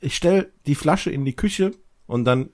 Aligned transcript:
ich 0.00 0.16
stell 0.16 0.52
die 0.66 0.74
Flasche 0.74 1.10
in 1.10 1.24
die 1.24 1.36
Küche 1.36 1.72
und 2.06 2.24
dann 2.24 2.50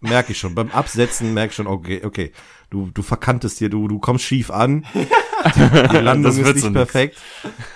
merke 0.00 0.32
ich 0.32 0.38
schon, 0.38 0.54
beim 0.54 0.70
Absetzen 0.70 1.34
merke 1.34 1.50
ich 1.50 1.56
schon, 1.56 1.66
okay, 1.66 2.02
okay, 2.04 2.32
du, 2.70 2.90
du 2.94 3.02
verkantest 3.02 3.58
hier, 3.58 3.68
du, 3.68 3.88
du 3.88 3.98
kommst 3.98 4.24
schief 4.24 4.50
an, 4.50 4.86
die 5.56 5.96
Landung 5.96 6.36
Das 6.36 6.38
ist 6.38 6.54
nicht 6.54 6.62
so 6.62 6.70
nix. 6.70 6.76
perfekt. 6.92 7.18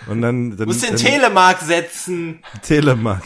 Und 0.09 0.23
dann, 0.23 0.51
dann 0.51 0.59
Du 0.59 0.67
musst 0.67 0.83
den 0.85 0.91
dann, 0.91 0.99
Telemark 0.99 1.61
setzen. 1.61 2.43
Telemark. 2.63 3.25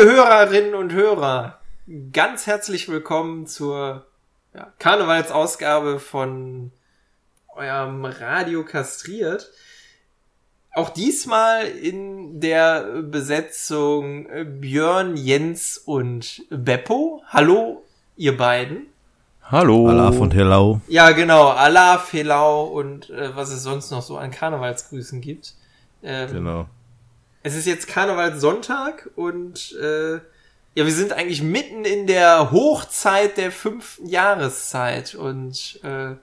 Jecke-Hörerinnen 0.00 0.74
und 0.74 0.94
Hörer, 0.94 1.58
ganz 2.10 2.46
herzlich 2.46 2.88
willkommen 2.88 3.46
zur 3.46 4.06
ja, 4.54 4.72
Karnevalsausgabe 4.78 6.00
von 6.00 6.72
eurem 7.54 8.06
Radio 8.06 8.64
Kastriert. 8.64 9.50
Auch 10.72 10.88
diesmal 10.88 11.66
in 11.66 12.40
der 12.40 13.02
Besetzung 13.02 14.26
Björn, 14.62 15.18
Jens 15.18 15.76
und 15.76 16.44
Beppo. 16.48 17.22
Hallo, 17.28 17.84
ihr 18.16 18.38
beiden. 18.38 18.86
Hallo. 19.42 19.86
Alaf 19.86 20.18
und 20.18 20.32
Hello. 20.32 20.80
Ja, 20.88 21.10
genau. 21.10 21.48
Allah, 21.48 21.98
Felau 21.98 22.64
und 22.64 23.10
äh, 23.10 23.36
was 23.36 23.50
es 23.50 23.62
sonst 23.64 23.90
noch 23.90 24.00
so 24.00 24.16
an 24.16 24.30
Karnevalsgrüßen 24.30 25.20
gibt. 25.20 25.52
Ähm, 26.02 26.32
Genau. 26.32 26.66
Es 27.42 27.54
ist 27.54 27.66
jetzt 27.66 27.88
Karnevalssonntag 27.88 29.08
und 29.16 29.74
äh, 29.80 30.14
ja, 30.74 30.86
wir 30.86 30.92
sind 30.92 31.12
eigentlich 31.12 31.42
mitten 31.42 31.84
in 31.84 32.06
der 32.06 32.50
Hochzeit 32.50 33.36
der 33.38 33.50
fünften 33.50 34.08
Jahreszeit 34.08 35.14
und 35.14 35.80
äh, 35.82 36.14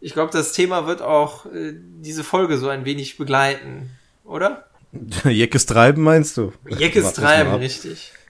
ich 0.00 0.12
glaube, 0.14 0.32
das 0.32 0.52
Thema 0.52 0.86
wird 0.86 1.02
auch 1.02 1.46
äh, 1.46 1.74
diese 1.74 2.24
Folge 2.24 2.58
so 2.58 2.68
ein 2.68 2.84
wenig 2.84 3.16
begleiten, 3.16 3.90
oder? 4.24 4.64
Jeckes 5.24 5.66
Treiben 5.66 6.02
meinst 6.02 6.36
du? 6.36 6.52
Jeckes 6.68 7.12
Treiben, 7.12 7.54
richtig. 7.54 8.12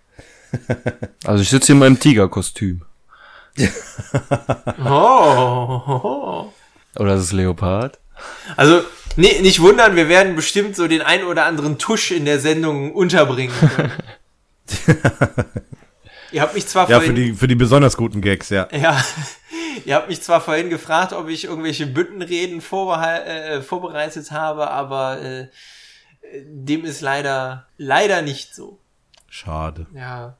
Also 1.24 1.42
ich 1.42 1.50
sitze 1.50 1.66
hier 1.66 1.72
in 1.74 1.80
meinem 1.80 1.98
Tigerkostüm. 1.98 2.82
Oh, 4.84 5.82
oh, 5.86 6.00
oh. 6.04 6.52
Oder 6.96 7.16
ist 7.16 7.22
es 7.22 7.32
Leopard? 7.32 7.98
Also, 8.56 8.82
nee, 9.16 9.40
nicht 9.40 9.60
wundern, 9.60 9.96
wir 9.96 10.08
werden 10.08 10.36
bestimmt 10.36 10.76
so 10.76 10.86
den 10.88 11.02
ein 11.02 11.24
oder 11.24 11.44
anderen 11.46 11.78
Tusch 11.78 12.10
in 12.10 12.24
der 12.24 12.38
Sendung 12.40 12.92
unterbringen. 12.92 13.54
Ihr 16.32 16.42
habt 16.42 16.54
mich 16.54 16.66
zwar 16.66 16.88
Ja, 16.90 16.98
für 16.98 17.06
vorhin 17.06 17.14
die, 17.14 17.32
für 17.34 17.46
die 17.46 17.54
besonders 17.54 17.96
guten 17.96 18.20
Gags, 18.20 18.48
ja. 18.50 18.66
Ja, 18.72 19.00
ihr 19.84 19.94
habt 19.94 20.08
mich 20.08 20.20
zwar 20.20 20.40
vorhin 20.40 20.68
gefragt, 20.68 21.12
ob 21.12 21.28
ich 21.28 21.44
irgendwelche 21.44 21.86
Büttenreden 21.86 22.60
vorbehal- 22.60 23.22
äh, 23.24 23.62
vorbereitet 23.62 24.32
habe, 24.32 24.68
aber 24.70 25.20
äh, 25.22 25.46
dem 26.44 26.84
ist 26.84 27.00
leider 27.02 27.66
leider 27.78 28.22
nicht 28.22 28.52
so. 28.54 28.80
Schade. 29.28 29.86
Ja. 29.94 30.36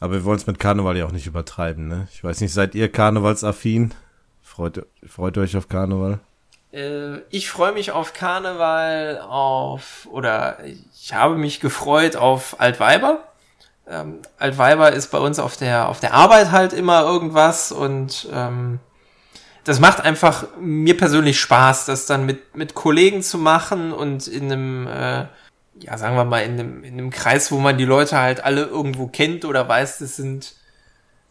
Aber 0.00 0.14
wir 0.14 0.24
wollen 0.24 0.38
es 0.38 0.46
mit 0.46 0.58
Karneval 0.58 0.96
ja 0.96 1.06
auch 1.06 1.12
nicht 1.12 1.26
übertreiben, 1.26 1.86
ne? 1.86 2.08
Ich 2.12 2.24
weiß 2.24 2.40
nicht, 2.40 2.52
seid 2.52 2.74
ihr 2.74 2.90
karnevalsaffin? 2.90 3.94
Freut, 4.42 4.84
freut 5.06 5.38
euch 5.38 5.56
auf 5.56 5.68
Karneval? 5.68 6.18
Äh, 6.72 7.18
ich 7.30 7.50
freue 7.50 7.72
mich 7.72 7.92
auf 7.92 8.12
Karneval, 8.12 9.20
auf 9.20 10.08
oder 10.10 10.58
ich 10.64 11.14
habe 11.14 11.36
mich 11.36 11.60
gefreut 11.60 12.16
auf 12.16 12.60
Altweiber. 12.60 13.24
Ähm, 13.88 14.20
Altweiber 14.38 14.92
ist 14.92 15.10
bei 15.10 15.18
uns 15.18 15.38
auf 15.38 15.56
der 15.56 15.88
auf 15.88 16.00
der 16.00 16.12
Arbeit 16.14 16.50
halt 16.50 16.72
immer 16.72 17.02
irgendwas 17.02 17.72
und 17.72 18.28
ähm, 18.32 18.80
das 19.64 19.80
macht 19.80 20.00
einfach 20.00 20.46
mir 20.58 20.96
persönlich 20.96 21.40
Spaß, 21.40 21.86
das 21.86 22.06
dann 22.06 22.26
mit 22.26 22.56
mit 22.56 22.74
Kollegen 22.74 23.22
zu 23.22 23.38
machen 23.38 23.92
und 23.92 24.26
in 24.26 24.52
einem 24.52 24.86
äh, 24.86 25.26
ja 25.80 25.96
sagen 25.96 26.16
wir 26.16 26.24
mal 26.24 26.40
in 26.40 26.52
einem 26.52 26.84
in 26.84 26.94
einem 26.94 27.10
Kreis, 27.10 27.50
wo 27.50 27.58
man 27.58 27.78
die 27.78 27.84
Leute 27.86 28.18
halt 28.18 28.44
alle 28.44 28.64
irgendwo 28.64 29.06
kennt 29.06 29.44
oder 29.46 29.66
weiß, 29.66 29.98
das 29.98 30.16
sind 30.16 30.54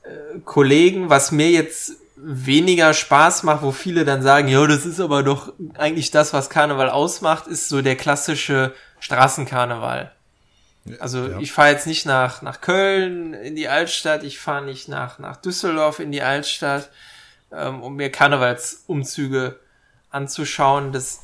äh, 0.03 0.39
Kollegen, 0.43 1.09
was 1.09 1.31
mir 1.31 1.51
jetzt 1.51 1.93
weniger 2.19 2.93
Spaß 2.93 3.43
macht, 3.43 3.61
wo 3.61 3.71
viele 3.71 4.03
dann 4.03 4.21
sagen, 4.21 4.47
ja, 4.47 4.65
das 4.65 4.85
ist 4.85 4.99
aber 4.99 5.23
doch 5.23 5.53
eigentlich 5.77 6.11
das, 6.11 6.33
was 6.33 6.49
Karneval 6.49 6.89
ausmacht, 6.89 7.47
ist 7.47 7.69
so 7.69 7.81
der 7.81 7.95
klassische 7.95 8.73
Straßenkarneval. 8.99 10.11
Also 10.99 11.27
Ja. 11.27 11.39
ich 11.39 11.51
fahre 11.51 11.69
jetzt 11.71 11.85
nicht 11.85 12.05
nach, 12.05 12.41
nach 12.41 12.61
Köln 12.61 13.33
in 13.33 13.55
die 13.55 13.67
Altstadt, 13.67 14.23
ich 14.23 14.39
fahre 14.39 14.63
nicht 14.65 14.87
nach, 14.87 15.19
nach 15.19 15.37
Düsseldorf 15.37 15.99
in 15.99 16.11
die 16.11 16.21
Altstadt, 16.21 16.89
ähm, 17.51 17.81
um 17.83 17.95
mir 17.95 18.09
Karnevalsumzüge 18.11 19.59
anzuschauen. 20.09 20.91
Das 20.93 21.21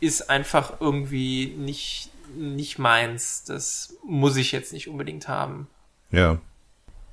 ist 0.00 0.28
einfach 0.28 0.74
irgendwie 0.80 1.54
nicht, 1.56 2.10
nicht 2.36 2.78
meins. 2.78 3.44
Das 3.44 3.94
muss 4.04 4.36
ich 4.36 4.52
jetzt 4.52 4.72
nicht 4.72 4.88
unbedingt 4.88 5.28
haben. 5.28 5.68
Ja. 6.10 6.38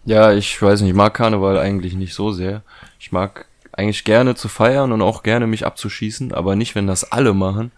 Ja, 0.06 0.34
ich 0.34 0.62
weiß 0.62 0.82
nicht, 0.82 0.90
ich 0.90 0.96
mag 0.96 1.14
Karneval 1.14 1.58
eigentlich 1.58 1.94
nicht 1.94 2.14
so 2.14 2.32
sehr. 2.32 2.62
Ich 3.04 3.12
mag 3.12 3.48
eigentlich 3.74 4.06
gerne 4.06 4.34
zu 4.34 4.48
feiern 4.48 4.94
und 4.94 5.02
auch 5.02 5.24
gerne 5.24 5.46
mich 5.46 5.66
abzuschießen, 5.66 6.34
aber 6.34 6.56
nicht, 6.56 6.74
wenn 6.74 6.88
das 6.88 7.12
alle 7.12 7.34
machen. 7.34 7.74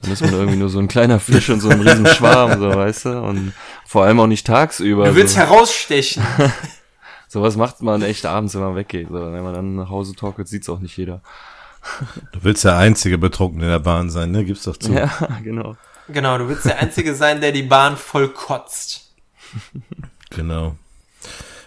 Dann 0.00 0.12
ist 0.12 0.20
man 0.20 0.32
irgendwie 0.32 0.56
nur 0.56 0.68
so 0.68 0.78
ein 0.78 0.86
kleiner 0.86 1.18
Fisch 1.18 1.48
in 1.48 1.58
so 1.58 1.70
einem 1.70 1.80
riesen 1.80 2.06
Schwarm, 2.06 2.60
so 2.60 2.72
weißt 2.72 3.06
du. 3.06 3.20
Und 3.20 3.52
vor 3.84 4.04
allem 4.04 4.20
auch 4.20 4.28
nicht 4.28 4.46
tagsüber. 4.46 5.06
Du 5.06 5.16
willst 5.16 5.34
so. 5.34 5.40
herausstechen. 5.40 6.22
Sowas 7.28 7.56
macht 7.56 7.82
man 7.82 8.02
echt 8.02 8.26
abends, 8.26 8.54
wenn 8.54 8.60
man 8.60 8.76
weggeht. 8.76 9.08
So, 9.08 9.14
wenn 9.14 9.42
man 9.42 9.54
dann 9.54 9.74
nach 9.74 9.90
Hause 9.90 10.14
torkelt, 10.14 10.46
sieht's 10.46 10.68
auch 10.68 10.78
nicht 10.78 10.96
jeder. 10.96 11.20
Du 12.30 12.44
willst 12.44 12.64
der 12.64 12.76
einzige 12.76 13.18
Betrunkene 13.18 13.64
in 13.64 13.70
der 13.72 13.80
Bahn 13.80 14.08
sein, 14.08 14.30
ne? 14.30 14.44
Gib's 14.44 14.62
doch 14.62 14.76
zu. 14.76 14.92
Ja, 14.92 15.10
genau. 15.42 15.76
Genau, 16.06 16.38
du 16.38 16.48
willst 16.48 16.66
der 16.66 16.78
Einzige 16.78 17.16
sein, 17.16 17.40
der 17.40 17.50
die 17.50 17.64
Bahn 17.64 17.96
voll 17.96 18.28
kotzt. 18.28 19.10
Genau. 20.30 20.76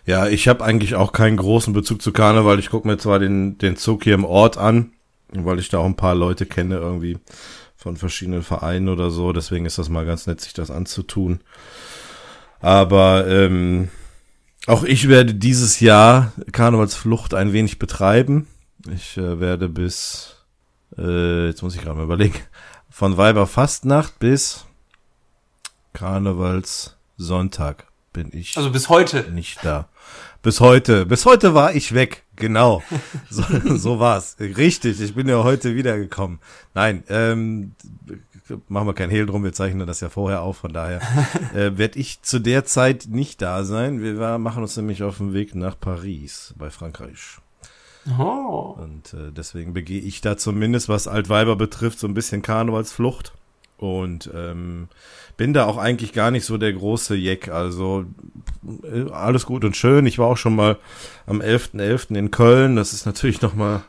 Ja, 0.05 0.27
ich 0.27 0.47
habe 0.47 0.63
eigentlich 0.63 0.95
auch 0.95 1.13
keinen 1.13 1.37
großen 1.37 1.73
Bezug 1.73 2.01
zu 2.01 2.11
Karneval. 2.11 2.59
Ich 2.59 2.69
gucke 2.69 2.87
mir 2.87 2.97
zwar 2.97 3.19
den, 3.19 3.57
den 3.57 3.77
Zug 3.77 4.03
hier 4.03 4.15
im 4.15 4.25
Ort 4.25 4.57
an, 4.57 4.91
weil 5.31 5.59
ich 5.59 5.69
da 5.69 5.77
auch 5.79 5.85
ein 5.85 5.95
paar 5.95 6.15
Leute 6.15 6.45
kenne 6.45 6.75
irgendwie 6.75 7.17
von 7.77 7.95
verschiedenen 7.95 8.43
Vereinen 8.43 8.89
oder 8.89 9.11
so. 9.11 9.31
Deswegen 9.31 9.65
ist 9.65 9.77
das 9.77 9.89
mal 9.89 10.05
ganz 10.05 10.27
nett, 10.27 10.41
sich 10.41 10.53
das 10.53 10.71
anzutun. 10.71 11.39
Aber 12.59 13.27
ähm, 13.27 13.89
auch 14.67 14.83
ich 14.83 15.07
werde 15.09 15.33
dieses 15.33 15.79
Jahr 15.79 16.31
Karnevalsflucht 16.51 17.33
ein 17.33 17.53
wenig 17.53 17.79
betreiben. 17.79 18.47
Ich 18.93 19.17
äh, 19.17 19.39
werde 19.39 19.69
bis, 19.69 20.35
äh, 20.97 21.47
jetzt 21.47 21.61
muss 21.61 21.75
ich 21.75 21.81
gerade 21.81 21.97
mal 21.97 22.03
überlegen, 22.05 22.39
von 22.89 23.17
Weiberfastnacht 23.17 24.19
bis 24.19 24.65
Karnevalssonntag 25.93 27.87
bin 28.13 28.29
ich 28.31 28.55
Also 28.57 28.71
bis 28.71 28.89
heute. 28.89 29.31
nicht 29.31 29.59
da. 29.63 29.89
Bis 30.43 30.59
heute, 30.59 31.05
bis 31.05 31.25
heute 31.25 31.53
war 31.53 31.73
ich 31.73 31.93
weg. 31.93 32.25
Genau. 32.35 32.83
So, 33.29 33.43
so 33.77 33.99
war's. 34.01 34.35
Richtig, 34.41 34.99
ich 34.99 35.15
bin 35.15 35.29
ja 35.29 35.41
heute 35.41 35.73
wiedergekommen. 35.73 36.39
Nein, 36.73 37.05
ähm, 37.07 37.75
machen 38.67 38.85
wir 38.85 38.93
kein 38.93 39.09
Hehl 39.09 39.25
drum, 39.25 39.45
wir 39.45 39.53
zeichnen 39.53 39.87
das 39.87 40.01
ja 40.01 40.09
vorher 40.09 40.41
auf, 40.41 40.57
von 40.57 40.73
daher 40.73 40.99
äh, 41.55 41.77
werde 41.77 41.97
ich 41.97 42.23
zu 42.23 42.39
der 42.39 42.65
Zeit 42.65 43.05
nicht 43.09 43.41
da 43.41 43.63
sein. 43.63 44.01
Wir 44.01 44.19
war, 44.19 44.37
machen 44.37 44.63
uns 44.63 44.75
nämlich 44.75 45.01
auf 45.01 45.19
den 45.19 45.31
Weg 45.31 45.55
nach 45.55 45.79
Paris 45.79 46.53
bei 46.57 46.69
Frankreich. 46.69 47.37
Oh. 48.19 48.75
Und 48.77 49.13
äh, 49.13 49.31
deswegen 49.31 49.71
begehe 49.71 50.01
ich 50.01 50.19
da 50.19 50.35
zumindest, 50.35 50.89
was 50.89 51.07
Altweiber 51.07 51.55
betrifft, 51.55 51.99
so 51.99 52.07
ein 52.07 52.13
bisschen 52.13 52.41
Karnevalsflucht. 52.41 53.31
Und 53.77 54.29
ähm, 54.33 54.87
bin 55.35 55.53
da 55.53 55.65
auch 55.65 55.77
eigentlich 55.77 56.13
gar 56.13 56.31
nicht 56.31 56.45
so 56.45 56.57
der 56.57 56.73
große 56.73 57.15
Jeck. 57.15 57.49
Also 57.49 58.05
äh, 58.83 59.09
alles 59.11 59.45
gut 59.45 59.65
und 59.65 59.75
schön. 59.75 60.05
Ich 60.05 60.19
war 60.19 60.27
auch 60.27 60.37
schon 60.37 60.55
mal 60.55 60.77
am 61.25 61.41
11.11. 61.41 62.15
in 62.15 62.31
Köln. 62.31 62.75
Das 62.75 62.93
ist 62.93 63.05
natürlich 63.05 63.41
noch 63.41 63.55
mal 63.55 63.83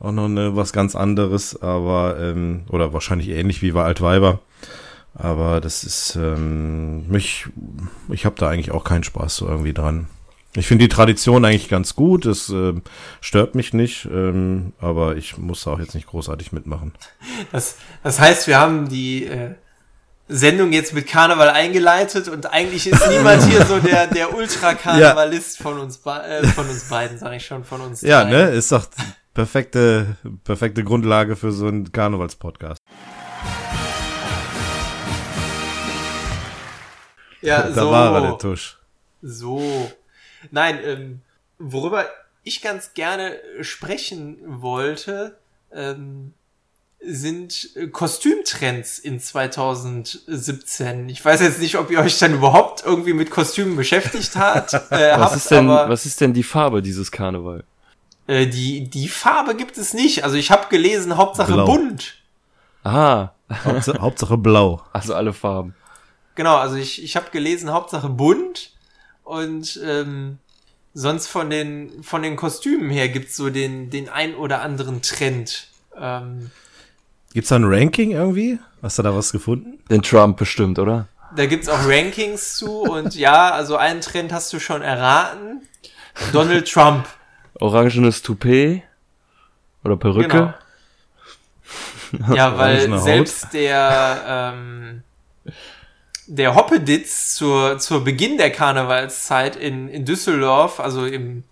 auch 0.00 0.12
noch 0.12 0.26
eine, 0.26 0.54
was 0.54 0.72
ganz 0.72 0.94
anderes, 0.94 1.60
aber 1.60 2.18
ähm, 2.20 2.62
oder 2.68 2.92
wahrscheinlich 2.92 3.30
ähnlich 3.30 3.62
wie 3.62 3.72
bei 3.72 3.84
Altweiber. 3.84 4.40
Aber 5.14 5.60
das 5.60 5.82
ist 5.82 6.14
ähm, 6.16 7.08
mich, 7.08 7.46
ich 8.08 8.24
habe 8.24 8.36
da 8.38 8.48
eigentlich 8.48 8.70
auch 8.70 8.84
keinen 8.84 9.02
Spaß 9.02 9.36
so 9.36 9.48
irgendwie 9.48 9.72
dran. 9.72 10.06
Ich 10.58 10.66
finde 10.66 10.84
die 10.84 10.88
Tradition 10.88 11.44
eigentlich 11.44 11.68
ganz 11.68 11.94
gut. 11.94 12.26
Es 12.26 12.48
ähm, 12.48 12.82
stört 13.20 13.54
mich 13.54 13.72
nicht, 13.72 14.06
ähm, 14.06 14.72
aber 14.80 15.16
ich 15.16 15.38
muss 15.38 15.66
auch 15.68 15.78
jetzt 15.78 15.94
nicht 15.94 16.08
großartig 16.08 16.52
mitmachen. 16.52 16.92
Das, 17.52 17.76
das 18.02 18.18
heißt, 18.18 18.48
wir 18.48 18.58
haben 18.58 18.88
die, 18.88 19.26
äh, 19.26 19.54
Sendung 20.30 20.72
jetzt 20.72 20.92
mit 20.92 21.06
Karneval 21.06 21.48
eingeleitet 21.48 22.28
und 22.28 22.52
eigentlich 22.52 22.86
ist 22.86 23.08
niemand 23.08 23.44
hier 23.44 23.64
so 23.64 23.78
der, 23.78 24.08
der 24.08 24.34
Ultra-Karnevalist 24.36 25.56
von 25.62 25.78
uns, 25.78 26.04
äh, 26.04 26.46
von 26.48 26.68
uns 26.68 26.84
beiden, 26.88 27.18
sag 27.18 27.32
ich 27.34 27.46
schon, 27.46 27.64
von 27.64 27.80
uns 27.80 28.02
Ja, 28.02 28.24
dreien. 28.24 28.50
ne? 28.50 28.50
Ist 28.50 28.70
doch 28.70 28.86
perfekte, 29.32 30.16
perfekte 30.44 30.84
Grundlage 30.84 31.34
für 31.34 31.50
so 31.50 31.68
einen 31.68 31.90
Karnevalspodcast. 31.92 32.78
Ja, 37.40 37.62
da 37.62 37.82
so. 37.82 37.90
war 37.90 38.14
er, 38.16 38.20
der 38.20 38.38
Tusch. 38.38 38.78
So. 39.22 39.90
Nein, 40.50 40.78
ähm, 40.84 41.20
worüber 41.58 42.06
ich 42.44 42.62
ganz 42.62 42.94
gerne 42.94 43.36
sprechen 43.60 44.38
wollte, 44.46 45.36
ähm, 45.72 46.32
sind 47.00 47.70
äh, 47.76 47.86
Kostümtrends 47.88 48.98
in 48.98 49.20
2017. 49.20 51.08
Ich 51.08 51.24
weiß 51.24 51.40
jetzt 51.40 51.60
nicht, 51.60 51.76
ob 51.76 51.90
ihr 51.90 52.00
euch 52.00 52.18
dann 52.18 52.34
überhaupt 52.34 52.84
irgendwie 52.84 53.12
mit 53.12 53.30
Kostümen 53.30 53.76
beschäftigt 53.76 54.36
habt. 54.36 54.72
Äh, 54.90 55.12
Was 55.12 55.20
habt, 55.20 55.36
ist 55.36 55.50
denn, 55.50 55.70
aber, 55.70 55.88
was 55.90 56.06
ist 56.06 56.20
denn 56.20 56.32
die 56.32 56.42
Farbe 56.42 56.82
dieses 56.82 57.12
Karneval? 57.12 57.64
äh, 58.26 58.46
die, 58.46 58.88
die 58.88 59.08
Farbe 59.08 59.54
gibt 59.54 59.78
es 59.78 59.94
nicht. 59.94 60.24
Also 60.24 60.36
ich 60.36 60.50
habe 60.50 60.68
gelesen, 60.68 61.16
Hauptsache 61.16 61.52
Blau. 61.52 61.66
bunt. 61.66 62.14
Aha, 62.84 63.34
Hauptsache, 63.64 64.00
Hauptsache 64.00 64.36
blau. 64.38 64.82
also 64.92 65.14
alle 65.14 65.32
Farben. 65.32 65.74
Genau, 66.34 66.56
also 66.56 66.76
ich, 66.76 67.02
ich 67.02 67.16
habe 67.16 67.30
gelesen, 67.30 67.70
Hauptsache 67.72 68.08
bunt 68.08 68.72
und 69.28 69.80
ähm, 69.84 70.38
sonst 70.94 71.26
von 71.26 71.50
den 71.50 72.02
von 72.02 72.22
den 72.22 72.36
Kostümen 72.36 72.90
her 72.90 73.08
gibt's 73.08 73.36
so 73.36 73.50
den 73.50 73.90
den 73.90 74.08
ein 74.08 74.34
oder 74.34 74.62
anderen 74.62 75.02
Trend. 75.02 75.68
Ähm, 75.96 76.50
Gibt's 77.34 77.50
da 77.50 77.56
ein 77.56 77.64
Ranking 77.64 78.12
irgendwie? 78.12 78.58
Hast 78.82 78.98
du 78.98 79.02
da 79.02 79.14
was 79.14 79.32
gefunden? 79.32 79.78
Den 79.90 80.02
Trump 80.02 80.38
bestimmt, 80.38 80.78
oder? 80.78 81.08
da 81.34 81.46
gibt's 81.46 81.68
auch 81.68 81.86
Rankings 81.86 82.56
zu 82.56 82.82
und 82.82 83.14
ja, 83.14 83.50
also 83.50 83.76
einen 83.76 84.00
Trend 84.00 84.32
hast 84.32 84.52
du 84.52 84.60
schon 84.60 84.82
erraten. 84.82 85.62
Donald 86.32 86.70
Trump. 86.70 87.06
Orangenes 87.60 88.22
Toupet 88.22 88.82
oder 89.84 89.96
Perücke. 89.96 90.54
Genau. 92.12 92.34
Ja, 92.34 92.56
weil 92.56 92.98
selbst 92.98 93.52
der 93.52 94.54
ähm, 94.54 95.02
der 96.28 96.54
Hoppeditz 96.54 97.34
zur, 97.34 97.78
zur 97.78 98.04
Beginn 98.04 98.36
der 98.36 98.52
Karnevalszeit 98.52 99.56
in, 99.56 99.88
in 99.88 100.04
Düsseldorf, 100.04 100.78
also 100.78 101.06
im 101.06 101.44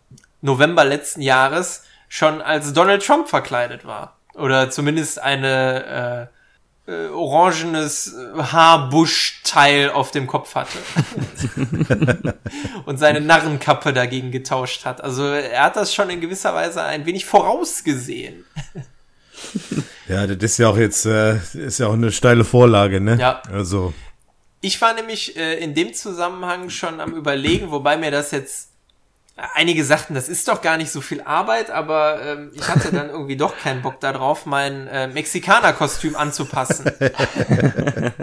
November 0.42 0.84
letzten 0.84 1.22
Jahres, 1.22 1.84
schon 2.08 2.42
als 2.42 2.72
Donald 2.72 3.04
Trump 3.04 3.28
verkleidet 3.28 3.84
war. 3.84 4.18
Oder 4.34 4.70
zumindest 4.70 5.20
eine 5.20 6.28
äh, 6.86 6.92
äh, 6.92 7.08
orangenes 7.08 8.14
Haarbuschteil 8.36 9.90
auf 9.90 10.10
dem 10.10 10.26
Kopf 10.26 10.54
hatte. 10.54 10.78
Und 12.84 12.98
seine 12.98 13.22
Narrenkappe 13.22 13.94
dagegen 13.94 14.30
getauscht 14.30 14.84
hat. 14.84 15.02
Also 15.02 15.24
er 15.24 15.64
hat 15.64 15.76
das 15.76 15.94
schon 15.94 16.10
in 16.10 16.20
gewisser 16.20 16.54
Weise 16.54 16.82
ein 16.82 17.06
wenig 17.06 17.24
vorausgesehen. 17.24 18.44
Ja, 20.08 20.26
das 20.26 20.36
ist 20.36 20.58
ja 20.58 20.68
auch 20.68 20.76
jetzt, 20.76 21.06
äh, 21.06 21.38
ist 21.54 21.78
ja 21.78 21.88
auch 21.88 21.94
eine 21.94 22.12
steile 22.12 22.44
Vorlage, 22.44 23.00
ne? 23.00 23.16
Ja. 23.18 23.42
Also, 23.50 23.92
Ich 24.60 24.80
war 24.80 24.94
nämlich 24.94 25.36
äh, 25.36 25.58
in 25.58 25.74
dem 25.74 25.94
Zusammenhang 25.94 26.70
schon 26.70 27.00
am 27.00 27.12
überlegen, 27.12 27.70
wobei 27.70 27.96
mir 27.96 28.10
das 28.10 28.30
jetzt 28.30 28.70
einige 29.54 29.84
sagten, 29.84 30.14
das 30.14 30.28
ist 30.28 30.48
doch 30.48 30.62
gar 30.62 30.76
nicht 30.76 30.90
so 30.90 31.00
viel 31.00 31.20
Arbeit, 31.20 31.70
aber 31.70 32.22
ähm, 32.22 32.50
ich 32.54 32.66
hatte 32.68 32.90
dann 32.90 33.10
irgendwie 33.10 33.36
doch 33.36 33.56
keinen 33.56 33.82
Bock 33.82 34.00
darauf, 34.00 34.46
mein 34.46 34.86
äh, 34.88 35.08
Mexikaner-Kostüm 35.08 36.16
anzupassen. 36.16 36.90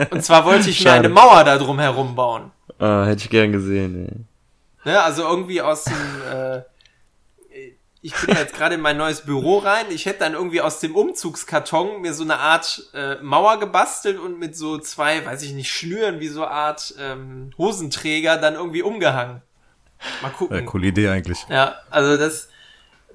Und 0.09 0.24
zwar 0.24 0.45
wollte 0.45 0.69
ich 0.69 0.80
mir 0.80 0.89
Schade. 0.89 1.06
eine 1.06 1.09
Mauer 1.09 1.44
da 1.44 1.57
drum 1.57 1.80
herum 1.80 2.15
bauen. 2.15 2.51
Ah, 2.79 3.06
hätte 3.06 3.24
ich 3.24 3.29
gern 3.29 3.51
gesehen. 3.51 4.07
Ey. 4.83 4.91
Ne? 4.91 5.01
Also 5.01 5.24
irgendwie 5.24 5.62
aus 5.62 5.83
dem 5.83 5.94
äh, 6.31 6.62
ich 8.03 8.13
bin 8.13 8.35
jetzt 8.35 8.53
gerade 8.53 8.75
in 8.75 8.81
mein 8.81 8.97
neues 8.97 9.21
Büro 9.21 9.59
rein. 9.59 9.85
Ich 9.89 10.05
hätte 10.05 10.19
dann 10.19 10.33
irgendwie 10.33 10.59
aus 10.59 10.81
dem 10.81 10.94
Umzugskarton 10.94 12.01
mir 12.01 12.13
so 12.13 12.23
eine 12.23 12.38
Art 12.38 12.89
äh, 12.94 13.15
Mauer 13.21 13.59
gebastelt 13.61 14.19
und 14.19 14.38
mit 14.38 14.57
so 14.57 14.77
zwei, 14.77 15.25
weiß 15.25 15.41
ich 15.44 15.53
nicht, 15.53 15.71
Schnüren 15.71 16.19
wie 16.19 16.27
so 16.27 16.44
eine 16.44 16.51
Art 16.51 16.94
ähm, 17.00 17.51
Hosenträger 17.57 18.38
dann 18.38 18.55
irgendwie 18.55 18.81
umgehangen. 18.81 19.41
Mal 20.21 20.31
gucken. 20.31 20.57
äh, 20.57 20.63
coole 20.63 20.88
Idee 20.88 21.07
eigentlich. 21.07 21.45
Ja, 21.50 21.77
also 21.89 22.17
das, 22.17 22.50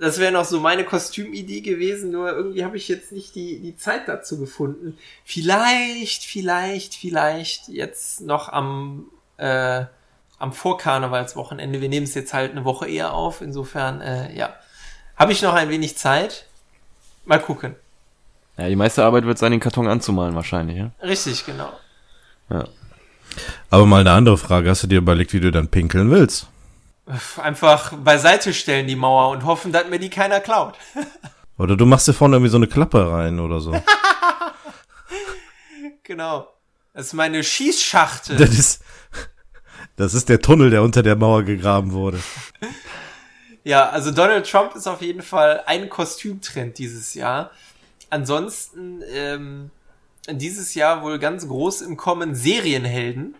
das 0.01 0.19
wäre 0.19 0.33
noch 0.33 0.47
so 0.47 0.59
meine 0.59 0.85
Kostümidee 0.85 1.61
gewesen, 1.61 2.11
nur 2.11 2.33
irgendwie 2.33 2.65
habe 2.65 2.79
ich 2.79 2.89
jetzt 2.89 3.13
nicht 3.13 3.35
die, 3.35 3.61
die 3.61 3.77
Zeit 3.77 4.09
dazu 4.09 4.39
gefunden. 4.39 4.97
Vielleicht, 5.23 6.25
vielleicht, 6.25 6.95
vielleicht 6.95 7.69
jetzt 7.69 8.23
noch 8.23 8.49
am, 8.49 9.11
äh, 9.37 9.85
am 10.39 10.55
Vorkarnevalswochenende. 10.55 11.83
Wir 11.83 11.91
nehmen 11.91 12.05
es 12.05 12.15
jetzt 12.15 12.33
halt 12.33 12.53
eine 12.53 12.65
Woche 12.65 12.89
eher 12.89 13.13
auf, 13.13 13.43
insofern, 13.43 14.01
äh, 14.01 14.35
ja. 14.35 14.55
Habe 15.19 15.33
ich 15.33 15.43
noch 15.43 15.55
ein 15.55 15.69
wenig 15.69 15.97
Zeit? 15.99 16.47
Mal 17.25 17.41
gucken. 17.41 17.75
Ja, 18.57 18.69
die 18.69 18.77
meiste 18.77 19.05
Arbeit 19.05 19.25
wird 19.25 19.39
sein, 19.39 19.51
den 19.53 19.61
Karton 19.61 19.89
anzumalen 19.89 20.35
wahrscheinlich, 20.35 20.79
ja? 20.79 20.91
Richtig, 21.03 21.45
genau. 21.45 21.73
Ja. 22.51 22.65
Aber 23.71 23.87
mal 23.87 24.01
eine 24.01 24.13
andere 24.13 24.39
Frage. 24.39 24.71
Hast 24.71 24.83
du 24.83 24.87
dir 24.87 24.99
überlegt, 24.99 25.33
wie 25.33 25.41
du 25.41 25.51
dann 25.51 25.69
pinkeln 25.69 26.11
willst? 26.11 26.47
Einfach 27.37 27.93
beiseite 27.95 28.53
stellen 28.53 28.87
die 28.87 28.97
Mauer 28.97 29.31
und 29.31 29.45
hoffen, 29.45 29.73
dass 29.73 29.89
mir 29.89 29.99
die 29.99 30.11
keiner 30.11 30.41
klaut. 30.41 30.75
Oder 31.59 31.77
du 31.77 31.87
machst 31.87 32.07
dir 32.07 32.13
vorne 32.13 32.37
irgendwie 32.37 32.51
so 32.51 32.57
eine 32.57 32.69
Klappe 32.69 33.11
rein 33.11 33.41
oder 33.41 33.61
so. 33.61 33.73
Genau. 36.05 36.49
Das 36.95 37.09
ist 37.09 37.13
meine 37.13 37.45
Schießschachtel. 37.45 38.37
das 38.39 38.51
ist, 38.51 38.83
das 39.97 40.15
ist 40.15 40.31
der 40.31 40.41
Tunnel, 40.41 40.71
der 40.71 40.83
unter 40.83 41.03
der 41.03 41.17
Mauer 41.17 41.43
gegraben 41.43 41.93
wurde. 41.93 42.19
Ja, 43.69 43.91
also 43.91 44.13
Donald 44.13 44.51
Trump 44.51 44.75
ist 44.77 44.87
auf 44.87 45.03
jeden 45.03 45.21
Fall 45.21 45.63
ein 45.67 45.91
Kostümtrend 45.91 46.79
dieses 46.79 47.13
Jahr. 47.13 47.51
Ansonsten 48.09 49.03
ähm, 49.13 49.71
dieses 50.27 50.75
Jahr 50.75 51.03
wohl 51.03 51.19
ganz 51.19 51.47
groß 51.47 51.83
im 51.83 51.99
Kommen 51.99 52.35
Serienhelden. 52.35 53.35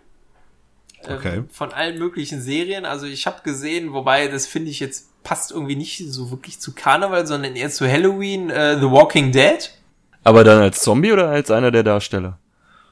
Ähm, 1.03 1.15
Okay. 1.17 1.43
Von 1.51 1.73
allen 1.73 1.97
möglichen 1.97 2.43
Serien. 2.43 2.85
Also 2.85 3.07
ich 3.07 3.25
habe 3.25 3.41
gesehen, 3.41 3.91
wobei 3.91 4.27
das 4.27 4.45
finde 4.45 4.69
ich 4.69 4.79
jetzt 4.79 5.07
passt 5.23 5.49
irgendwie 5.49 5.75
nicht 5.75 5.97
so 6.11 6.29
wirklich 6.29 6.59
zu 6.59 6.75
Karneval, 6.75 7.25
sondern 7.25 7.55
eher 7.55 7.71
zu 7.71 7.89
Halloween, 7.89 8.51
äh, 8.51 8.77
The 8.79 8.85
Walking 8.85 9.31
Dead. 9.31 9.71
Aber 10.23 10.43
dann 10.43 10.61
als 10.61 10.81
Zombie 10.81 11.11
oder 11.11 11.29
als 11.29 11.49
einer 11.49 11.71
der 11.71 11.81
Darsteller? 11.81 12.37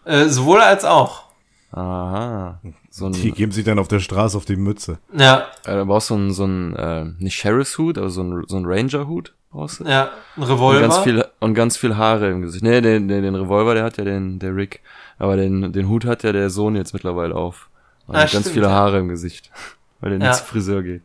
Äh, 0.06 0.26
sowohl 0.26 0.62
als 0.62 0.86
auch. 0.86 1.27
Aha. 1.72 2.60
So 2.90 3.08
ein, 3.08 3.12
Die 3.14 3.32
geben 3.32 3.52
sich 3.52 3.66
dann 3.66 3.80
auf 3.80 3.88
der 3.88 4.00
Straße 4.00 4.38
auf 4.38 4.46
die 4.46 4.56
Mütze. 4.56 5.00
Ja, 5.14 5.48
äh, 5.66 5.76
da 5.76 5.84
brauchst 5.84 6.10
du 6.10 6.16
so 6.16 6.20
ein, 6.20 6.32
so 6.34 6.46
ein 6.46 6.76
äh, 6.76 7.06
nicht 7.24 7.36
Sheriff's-Hut, 7.36 7.98
aber 7.98 8.10
so 8.10 8.22
ein, 8.24 8.44
so 8.48 8.58
ein 8.58 8.66
Ranger-Hut 8.66 9.34
brauchst 9.52 9.82
du. 9.82 9.84
ja, 9.84 10.12
ein 10.36 10.44
Und 10.44 10.50
Revolver. 10.50 10.80
ganz 10.82 10.98
viel, 11.00 11.26
und 11.40 11.54
ganz 11.54 11.78
viel 11.78 11.98
Haare 11.98 12.30
im 12.32 12.42
Gesicht. 12.42 12.64
Nee, 12.64 12.82
den, 12.82 13.08
den, 13.08 13.22
den 13.24 13.36
Revolver, 13.36 13.74
der 13.74 13.84
hat 13.84 13.98
ja 13.98 14.06
den, 14.06 14.40
der 14.40 14.56
Rick. 14.56 14.82
Aber 15.20 15.36
den, 15.36 15.74
den 15.74 15.90
Hut 15.90 16.06
hat 16.06 16.24
ja 16.24 16.32
der 16.32 16.50
Sohn 16.50 16.76
jetzt 16.76 16.94
mittlerweile 16.94 17.36
auf. 17.36 17.70
Und 18.08 18.16
Ah, 18.16 18.20
hat 18.22 18.32
ganz 18.32 18.44
stimmt, 18.46 18.54
viele. 18.54 18.72
Haare 18.72 19.00
im 19.00 19.10
Gesicht. 19.10 19.52
Weil 20.00 20.12
der 20.12 20.20
Ja. 20.20 20.28
nicht 20.30 20.38
zum 20.40 20.48
Friseur 20.48 20.84
geht. 20.84 21.02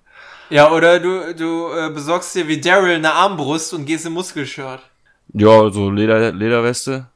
Ja, 0.50 0.70
oder 0.70 1.00
du, 1.00 1.34
du 1.34 1.68
äh, 1.72 1.90
besorgst 1.90 2.34
dir 2.34 2.46
wie 2.46 2.60
Daryl 2.60 2.94
eine 2.96 3.12
Armbrust 3.12 3.72
und 3.74 3.86
gehst 3.86 4.04
im 4.06 4.12
Muskelshirt. 4.12 4.80
Ja, 5.32 5.70
so 5.70 5.90
Leder, 5.90 6.30
Lederweste. 6.30 7.06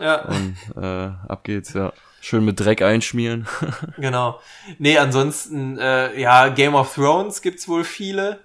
Ja. 0.00 0.22
Und 0.22 0.56
äh, 0.82 1.10
ab 1.28 1.44
geht's, 1.44 1.74
ja. 1.74 1.92
Schön 2.28 2.44
mit 2.44 2.58
Dreck 2.58 2.82
einschmieren. 2.82 3.46
Genau. 3.98 4.40
Nee, 4.80 4.98
ansonsten, 4.98 5.78
äh, 5.78 6.20
ja, 6.20 6.48
Game 6.48 6.74
of 6.74 6.92
Thrones 6.92 7.40
gibt's 7.40 7.68
wohl 7.68 7.84
viele. 7.84 8.40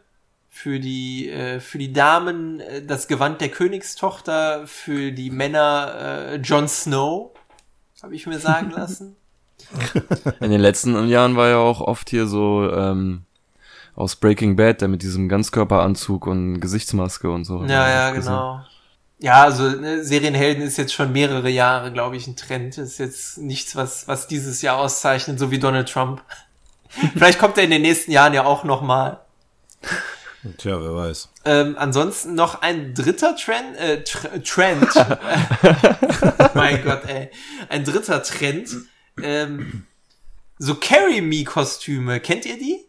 Für 0.52 0.80
die, 0.80 1.32
äh, 1.32 1.60
für 1.60 1.80
die 1.80 1.92
Damen 1.92 2.60
äh, 2.60 2.86
das 2.86 3.08
Gewand 3.08 3.42
der 3.42 3.50
Königstochter, 3.50 4.68
für 4.68 5.12
die 5.12 5.32
Männer 5.32 5.96
äh, 5.98 6.36
Jon 6.36 6.68
Snow, 6.68 7.32
habe 8.04 8.14
ich 8.14 8.28
mir 8.28 8.38
sagen 8.38 8.70
lassen. 8.76 9.16
In 10.40 10.52
den 10.52 10.62
letzten 10.62 11.08
Jahren 11.08 11.36
war 11.36 11.48
ja 11.48 11.58
auch 11.58 11.82
oft 11.82 12.12
hier 12.12 12.28
so 12.28 12.72
ähm, 12.72 13.24
aus 13.96 14.16
Breaking 14.16 14.58
Bad, 14.58 14.82
der 14.82 14.90
mit 14.90 15.02
diesem 15.02 15.28
Ganzkörperanzug 15.28 16.28
und 16.28 16.60
Gesichtsmaske 16.60 17.32
und 17.32 17.46
so. 17.46 17.64
ja, 17.64 17.90
ja, 17.90 18.12
genau. 18.12 18.62
Ja, 19.22 19.44
also 19.44 19.70
ne, 19.70 20.04
Serienhelden 20.04 20.63
ist 20.63 20.78
jetzt 20.78 20.94
schon 20.94 21.12
mehrere 21.12 21.50
Jahre, 21.50 21.92
glaube 21.92 22.18
ich, 22.18 22.25
ein 22.25 22.36
Trend. 22.36 22.78
Ist 22.80 22.98
jetzt 22.98 23.38
nichts, 23.38 23.75
was, 23.75 24.08
was 24.08 24.28
dieses 24.28 24.63
Jahr 24.63 24.78
auszeichnet, 24.78 25.38
so 25.38 25.51
wie 25.51 25.60
Donald 25.60 25.88
Trump. 25.90 26.24
Vielleicht 27.13 27.38
kommt 27.38 27.58
er 27.58 27.63
in 27.63 27.70
den 27.70 27.84
nächsten 27.84 28.12
Jahren 28.12 28.34
ja 28.34 28.44
auch 28.44 28.63
noch 28.63 28.82
mal. 28.82 29.22
Tja, 30.58 30.82
wer 30.82 30.96
weiß. 30.96 31.30
Ähm, 31.46 31.75
ansonsten 31.78 32.34
noch 32.34 32.63
ein 32.63 32.96
dritter 32.96 33.36
Trend, 33.36 33.78
äh, 33.78 34.04
Tr 34.04 34.42
Trend. 34.44 34.88
mein 36.56 36.84
Gott, 36.84 37.04
ey. 37.06 37.30
Ein 37.70 37.84
dritter 37.84 38.24
Trend. 38.24 38.70
Ähm, 39.22 39.86
so 40.58 40.74
Carry-Me-Kostüme. 40.74 42.20
Kennt 42.22 42.48
ihr 42.48 42.58
die? 42.58 42.86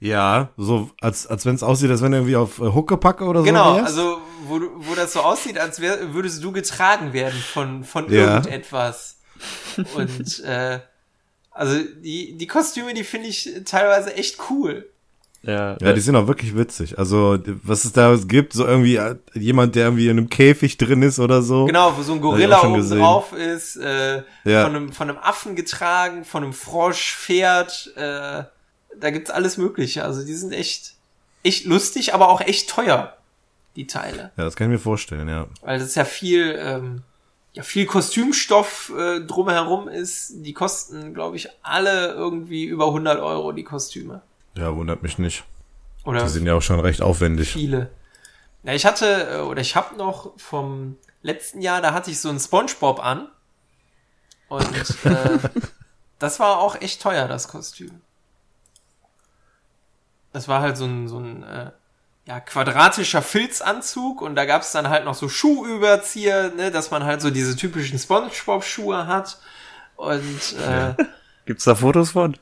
Ja, 0.00 0.50
so 0.56 0.90
als, 1.00 1.26
als 1.26 1.44
wenn 1.46 1.54
es 1.54 1.62
aussieht, 1.62 1.90
als 1.90 2.02
wenn 2.02 2.12
du 2.12 2.18
irgendwie 2.18 2.36
auf 2.36 2.58
äh, 2.58 2.72
Huckepack 2.72 3.20
oder 3.22 3.40
so 3.40 3.46
Genau, 3.46 3.74
also 3.74 4.18
wo, 4.46 4.60
wo 4.76 4.94
das 4.94 5.12
so 5.12 5.20
aussieht, 5.20 5.58
als 5.58 5.80
wär, 5.80 6.14
würdest 6.14 6.42
du 6.42 6.52
getragen 6.52 7.12
werden 7.12 7.38
von, 7.40 7.84
von 7.84 8.10
Ja. 8.12 8.36
irgendetwas. 8.36 9.18
Und 9.96 10.40
äh, 10.44 10.80
also 11.50 11.78
die, 12.02 12.36
die 12.36 12.46
Kostüme, 12.46 12.94
die 12.94 13.04
finde 13.04 13.28
ich 13.28 13.50
teilweise 13.64 14.14
echt 14.14 14.38
cool. 14.50 14.88
Ja, 15.42 15.76
ja, 15.80 15.92
die 15.92 16.00
sind 16.00 16.16
auch 16.16 16.26
wirklich 16.26 16.56
witzig. 16.56 16.98
Also, 16.98 17.38
was 17.62 17.84
es 17.84 17.92
da 17.92 18.16
gibt, 18.16 18.52
so 18.52 18.66
irgendwie 18.66 18.96
äh, 18.96 19.14
jemand, 19.34 19.76
der 19.76 19.84
irgendwie 19.84 20.06
in 20.06 20.18
einem 20.18 20.28
Käfig 20.28 20.76
drin 20.78 21.02
ist 21.02 21.20
oder 21.20 21.42
so. 21.42 21.66
Genau, 21.66 21.96
wo 21.96 22.02
so 22.02 22.12
ein 22.12 22.20
Gorilla 22.20 22.60
oben 22.60 22.74
gesehen. 22.74 22.98
drauf 22.98 23.32
ist, 23.32 23.76
äh, 23.76 24.22
ja. 24.44 24.64
von, 24.64 24.74
einem, 24.76 24.92
von 24.92 25.08
einem 25.08 25.18
Affen 25.18 25.54
getragen, 25.54 26.24
von 26.24 26.42
einem 26.42 26.52
Frosch, 26.52 27.14
Pferd, 27.16 27.92
äh, 27.96 28.42
da 29.00 29.10
gibt's 29.10 29.30
alles 29.30 29.56
Mögliche. 29.56 30.04
Also, 30.04 30.24
die 30.24 30.34
sind 30.34 30.52
echt, 30.52 30.94
echt 31.42 31.64
lustig, 31.64 32.14
aber 32.14 32.28
auch 32.28 32.40
echt 32.40 32.70
teuer, 32.70 33.16
die 33.76 33.86
Teile. 33.86 34.32
Ja, 34.36 34.44
das 34.44 34.56
kann 34.56 34.68
ich 34.68 34.72
mir 34.72 34.82
vorstellen, 34.82 35.28
ja. 35.28 35.46
Weil 35.62 35.78
das 35.78 35.88
ist 35.88 35.94
ja 35.94 36.04
viel, 36.04 36.56
ähm, 36.58 37.02
ja, 37.52 37.62
viel 37.62 37.86
Kostümstoff 37.86 38.92
äh, 38.96 39.20
drumherum 39.20 39.88
ist. 39.88 40.32
Die 40.36 40.52
kosten, 40.52 41.14
glaube 41.14 41.36
ich, 41.36 41.48
alle 41.62 42.12
irgendwie 42.12 42.64
über 42.64 42.86
100 42.86 43.20
Euro, 43.20 43.52
die 43.52 43.64
Kostüme. 43.64 44.22
Ja, 44.56 44.74
wundert 44.74 45.02
mich 45.02 45.18
nicht. 45.18 45.44
Oder 46.04 46.22
die 46.22 46.28
sind 46.28 46.46
ja 46.46 46.54
auch 46.54 46.62
schon 46.62 46.80
recht 46.80 47.02
aufwendig. 47.02 47.52
Viele. 47.52 47.90
Ja, 48.62 48.72
ich 48.72 48.86
hatte, 48.86 49.28
äh, 49.30 49.40
oder 49.40 49.60
ich 49.60 49.76
habe 49.76 49.96
noch 49.96 50.32
vom 50.38 50.96
letzten 51.22 51.60
Jahr, 51.60 51.80
da 51.80 51.92
hatte 51.92 52.10
ich 52.10 52.20
so 52.20 52.28
einen 52.28 52.40
Spongebob 52.40 53.04
an. 53.04 53.28
Und 54.48 55.04
äh, 55.04 55.38
das 56.18 56.40
war 56.40 56.58
auch 56.58 56.80
echt 56.80 57.02
teuer, 57.02 57.28
das 57.28 57.48
Kostüm. 57.48 58.00
Das 60.32 60.48
war 60.48 60.60
halt 60.60 60.76
so 60.76 60.84
ein, 60.84 61.08
so 61.08 61.18
ein 61.18 61.42
äh, 61.42 61.70
ja, 62.26 62.40
quadratischer 62.40 63.22
Filzanzug 63.22 64.20
und 64.20 64.34
da 64.34 64.44
gab's 64.44 64.72
dann 64.72 64.90
halt 64.90 65.06
noch 65.06 65.14
so 65.14 65.28
Schuhüberzieher, 65.28 66.52
ne, 66.54 66.70
dass 66.70 66.90
man 66.90 67.04
halt 67.04 67.22
so 67.22 67.30
diese 67.30 67.56
typischen 67.56 67.98
Spongebob-Schuhe 67.98 69.06
hat. 69.06 69.38
Und 69.96 70.54
äh, 70.66 70.94
gibt's 71.46 71.64
da 71.64 71.74
Fotos 71.74 72.10
von? 72.10 72.36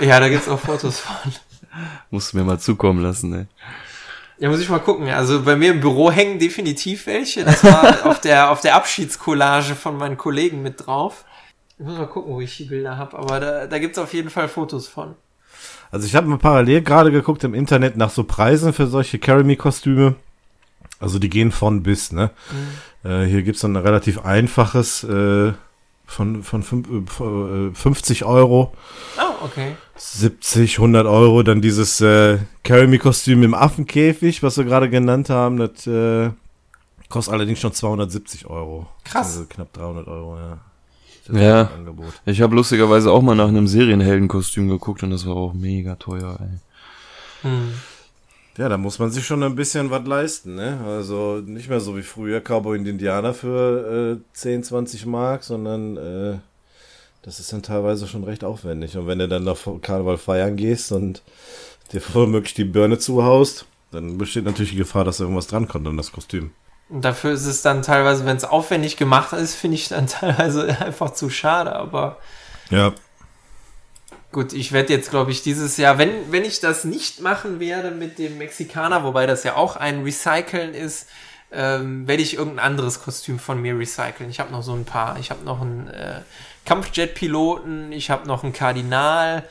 Ja, 0.00 0.18
da 0.20 0.28
gibt's 0.28 0.48
auch 0.48 0.58
Fotos 0.58 1.00
von. 1.00 1.32
Musst 2.10 2.32
du 2.32 2.38
mir 2.38 2.44
mal 2.44 2.58
zukommen 2.58 3.02
lassen, 3.02 3.32
ey. 3.34 3.46
Ja, 4.38 4.50
muss 4.50 4.60
ich 4.60 4.68
mal 4.68 4.80
gucken. 4.80 5.08
Also 5.08 5.42
bei 5.42 5.56
mir 5.56 5.70
im 5.70 5.80
Büro 5.80 6.10
hängen 6.10 6.38
definitiv 6.38 7.06
welche. 7.06 7.44
Das 7.44 7.64
war 7.64 8.06
auf 8.10 8.20
der, 8.20 8.50
auf 8.50 8.60
der 8.60 8.74
Abschiedscollage 8.74 9.74
von 9.74 9.96
meinen 9.96 10.16
Kollegen 10.18 10.62
mit 10.62 10.86
drauf. 10.86 11.24
Ich 11.78 11.84
muss 11.84 11.96
mal 11.96 12.06
gucken, 12.06 12.34
wo 12.34 12.40
ich 12.40 12.56
die 12.56 12.64
Bilder 12.64 12.96
habe, 12.96 13.18
aber 13.18 13.40
da, 13.40 13.66
da 13.66 13.78
gibt's 13.78 13.98
auf 13.98 14.14
jeden 14.14 14.30
Fall 14.30 14.48
Fotos 14.48 14.88
von. 14.88 15.14
Also 15.96 16.08
ich 16.08 16.14
habe 16.14 16.26
mal 16.26 16.36
parallel 16.36 16.82
gerade 16.82 17.10
geguckt 17.10 17.42
im 17.44 17.54
Internet 17.54 17.96
nach 17.96 18.10
so 18.10 18.22
Preisen 18.22 18.74
für 18.74 18.86
solche 18.86 19.18
Carry-Me-Kostüme. 19.18 20.14
Also 21.00 21.18
die 21.18 21.30
gehen 21.30 21.50
von 21.50 21.82
bis, 21.82 22.12
ne? 22.12 22.32
Mhm. 23.02 23.10
Äh, 23.10 23.24
hier 23.24 23.42
gibt's 23.42 23.62
dann 23.62 23.74
ein 23.74 23.82
relativ 23.82 24.22
einfaches 24.22 25.04
äh, 25.04 25.54
von, 26.04 26.42
von 26.42 26.62
fünf, 26.62 27.18
äh, 27.18 27.74
50 27.74 28.26
Euro. 28.26 28.74
Oh, 29.16 29.46
okay. 29.46 29.74
70, 29.96 30.76
100 30.76 31.06
Euro. 31.06 31.42
Dann 31.42 31.62
dieses 31.62 32.02
äh, 32.02 32.40
Carry-Me-Kostüm 32.62 33.42
im 33.42 33.54
Affenkäfig, 33.54 34.42
was 34.42 34.58
wir 34.58 34.64
gerade 34.64 34.90
genannt 34.90 35.30
haben. 35.30 35.56
Das 35.56 35.86
äh, 35.86 36.28
kostet 37.08 37.32
allerdings 37.32 37.60
schon 37.60 37.72
270 37.72 38.48
Euro. 38.48 38.86
Krass. 39.04 39.38
Also 39.38 39.46
knapp 39.48 39.72
300 39.72 40.06
Euro, 40.08 40.36
ja. 40.36 40.58
Ja, 41.32 41.70
ich 42.24 42.40
habe 42.40 42.54
lustigerweise 42.54 43.10
auch 43.10 43.22
mal 43.22 43.34
nach 43.34 43.48
einem 43.48 43.66
Serienheldenkostüm 43.66 44.68
geguckt 44.68 45.02
und 45.02 45.10
das 45.10 45.26
war 45.26 45.36
auch 45.36 45.54
mega 45.54 45.96
teuer, 45.96 46.38
ey. 46.40 46.58
Hm. 47.42 47.72
Ja, 48.58 48.70
da 48.70 48.78
muss 48.78 48.98
man 48.98 49.10
sich 49.10 49.26
schon 49.26 49.42
ein 49.42 49.54
bisschen 49.54 49.90
was 49.90 50.06
leisten, 50.06 50.54
ne? 50.54 50.80
Also 50.86 51.42
nicht 51.44 51.68
mehr 51.68 51.80
so 51.80 51.96
wie 51.96 52.02
früher 52.02 52.40
Cowboy 52.40 52.78
und 52.78 52.86
Indianer 52.86 53.34
für 53.34 54.18
äh, 54.18 54.24
10, 54.32 54.64
20 54.64 55.04
Mark, 55.04 55.44
sondern 55.44 55.96
äh, 55.98 56.38
das 57.22 57.38
ist 57.38 57.52
dann 57.52 57.62
teilweise 57.62 58.06
schon 58.06 58.24
recht 58.24 58.44
aufwendig. 58.44 58.96
Und 58.96 59.06
wenn 59.06 59.18
du 59.18 59.28
dann 59.28 59.44
nach 59.44 59.58
Karneval 59.82 60.16
feiern 60.16 60.56
gehst 60.56 60.90
und 60.90 61.22
dir 61.92 62.00
womöglich 62.14 62.54
die 62.54 62.64
Birne 62.64 62.98
zuhaust, 62.98 63.66
dann 63.90 64.16
besteht 64.16 64.44
natürlich 64.44 64.70
die 64.72 64.78
Gefahr, 64.78 65.04
dass 65.04 65.20
irgendwas 65.20 65.48
drankommt 65.48 65.86
an 65.86 65.96
das 65.98 66.12
Kostüm. 66.12 66.50
Und 66.88 67.04
dafür 67.04 67.32
ist 67.32 67.46
es 67.46 67.62
dann 67.62 67.82
teilweise, 67.82 68.24
wenn 68.26 68.36
es 68.36 68.44
aufwendig 68.44 68.96
gemacht 68.96 69.32
ist, 69.32 69.54
finde 69.54 69.76
ich 69.76 69.88
dann 69.88 70.06
teilweise 70.06 70.80
einfach 70.80 71.10
zu 71.10 71.30
schade, 71.30 71.74
aber. 71.74 72.18
Ja. 72.70 72.92
Gut, 74.32 74.52
ich 74.52 74.72
werde 74.72 74.92
jetzt, 74.92 75.10
glaube 75.10 75.30
ich, 75.30 75.42
dieses 75.42 75.76
Jahr, 75.76 75.98
wenn, 75.98 76.30
wenn 76.30 76.44
ich 76.44 76.60
das 76.60 76.84
nicht 76.84 77.20
machen 77.20 77.58
werde 77.58 77.90
mit 77.90 78.18
dem 78.18 78.38
Mexikaner, 78.38 79.02
wobei 79.02 79.26
das 79.26 79.44
ja 79.44 79.54
auch 79.54 79.76
ein 79.76 80.02
Recyceln 80.02 80.74
ist, 80.74 81.08
ähm, 81.52 82.06
werde 82.06 82.22
ich 82.22 82.36
irgendein 82.36 82.66
anderes 82.66 83.02
Kostüm 83.02 83.38
von 83.38 83.62
mir 83.62 83.78
recyceln. 83.78 84.28
Ich 84.28 84.40
habe 84.40 84.52
noch 84.52 84.62
so 84.62 84.74
ein 84.74 84.84
paar. 84.84 85.18
Ich 85.18 85.30
habe 85.30 85.44
noch 85.44 85.60
einen 85.60 85.88
äh, 85.88 86.20
Kampfjet-Piloten, 86.64 87.92
ich 87.92 88.10
habe 88.10 88.26
noch 88.26 88.42
einen 88.42 88.52
Kardinal. 88.52 89.44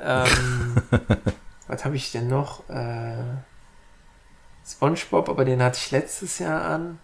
Ähm, 0.00 0.76
was 1.66 1.84
habe 1.84 1.96
ich 1.96 2.12
denn 2.12 2.28
noch? 2.28 2.68
Äh, 2.68 3.16
SpongeBob, 4.68 5.28
aber 5.28 5.44
den 5.44 5.62
hatte 5.62 5.78
ich 5.82 5.90
letztes 5.90 6.38
Jahr 6.38 6.62
an. 6.64 6.98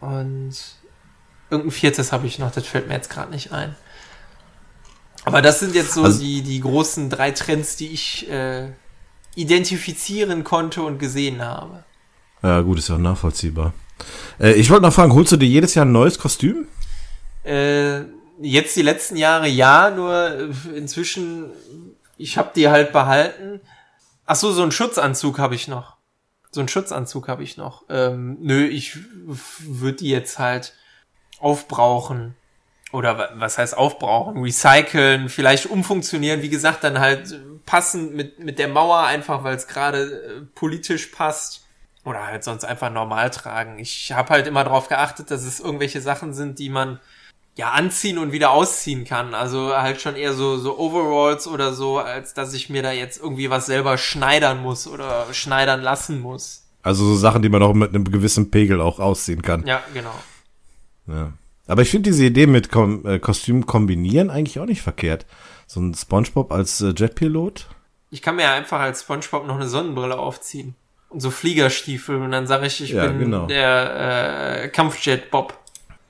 Und 0.00 0.54
irgendein 1.50 1.70
viertes 1.70 2.12
habe 2.12 2.26
ich 2.26 2.38
noch, 2.38 2.50
das 2.50 2.66
fällt 2.66 2.88
mir 2.88 2.94
jetzt 2.94 3.10
gerade 3.10 3.30
nicht 3.30 3.52
ein. 3.52 3.76
Aber 5.24 5.42
das 5.42 5.60
sind 5.60 5.74
jetzt 5.74 5.92
so 5.92 6.04
also, 6.04 6.20
die, 6.20 6.42
die 6.42 6.60
großen 6.60 7.10
drei 7.10 7.30
Trends, 7.32 7.76
die 7.76 7.88
ich 7.88 8.28
äh, 8.30 8.70
identifizieren 9.34 10.44
konnte 10.44 10.82
und 10.82 10.98
gesehen 10.98 11.42
habe. 11.42 11.84
Ja, 12.42 12.60
gut, 12.62 12.78
ist 12.78 12.88
ja 12.88 12.96
nachvollziehbar. 12.96 13.74
Äh, 14.38 14.52
ich 14.52 14.70
wollte 14.70 14.82
noch 14.82 14.94
fragen, 14.94 15.12
holst 15.12 15.32
du 15.32 15.36
dir 15.36 15.48
jedes 15.48 15.74
Jahr 15.74 15.84
ein 15.84 15.92
neues 15.92 16.18
Kostüm? 16.18 16.66
Äh, 17.44 18.00
jetzt 18.40 18.76
die 18.76 18.82
letzten 18.82 19.16
Jahre 19.16 19.48
ja, 19.48 19.90
nur 19.90 20.14
äh, 20.14 20.48
inzwischen, 20.74 21.50
ich 22.16 22.38
habe 22.38 22.52
die 22.54 22.68
halt 22.68 22.92
behalten. 22.92 23.60
Ach 24.24 24.36
so, 24.36 24.52
so 24.52 24.62
einen 24.62 24.72
Schutzanzug 24.72 25.38
habe 25.38 25.54
ich 25.54 25.68
noch. 25.68 25.96
So 26.50 26.60
einen 26.60 26.68
Schutzanzug 26.68 27.28
habe 27.28 27.42
ich 27.42 27.56
noch. 27.56 27.84
Ähm, 27.88 28.38
nö, 28.40 28.66
ich 28.66 28.98
würde 29.60 29.98
die 29.98 30.10
jetzt 30.10 30.38
halt 30.38 30.74
aufbrauchen. 31.38 32.34
Oder 32.92 33.30
was 33.34 33.56
heißt 33.56 33.76
aufbrauchen? 33.76 34.42
Recyceln, 34.42 35.28
vielleicht 35.28 35.66
umfunktionieren. 35.66 36.42
Wie 36.42 36.48
gesagt, 36.48 36.82
dann 36.82 36.98
halt 36.98 37.40
passend 37.64 38.14
mit, 38.14 38.40
mit 38.40 38.58
der 38.58 38.66
Mauer, 38.66 39.04
einfach 39.04 39.44
weil 39.44 39.54
es 39.54 39.68
gerade 39.68 40.02
äh, 40.02 40.40
politisch 40.54 41.06
passt. 41.06 41.64
Oder 42.04 42.26
halt 42.26 42.42
sonst 42.42 42.64
einfach 42.64 42.90
normal 42.90 43.30
tragen. 43.30 43.78
Ich 43.78 44.12
habe 44.12 44.30
halt 44.30 44.46
immer 44.46 44.64
darauf 44.64 44.88
geachtet, 44.88 45.30
dass 45.30 45.44
es 45.44 45.60
irgendwelche 45.60 46.00
Sachen 46.00 46.32
sind, 46.32 46.58
die 46.58 46.70
man 46.70 46.98
ja 47.60 47.70
anziehen 47.70 48.18
und 48.18 48.32
wieder 48.32 48.50
ausziehen 48.50 49.04
kann. 49.04 49.34
Also 49.34 49.76
halt 49.76 50.00
schon 50.00 50.16
eher 50.16 50.32
so 50.32 50.56
so 50.56 50.78
Overalls 50.78 51.46
oder 51.46 51.72
so, 51.74 51.98
als 51.98 52.34
dass 52.34 52.54
ich 52.54 52.70
mir 52.70 52.82
da 52.82 52.90
jetzt 52.90 53.20
irgendwie 53.20 53.50
was 53.50 53.66
selber 53.66 53.98
schneidern 53.98 54.62
muss 54.62 54.86
oder 54.86 55.26
schneidern 55.32 55.82
lassen 55.82 56.20
muss. 56.20 56.66
Also 56.82 57.04
so 57.04 57.16
Sachen, 57.16 57.42
die 57.42 57.50
man 57.50 57.62
auch 57.62 57.74
mit 57.74 57.90
einem 57.90 58.10
gewissen 58.10 58.50
Pegel 58.50 58.80
auch 58.80 58.98
ausziehen 58.98 59.42
kann. 59.42 59.66
Ja, 59.66 59.82
genau. 59.92 60.14
Ja. 61.06 61.32
Aber 61.66 61.82
ich 61.82 61.90
finde 61.90 62.10
diese 62.10 62.24
Idee 62.24 62.46
mit 62.46 62.70
Kom 62.70 63.06
äh, 63.06 63.18
Kostüm 63.18 63.66
kombinieren 63.66 64.30
eigentlich 64.30 64.58
auch 64.58 64.66
nicht 64.66 64.82
verkehrt. 64.82 65.26
So 65.66 65.80
ein 65.80 65.94
SpongeBob 65.94 66.52
als 66.52 66.80
äh, 66.80 66.94
Jetpilot. 66.96 67.68
Ich 68.10 68.22
kann 68.22 68.36
mir 68.36 68.42
ja 68.42 68.54
einfach 68.54 68.80
als 68.80 69.02
SpongeBob 69.02 69.46
noch 69.46 69.56
eine 69.56 69.68
Sonnenbrille 69.68 70.18
aufziehen 70.18 70.74
und 71.10 71.20
so 71.20 71.30
Fliegerstiefel 71.30 72.16
und 72.16 72.30
dann 72.30 72.46
sage 72.46 72.66
ich, 72.66 72.80
ich 72.82 72.90
ja, 72.90 73.06
bin 73.06 73.18
genau. 73.18 73.46
der 73.46 74.64
äh, 74.64 74.68
Kampfjet 74.68 75.30
Bob. 75.30 75.59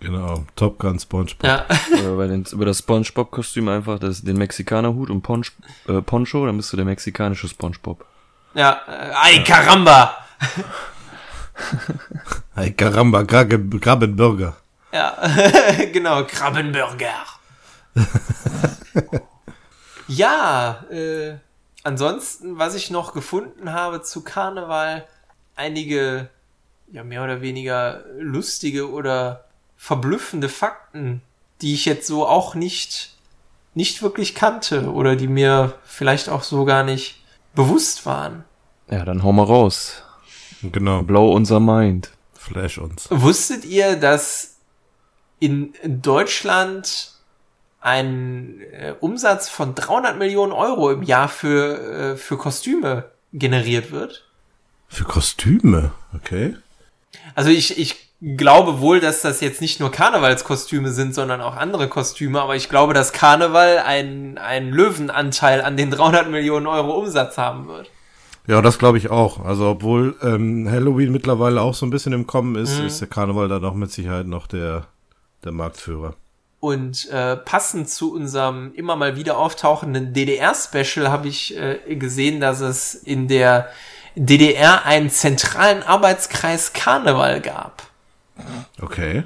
Genau, 0.01 0.47
Top 0.57 0.79
Gun 0.79 0.99
SpongeBob. 0.99 1.45
Ja. 1.45 1.67
Oder 1.93 2.17
bei 2.17 2.27
den, 2.27 2.47
über 2.51 2.65
das 2.65 2.79
SpongeBob-Kostüm 2.79 3.69
einfach 3.69 3.99
das, 3.99 4.23
den 4.23 4.39
Mexikaner-Hut 4.39 5.11
und 5.11 5.21
Ponch, 5.21 5.53
äh, 5.89 6.01
Poncho, 6.01 6.47
dann 6.47 6.57
bist 6.57 6.73
du 6.73 6.79
der 6.79 6.87
mexikanische 6.87 7.49
SpongeBob. 7.49 8.07
Ja, 8.55 8.81
äh, 8.89 9.13
ay 9.15 9.45
caramba! 9.45 10.17
ay 12.55 12.73
caramba, 12.73 13.25
Krabbenburger. 13.25 14.57
Ja, 14.91 15.19
genau, 15.93 16.25
Krabbenburger. 16.25 17.27
ja, 20.09 20.83
äh, 20.91 21.35
ansonsten, 21.85 22.59
was 22.59 22.75
ich 22.75 22.91
noch 22.91 23.13
gefunden 23.13 23.73
habe 23.73 24.01
zu 24.01 24.25
Karneval, 24.25 25.07
einige, 25.57 26.31
ja, 26.91 27.05
mehr 27.05 27.23
oder 27.23 27.43
weniger 27.43 28.03
lustige 28.19 28.91
oder 28.91 29.45
verblüffende 29.81 30.51
Fakten, 30.51 31.23
die 31.63 31.73
ich 31.73 31.87
jetzt 31.87 32.07
so 32.07 32.27
auch 32.27 32.55
nicht, 32.55 33.17
nicht 33.73 34.03
wirklich 34.03 34.35
kannte 34.35 34.93
oder 34.93 35.17
die 35.17 35.27
mir 35.27 35.73
vielleicht 35.85 36.29
auch 36.29 36.43
so 36.43 36.67
gar 36.67 36.85
nicht 36.85 37.23
bewusst 37.55 38.05
waren. 38.05 38.45
Ja, 38.91 39.07
dann 39.07 39.23
hau 39.23 39.33
mal 39.33 39.45
raus. 39.45 40.03
Genau. 40.61 41.03
Blow 41.03 41.33
unser 41.33 41.61
Mind. 41.61 42.11
Flash 42.35 42.77
uns. 42.77 43.09
Wusstet 43.11 43.65
ihr, 43.65 43.97
dass 43.97 44.59
in 45.39 45.73
Deutschland 45.83 47.15
ein 47.81 48.61
äh, 48.73 48.95
Umsatz 49.01 49.49
von 49.49 49.75
300 49.75 50.19
Millionen 50.19 50.53
Euro 50.53 50.91
im 50.91 51.03
Jahr 51.03 51.29
für, 51.29 52.13
äh, 52.13 52.17
für 52.17 52.37
Kostüme 52.37 53.11
generiert 53.33 53.93
wird? 53.93 54.29
Für 54.89 55.05
Kostüme? 55.05 55.93
Okay. 56.15 56.55
Also 57.35 57.49
ich, 57.49 57.79
ich 57.79 58.10
glaube 58.21 58.81
wohl, 58.81 59.01
dass 59.01 59.23
das 59.23 59.41
jetzt 59.41 59.61
nicht 59.61 59.81
nur 59.81 59.91
Karnevalskostüme 59.91 60.91
sind, 60.91 61.15
sondern 61.15 61.41
auch 61.41 61.57
andere 61.57 61.89
Kostüme, 61.89 62.41
aber 62.41 62.55
ich 62.57 62.69
glaube, 62.69 62.93
dass 62.93 63.13
Karneval 63.13 63.79
einen, 63.79 64.37
einen 64.39 64.71
Löwenanteil 64.71 65.63
an 65.63 65.77
den 65.77 65.91
300 65.91 66.31
Millionen 66.31 66.67
Euro 66.67 66.93
Umsatz 66.99 67.39
haben 67.39 67.67
wird. 67.69 67.91
Ja, 68.47 68.61
das 68.63 68.79
glaube 68.79 68.99
ich 68.99 69.11
auch. 69.11 69.45
Also 69.45 69.69
obwohl 69.69 70.17
ähm, 70.23 70.69
Halloween 70.71 71.13
mittlerweile 71.13 71.61
auch 71.63 71.75
so 71.75 71.87
ein 71.87 71.91
bisschen 71.91 72.13
im 72.13 72.27
Kommen 72.27 72.57
ist, 72.57 72.79
Mhm. 72.79 72.87
ist 72.87 73.01
der 73.01 73.09
Karneval 73.09 73.49
dann 73.49 73.65
auch 73.65 73.75
mit 73.75 73.91
Sicherheit 73.93 74.27
noch 74.27 74.47
der, 74.47 74.87
der 75.45 75.53
Marktführer. 75.53 76.15
Und 76.59 77.09
äh, 77.11 77.37
passend 77.37 77.89
zu 77.89 78.13
unserem 78.13 78.73
immer 78.75 78.97
mal 78.97 79.17
wieder 79.17 79.39
auftauchenden 79.39 80.13
DDR-Special 80.13 81.11
habe 81.11 81.29
ich 81.29 81.57
äh, 81.57 81.97
gesehen, 81.97 82.41
dass 82.41 82.61
es 82.61 82.95
in 82.95 83.29
der 83.29 83.69
DDR 84.15 84.85
einen 84.85 85.09
zentralen 85.09 85.83
Arbeitskreis 85.83 86.75
Karneval 86.75 87.41
gab. 87.41 87.90
Okay. 88.81 89.25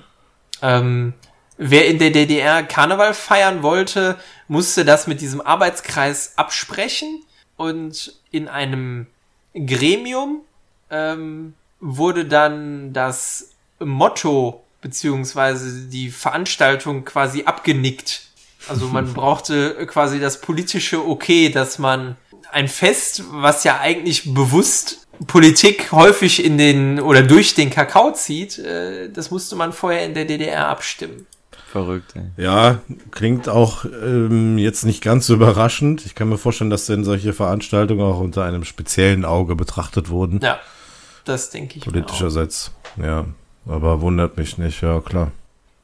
Ähm, 0.63 1.15
wer 1.57 1.87
in 1.87 1.99
der 1.99 2.11
DDR 2.11 2.63
Karneval 2.63 3.15
feiern 3.15 3.63
wollte, 3.63 4.19
musste 4.49 4.85
das 4.85 5.07
mit 5.07 5.21
diesem 5.21 5.41
Arbeitskreis 5.41 6.35
absprechen 6.37 7.23
und 7.57 8.15
in 8.31 8.49
einem 8.49 9.07
Gremium 9.55 10.41
ähm, 10.91 11.55
wurde 11.81 12.25
dann 12.25 12.93
das 12.93 13.51
Motto 13.79 14.65
beziehungsweise 14.81 15.89
die 15.89 16.11
Veranstaltung 16.11 17.05
quasi 17.05 17.45
abgenickt. 17.45 18.29
Also 18.69 18.89
man 18.89 19.13
brauchte 19.15 19.87
quasi 19.87 20.21
das 20.21 20.41
politische 20.41 21.07
Okay, 21.07 21.49
dass 21.49 21.79
man 21.79 22.17
ein 22.53 22.69
Fest, 22.69 23.25
was 23.31 23.65
ja 23.65 23.81
eigentlich 23.81 24.35
bewusst 24.35 25.04
Politik 25.27 25.93
häufig 25.93 26.45
in 26.45 26.59
den 26.59 27.01
oder 27.01 27.23
durch 27.23 27.55
den 27.55 27.71
Kakao 27.71 28.13
zieht, 28.13 28.59
äh, 28.59 29.11
das 29.11 29.31
musste 29.31 29.57
man 29.57 29.73
vorher 29.73 30.05
in 30.05 30.15
der 30.15 30.25
DDR 30.25 30.69
abstimmen. 30.69 31.27
Verrückt, 31.71 32.15
ey. 32.15 32.45
Ja, 32.45 32.79
klingt 33.11 33.49
auch 33.49 33.85
ähm, 33.85 34.59
jetzt 34.59 34.85
nicht 34.85 35.03
ganz 35.03 35.27
so 35.27 35.35
überraschend. 35.35 36.07
Ich 36.07 36.15
kann 36.15 36.29
mir 36.29 36.39
vorstellen, 36.39 36.71
dass 36.71 36.87
denn 36.87 37.03
solche 37.03 37.33
Veranstaltungen 37.33 38.03
auch 38.03 38.21
unter 38.21 38.45
einem 38.45 38.65
speziellen 38.65 39.25
Auge 39.25 39.57
betrachtet 39.57 40.09
wurden. 40.09 40.39
Ja, 40.41 40.61
das 41.25 41.51
denke 41.51 41.79
ich. 41.79 41.85
Politischerseits. 41.85 42.71
Ja, 42.97 43.25
aber 43.67 44.01
wundert 44.01 44.37
mich 44.37 44.57
nicht, 44.57 44.83
ja 44.83 45.01
klar. 45.01 45.33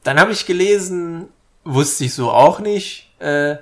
Dann 0.04 0.20
habe 0.20 0.32
ich 0.32 0.46
gelesen, 0.46 1.26
wusste 1.64 2.04
ich 2.04 2.14
so 2.14 2.30
auch 2.30 2.60
nicht, 2.60 3.10
äh, 3.18 3.56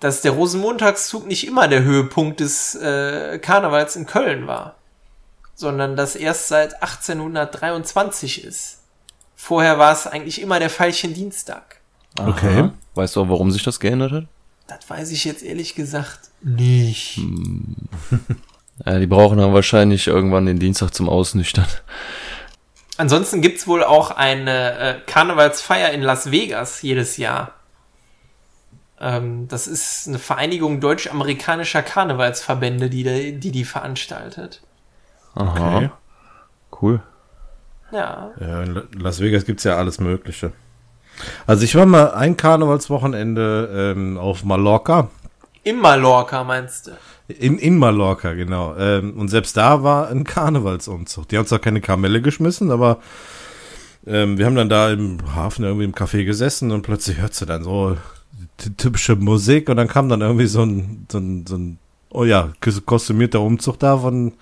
dass 0.00 0.22
der 0.22 0.32
Rosenmontagszug 0.32 1.26
nicht 1.26 1.46
immer 1.46 1.68
der 1.68 1.82
Höhepunkt 1.82 2.40
des 2.40 2.74
äh, 2.74 3.38
Karnevals 3.38 3.96
in 3.96 4.06
Köln 4.06 4.46
war, 4.46 4.74
sondern 5.60 5.94
dass 5.94 6.16
erst 6.16 6.48
seit 6.48 6.82
1823 6.82 8.44
ist. 8.44 8.78
Vorher 9.36 9.78
war 9.78 9.92
es 9.92 10.06
eigentlich 10.06 10.40
immer 10.40 10.58
der 10.58 10.70
Veilchendienstag. 10.70 11.80
Aha. 12.18 12.28
Okay. 12.28 12.70
Weißt 12.94 13.14
du 13.14 13.22
auch, 13.22 13.28
warum 13.28 13.50
sich 13.50 13.62
das 13.62 13.78
geändert 13.78 14.12
hat? 14.12 14.24
Das 14.66 14.88
weiß 14.88 15.10
ich 15.12 15.24
jetzt 15.24 15.42
ehrlich 15.42 15.74
gesagt 15.74 16.30
nicht. 16.42 17.20
Ja, 18.86 18.98
die 18.98 19.06
brauchen 19.06 19.36
dann 19.36 19.52
wahrscheinlich 19.52 20.06
irgendwann 20.06 20.46
den 20.46 20.58
Dienstag 20.58 20.94
zum 20.94 21.06
Ausnüchtern. 21.10 21.66
Ansonsten 22.96 23.42
gibt's 23.42 23.66
wohl 23.66 23.84
auch 23.84 24.10
eine 24.10 24.78
äh, 24.78 25.00
Karnevalsfeier 25.06 25.90
in 25.90 26.00
Las 26.00 26.30
Vegas 26.30 26.80
jedes 26.80 27.18
Jahr. 27.18 27.52
Ähm, 28.98 29.48
das 29.48 29.66
ist 29.66 30.08
eine 30.08 30.18
Vereinigung 30.18 30.80
deutsch-amerikanischer 30.80 31.82
Karnevalsverbände, 31.82 32.88
die, 32.88 33.04
die 33.04 33.38
die, 33.38 33.50
die 33.50 33.64
veranstaltet. 33.66 34.62
Aha. 35.34 35.76
Okay. 35.76 35.90
Cool. 36.80 37.00
Ja. 37.92 38.30
Ja, 38.40 38.62
in 38.62 38.74
La- 38.74 38.82
Las 38.98 39.20
Vegas 39.20 39.44
gibt's 39.44 39.64
ja 39.64 39.76
alles 39.76 40.00
Mögliche. 40.00 40.52
Also 41.46 41.64
ich 41.64 41.74
war 41.74 41.86
mal 41.86 42.12
ein 42.12 42.36
Karnevalswochenende 42.36 43.94
ähm, 43.96 44.16
auf 44.18 44.44
Mallorca. 44.44 45.08
Im 45.64 45.78
Mallorca 45.80 46.42
meinst 46.44 46.86
du? 46.86 46.92
In, 47.28 47.58
in 47.58 47.76
Mallorca, 47.78 48.32
genau. 48.32 48.74
Ähm, 48.76 49.14
und 49.18 49.28
selbst 49.28 49.56
da 49.56 49.82
war 49.82 50.08
ein 50.08 50.24
Karnevalsumzug. 50.24 51.28
Die 51.28 51.36
haben 51.36 51.46
zwar 51.46 51.58
keine 51.58 51.80
Kamelle 51.80 52.22
geschmissen, 52.22 52.70
aber 52.70 52.98
ähm, 54.06 54.38
wir 54.38 54.46
haben 54.46 54.56
dann 54.56 54.68
da 54.70 54.90
im 54.90 55.18
Hafen 55.34 55.64
irgendwie 55.64 55.84
im 55.84 55.94
Café 55.94 56.24
gesessen 56.24 56.70
und 56.70 56.82
plötzlich 56.82 57.18
hörst 57.20 57.40
du 57.42 57.44
dann 57.46 57.62
so 57.64 57.96
ty- 58.56 58.74
typische 58.76 59.16
Musik 59.16 59.68
und 59.68 59.76
dann 59.76 59.88
kam 59.88 60.08
dann 60.08 60.22
irgendwie 60.22 60.46
so 60.46 60.62
ein, 60.62 61.06
so 61.12 61.18
ein, 61.18 61.44
so 61.46 61.56
ein 61.56 61.78
oh 62.08 62.24
ja, 62.24 62.48
kos- 62.62 62.80
kostümierter 62.84 63.40
Umzug 63.40 63.78
da 63.78 63.98
von 63.98 64.32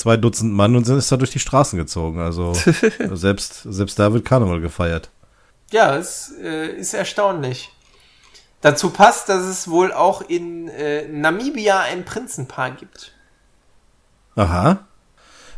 zwei 0.00 0.16
Dutzend 0.16 0.52
Mann 0.52 0.74
und 0.76 0.84
sind 0.84 0.96
ist 0.96 1.12
da 1.12 1.16
durch 1.16 1.30
die 1.30 1.38
Straßen 1.38 1.78
gezogen. 1.78 2.20
Also 2.20 2.54
selbst, 3.12 3.62
selbst 3.64 3.98
da 3.98 4.12
wird 4.12 4.24
Karneval 4.24 4.60
gefeiert. 4.60 5.10
Ja, 5.70 5.96
es 5.96 6.32
äh, 6.42 6.68
ist 6.68 6.94
erstaunlich. 6.94 7.70
Dazu 8.62 8.90
passt, 8.90 9.28
dass 9.28 9.42
es 9.42 9.68
wohl 9.68 9.92
auch 9.92 10.22
in 10.22 10.68
äh, 10.68 11.06
Namibia 11.06 11.80
ein 11.80 12.04
Prinzenpaar 12.04 12.72
gibt. 12.72 13.12
Aha. 14.36 14.86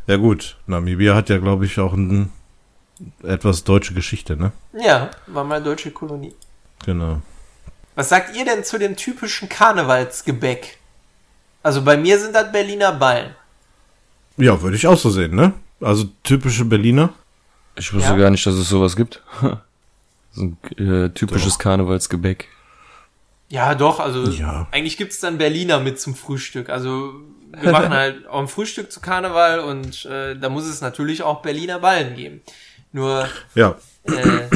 Ja 0.07 0.16
gut, 0.16 0.57
Namibia 0.66 1.14
hat 1.14 1.28
ja, 1.28 1.38
glaube 1.38 1.64
ich, 1.64 1.78
auch 1.78 1.92
ein, 1.92 2.33
etwas 3.22 3.64
deutsche 3.64 3.94
Geschichte, 3.94 4.37
ne? 4.37 4.52
Ja, 4.72 5.11
war 5.28 5.44
mal 5.44 5.62
deutsche 5.62 5.92
Kolonie. 5.92 6.35
Genau. 6.85 7.22
Was 7.94 8.09
sagt 8.09 8.37
ihr 8.37 8.44
denn 8.44 8.64
zu 8.64 8.78
dem 8.78 8.96
typischen 8.96 9.48
Karnevalsgebäck? 9.48 10.78
Also 11.62 11.83
bei 11.83 11.96
mir 11.96 12.18
sind 12.18 12.35
das 12.35 12.50
Berliner 12.50 12.92
Ballen. 12.92 13.35
Ja, 14.36 14.60
würde 14.62 14.76
ich 14.76 14.86
auch 14.86 14.98
so 14.98 15.10
sehen, 15.10 15.34
ne? 15.34 15.52
Also 15.80 16.08
typische 16.22 16.64
Berliner. 16.64 17.12
Ich 17.76 17.92
wusste 17.92 18.10
Ja. 18.12 18.16
gar 18.16 18.30
nicht, 18.30 18.44
dass 18.46 18.54
es 18.54 18.68
sowas 18.68 18.96
gibt. 18.96 19.22
so 20.32 20.42
ein 20.42 20.56
äh, 20.78 21.10
typisches 21.10 21.58
Karnevalsgebäck. 21.58 22.48
Ja, 23.48 23.74
doch, 23.74 24.00
also 24.00 24.24
Ja. 24.30 24.66
eigentlich 24.70 24.96
gibt's 24.96 25.20
dann 25.20 25.38
Berliner 25.38 25.80
mit 25.80 26.00
zum 26.00 26.14
Frühstück. 26.14 26.70
Also 26.70 27.14
wir 27.60 27.70
machen 27.72 27.90
halt 27.90 28.26
auch 28.28 28.40
ein 28.40 28.48
Frühstück 28.48 28.90
zu 28.90 29.00
Karneval 29.00 29.60
und 29.60 30.04
äh, 30.06 30.36
da 30.38 30.48
muss 30.48 30.64
es 30.66 30.80
natürlich 30.80 31.22
auch 31.22 31.42
Berliner 31.42 31.78
Ballen 31.80 32.14
geben. 32.16 32.40
Nur 32.92 33.28
Ja. 33.54 33.76
äh, 34.04 34.48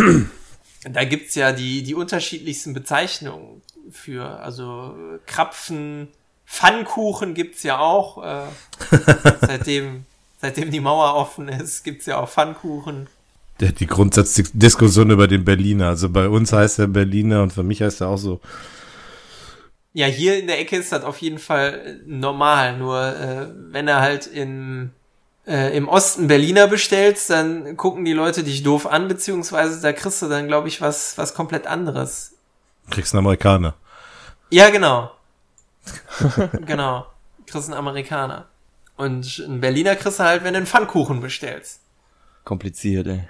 da 0.90 1.04
gibt's 1.04 1.34
ja 1.34 1.52
die, 1.52 1.82
die 1.82 1.94
unterschiedlichsten 1.94 2.72
Bezeichnungen 2.74 3.60
für. 3.90 4.24
Also 4.40 4.94
äh, 5.14 5.18
Krapfen, 5.26 6.08
Pfannkuchen 6.46 7.34
gibt's 7.34 7.62
ja 7.62 7.78
auch. 7.78 8.22
Äh, 8.24 8.46
seitdem, 9.46 10.06
seitdem 10.40 10.70
die 10.70 10.80
Mauer 10.80 11.14
offen 11.14 11.48
ist, 11.48 11.84
gibt's 11.84 12.06
ja 12.06 12.18
auch 12.18 12.28
Pfannkuchen. 12.28 13.08
Der, 13.60 13.72
die 13.72 13.86
Grundsatzdiskussion 13.86 15.10
über 15.10 15.28
den 15.28 15.44
Berliner. 15.44 15.88
Also 15.88 16.08
bei 16.08 16.28
uns 16.28 16.52
heißt 16.52 16.78
er 16.78 16.86
Berliner 16.86 17.42
und 17.42 17.52
für 17.52 17.62
mich 17.62 17.82
heißt 17.82 18.02
er 18.02 18.08
auch 18.08 18.18
so. 18.18 18.40
Ja, 19.92 20.06
hier 20.06 20.38
in 20.38 20.46
der 20.46 20.60
Ecke 20.60 20.76
ist 20.76 20.92
das 20.92 21.04
auf 21.04 21.18
jeden 21.22 21.38
Fall 21.38 22.00
normal. 22.06 22.76
Nur 22.76 23.00
äh, 23.02 23.46
wenn 23.72 23.88
er 23.88 24.00
halt 24.00 24.26
in, 24.26 24.90
äh, 25.46 25.74
im 25.74 25.88
Osten 25.88 26.26
Berliner 26.26 26.68
bestellst, 26.68 27.30
dann 27.30 27.78
gucken 27.78 28.04
die 28.04 28.12
Leute 28.12 28.44
dich 28.44 28.62
doof 28.62 28.86
an, 28.86 29.08
beziehungsweise 29.08 29.80
da 29.80 29.94
kriegst 29.94 30.20
du 30.20 30.28
dann, 30.28 30.48
glaube 30.48 30.68
ich, 30.68 30.82
was, 30.82 31.16
was 31.16 31.32
komplett 31.32 31.66
anderes. 31.66 32.34
Kriegst 32.90 33.14
einen 33.14 33.24
Amerikaner. 33.24 33.74
Ja, 34.50 34.68
genau. 34.68 35.10
genau. 36.66 37.06
Kriegst 37.46 37.68
einen 37.68 37.78
Amerikaner. 37.78 38.46
Und 38.96 39.42
einen 39.44 39.60
Berliner 39.60 39.94
kriegst 39.96 40.18
du 40.18 40.24
halt, 40.24 40.42
wenn 40.44 40.54
du 40.54 40.58
einen 40.58 40.66
Pfannkuchen 40.66 41.20
bestellst. 41.20 41.80
Kompliziert, 42.44 43.06
ey. 43.06 43.28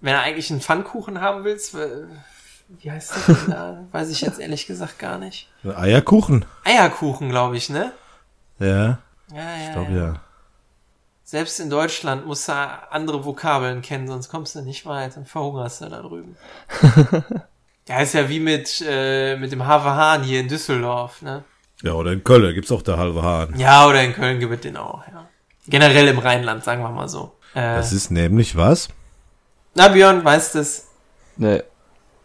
Wenn 0.00 0.12
du 0.12 0.20
eigentlich 0.20 0.50
einen 0.50 0.60
Pfannkuchen 0.60 1.20
haben 1.20 1.44
willst, 1.44 1.74
wie 1.74 2.90
heißt 2.90 3.12
das 3.16 3.26
denn 3.26 3.50
da? 3.50 3.84
Weiß 3.92 4.10
ich 4.10 4.20
jetzt 4.20 4.38
ehrlich 4.38 4.66
gesagt 4.66 4.98
gar 4.98 5.18
nicht. 5.18 5.48
Eierkuchen. 5.64 6.44
Eierkuchen, 6.64 7.30
glaube 7.30 7.56
ich, 7.56 7.70
ne? 7.70 7.92
Ja, 8.58 8.98
Ja, 9.32 9.56
ich 9.56 9.66
ja, 9.66 9.72
glaube 9.72 9.92
ja. 9.92 9.98
ja. 9.98 10.20
Selbst 11.24 11.58
in 11.58 11.70
Deutschland 11.70 12.24
musst 12.24 12.48
du 12.48 12.52
andere 12.52 13.24
Vokabeln 13.24 13.82
kennen, 13.82 14.06
sonst 14.06 14.28
kommst 14.28 14.54
du 14.54 14.62
nicht 14.62 14.86
weit, 14.86 15.16
dann 15.16 15.24
verhungerst 15.24 15.80
du 15.80 15.88
da 15.88 16.00
drüben. 16.00 16.36
ja, 17.88 17.98
ist 17.98 18.14
ja 18.14 18.28
wie 18.28 18.38
mit, 18.38 18.84
äh, 18.86 19.36
mit 19.36 19.50
dem 19.50 19.66
Haverhahn 19.66 20.22
hier 20.22 20.38
in 20.38 20.46
Düsseldorf, 20.46 21.22
ne? 21.22 21.42
Ja, 21.82 21.92
oder 21.92 22.12
in 22.12 22.24
Köln 22.24 22.54
gibt's 22.54 22.72
auch 22.72 22.82
der 22.82 22.96
halbe 22.96 23.22
Hahn. 23.22 23.54
Ja, 23.58 23.86
oder 23.86 24.02
in 24.02 24.12
Köln 24.14 24.40
gibt 24.40 24.52
es 24.54 24.60
den 24.60 24.76
auch, 24.76 25.02
ja. 25.08 25.26
Generell 25.68 26.08
im 26.08 26.18
Rheinland, 26.18 26.64
sagen 26.64 26.82
wir 26.82 26.90
mal 26.90 27.08
so. 27.08 27.32
Äh, 27.54 27.76
Das 27.76 27.92
ist 27.92 28.10
nämlich 28.10 28.56
was? 28.56 28.88
na, 29.74 29.88
Björn, 29.88 30.24
weißt 30.24 30.54
es 30.56 30.86
Nee, 31.36 31.62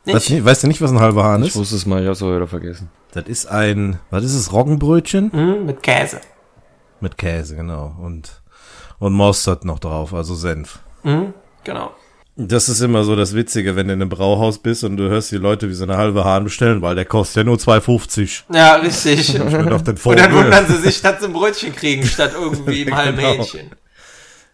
nicht? 0.06 0.16
Weißt 0.16 0.30
du, 0.30 0.46
weißt 0.46 0.64
du 0.64 0.68
nicht, 0.68 0.82
was 0.82 0.92
ein 0.92 1.00
halber 1.02 1.24
Hahn 1.26 1.42
ich 1.44 1.50
ist? 1.50 1.56
wusste 1.58 1.76
es 1.76 1.86
mal, 1.86 2.02
ich 2.02 2.08
hab's 2.08 2.22
aber 2.22 2.36
wieder 2.38 2.48
vergessen. 2.48 2.90
Das 3.12 3.26
ist 3.26 3.46
ein, 3.48 4.00
was 4.10 4.24
ist 4.24 4.36
es, 4.36 4.54
Roggenbrötchen? 4.54 5.32
Hm, 5.34 5.66
mit 5.66 5.84
Käse. 5.84 6.22
Mit 7.02 7.18
Käse, 7.18 7.58
genau. 7.58 7.94
Und, 8.00 8.42
und 9.00 9.12
Mustard 9.14 9.66
noch 9.66 9.80
drauf, 9.80 10.14
also 10.14 10.34
Senf. 10.36 10.80
Hm, 11.04 11.34
genau. 11.66 11.92
Das 12.38 12.70
ist 12.70 12.80
immer 12.80 13.04
so 13.04 13.16
das 13.16 13.36
Witzige, 13.36 13.76
wenn 13.76 13.88
du 13.88 13.94
in 13.94 14.02
einem 14.02 14.10
Brauhaus 14.10 14.60
bist 14.60 14.84
und 14.84 14.96
du 14.98 15.10
hörst 15.10 15.32
die 15.32 15.38
Leute 15.38 15.70
wie 15.70 15.74
so 15.74 15.84
eine 15.84 15.98
halbe 15.98 16.24
Hahn 16.24 16.46
bestellen, 16.46 16.82
weil 16.82 16.96
der 16.96 17.06
kostet 17.06 17.38
ja 17.38 17.44
nur 17.44 17.58
2,50. 17.58 18.44
Ja, 18.54 18.76
richtig. 18.76 19.40
Und 19.40 19.52
dann 20.18 20.34
wundern 20.34 20.66
sie 20.66 20.78
sich, 20.78 21.02
dass 21.02 21.20
sie 21.20 21.26
ein 21.26 21.34
Brötchen 21.34 21.76
kriegen, 21.76 22.06
statt 22.06 22.32
irgendwie 22.34 22.82
im 22.88 22.96
halben 22.96 23.18
Genau. 23.18 23.30
Hähnchen. 23.30 23.72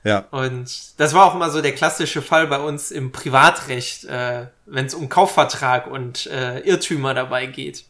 Ja. 0.04 0.26
Und 0.32 0.70
das 0.98 1.14
war 1.14 1.26
auch 1.26 1.36
immer 1.36 1.50
so 1.52 1.62
der 1.62 1.74
klassische 1.74 2.22
Fall 2.22 2.48
bei 2.48 2.60
uns 2.60 2.92
im 2.92 3.12
Privatrecht, 3.12 4.06
äh, 4.06 4.48
wenn 4.66 4.86
es 4.86 4.94
um 4.94 5.10
Kaufvertrag 5.10 5.86
und 5.88 6.28
äh, 6.28 6.60
Irrtümer 6.62 7.14
dabei 7.14 7.46
geht. 7.46 7.84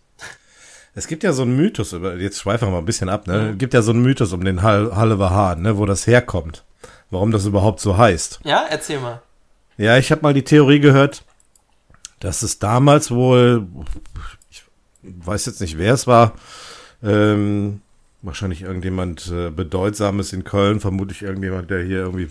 Es 0.96 1.08
gibt 1.08 1.24
ja 1.24 1.32
so 1.32 1.44
einen 1.44 1.56
Mythos, 1.56 1.94
über, 1.94 2.16
jetzt 2.16 2.40
schweifen 2.42 2.68
wir 2.68 2.72
mal 2.72 2.80
ein 2.80 2.86
bisschen 2.86 3.08
ab, 3.08 3.28
ne? 3.28 3.52
Es 3.52 3.58
gibt 3.60 3.76
ja 3.76 3.84
so 3.84 3.92
einen 3.92 4.02
Mythos 4.02 4.34
um 4.34 4.44
den 4.44 4.64
Hal 4.64 4.96
Hallever 4.96 5.30
Hahn, 5.30 5.62
ne, 5.62 5.78
wo 5.78 5.86
das 5.86 6.08
herkommt. 6.08 6.64
Warum 7.12 7.32
das 7.32 7.46
überhaupt 7.46 7.80
so 7.80 7.98
heißt. 7.98 8.40
Ja, 8.44 8.66
erzähl 8.68 9.00
mal. 9.00 9.22
Ja, 9.78 9.98
ich 9.98 10.12
habe 10.12 10.22
mal 10.24 10.34
die 10.34 10.44
Theorie 10.44 10.80
gehört, 10.80 11.24
dass 12.20 12.42
es 12.42 12.60
damals 12.60 13.12
wohl, 13.12 13.68
ich 14.50 14.64
weiß 15.04 15.46
jetzt 15.46 15.62
nicht, 15.62 15.78
wer 15.78 15.94
es 15.94 16.08
war, 16.08 16.34
ähm, 17.04 17.82
wahrscheinlich 18.24 18.64
irgendjemand 18.64 19.32
äh, 19.32 19.52
Bedeutsames 19.52 20.34
in 20.34 20.44
Köln, 20.44 20.80
vermutlich 20.80 21.22
irgendjemand, 21.22 21.70
der 21.70 21.84
hier 21.84 22.00
irgendwie 22.00 22.30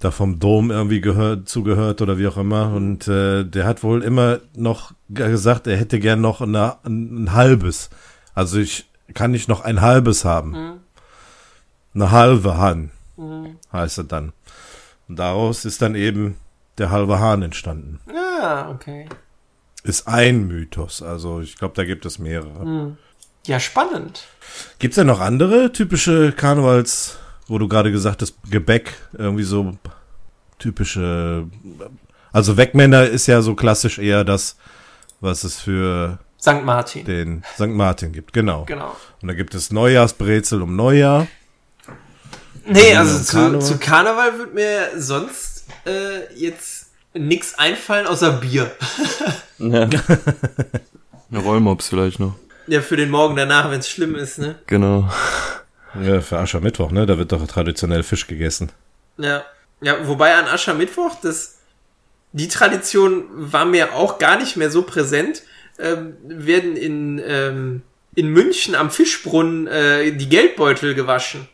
da 0.00 0.10
vom 0.10 0.38
Dom 0.40 0.70
irgendwie 0.70 1.00
gehört, 1.00 1.48
zugehört 1.48 2.02
oder 2.02 2.18
wie 2.18 2.26
auch 2.26 2.36
immer. 2.36 2.72
Und 2.74 3.08
äh, 3.08 3.44
der 3.44 3.64
hat 3.64 3.82
wohl 3.82 4.02
immer 4.02 4.40
noch 4.54 4.92
gesagt, 5.08 5.66
er 5.66 5.76
hätte 5.76 6.00
gern 6.00 6.20
noch 6.20 6.40
eine, 6.40 6.76
ein, 6.84 7.24
ein 7.24 7.32
halbes. 7.32 7.88
Also 8.34 8.58
ich 8.58 8.86
kann 9.14 9.30
nicht 9.30 9.48
noch 9.48 9.62
ein 9.62 9.80
halbes 9.80 10.24
haben. 10.24 10.50
Mhm. 10.50 10.72
Eine 11.94 12.10
halbe 12.10 12.58
Hahn 12.58 12.90
Mhm. 13.16 13.56
heißt 13.72 13.96
er 13.98 14.04
dann. 14.04 14.32
Und 15.08 15.18
daraus 15.18 15.64
ist 15.64 15.82
dann 15.82 15.94
eben 15.94 16.36
der 16.78 16.90
halbe 16.90 17.18
Hahn 17.20 17.42
entstanden. 17.42 18.00
Ah, 18.12 18.70
okay. 18.70 19.06
Ist 19.82 20.08
ein 20.08 20.46
Mythos. 20.46 21.02
Also 21.02 21.40
ich 21.40 21.56
glaube, 21.56 21.74
da 21.74 21.84
gibt 21.84 22.04
es 22.06 22.18
mehrere. 22.18 22.96
Ja, 23.46 23.60
spannend. 23.60 24.24
Gibt's 24.78 24.96
denn 24.96 25.06
noch 25.06 25.20
andere 25.20 25.72
typische 25.72 26.32
Karnevals, 26.32 27.18
wo 27.46 27.58
du 27.58 27.68
gerade 27.68 27.92
gesagt 27.92 28.22
hast, 28.22 28.36
Gebäck, 28.50 28.94
irgendwie 29.12 29.44
so 29.44 29.76
typische, 30.58 31.46
also 32.32 32.56
Wegmänner 32.56 33.04
ist 33.04 33.26
ja 33.26 33.42
so 33.42 33.54
klassisch 33.54 33.98
eher 33.98 34.24
das, 34.24 34.56
was 35.20 35.44
es 35.44 35.60
für 35.60 36.18
St. 36.40 36.64
Martin. 36.64 37.04
den 37.04 37.44
St. 37.54 37.68
Martin 37.68 38.12
gibt, 38.12 38.32
genau. 38.32 38.64
Genau. 38.64 38.96
Und 39.22 39.28
da 39.28 39.34
gibt 39.34 39.54
es 39.54 39.70
Neujahrsbrezel 39.70 40.62
um 40.62 40.74
Neujahr. 40.76 41.26
Nee, 42.66 42.94
also 42.96 43.18
zu, 43.22 43.36
Karneval. 43.36 43.62
zu 43.62 43.78
Karneval 43.78 44.38
wird 44.38 44.54
mir 44.54 44.88
sonst 44.96 45.64
äh, 45.86 46.32
jetzt 46.34 46.90
nix 47.14 47.54
einfallen 47.54 48.06
außer 48.06 48.32
Bier. 48.32 48.70
Ja. 49.58 49.88
Eine 51.30 51.40
Rollmops 51.42 51.88
vielleicht 51.88 52.20
noch. 52.20 52.34
Ja, 52.66 52.82
für 52.82 52.98
den 52.98 53.08
Morgen 53.08 53.36
danach, 53.36 53.70
wenn 53.70 53.80
es 53.80 53.88
schlimm 53.88 54.14
ist, 54.14 54.38
ne? 54.38 54.56
Genau. 54.66 55.08
Ja, 56.02 56.20
für 56.20 56.38
Aschermittwoch, 56.38 56.90
ne? 56.90 57.06
Da 57.06 57.16
wird 57.16 57.32
doch 57.32 57.46
traditionell 57.46 58.02
Fisch 58.02 58.26
gegessen. 58.26 58.70
Ja. 59.16 59.44
Ja, 59.80 60.06
wobei 60.06 60.34
an 60.34 60.44
Aschermittwoch, 60.44 61.16
das, 61.22 61.56
die 62.32 62.48
Tradition 62.48 63.24
war 63.30 63.64
mir 63.64 63.94
auch 63.94 64.18
gar 64.18 64.38
nicht 64.38 64.56
mehr 64.56 64.70
so 64.70 64.82
präsent, 64.82 65.42
ähm, 65.78 66.16
werden 66.22 66.76
in, 66.76 67.18
ähm, 67.26 67.82
in 68.14 68.28
München 68.28 68.74
am 68.74 68.90
Fischbrunnen 68.90 69.66
äh, 69.68 70.12
die 70.12 70.28
Geldbeutel 70.28 70.94
gewaschen. 70.94 71.48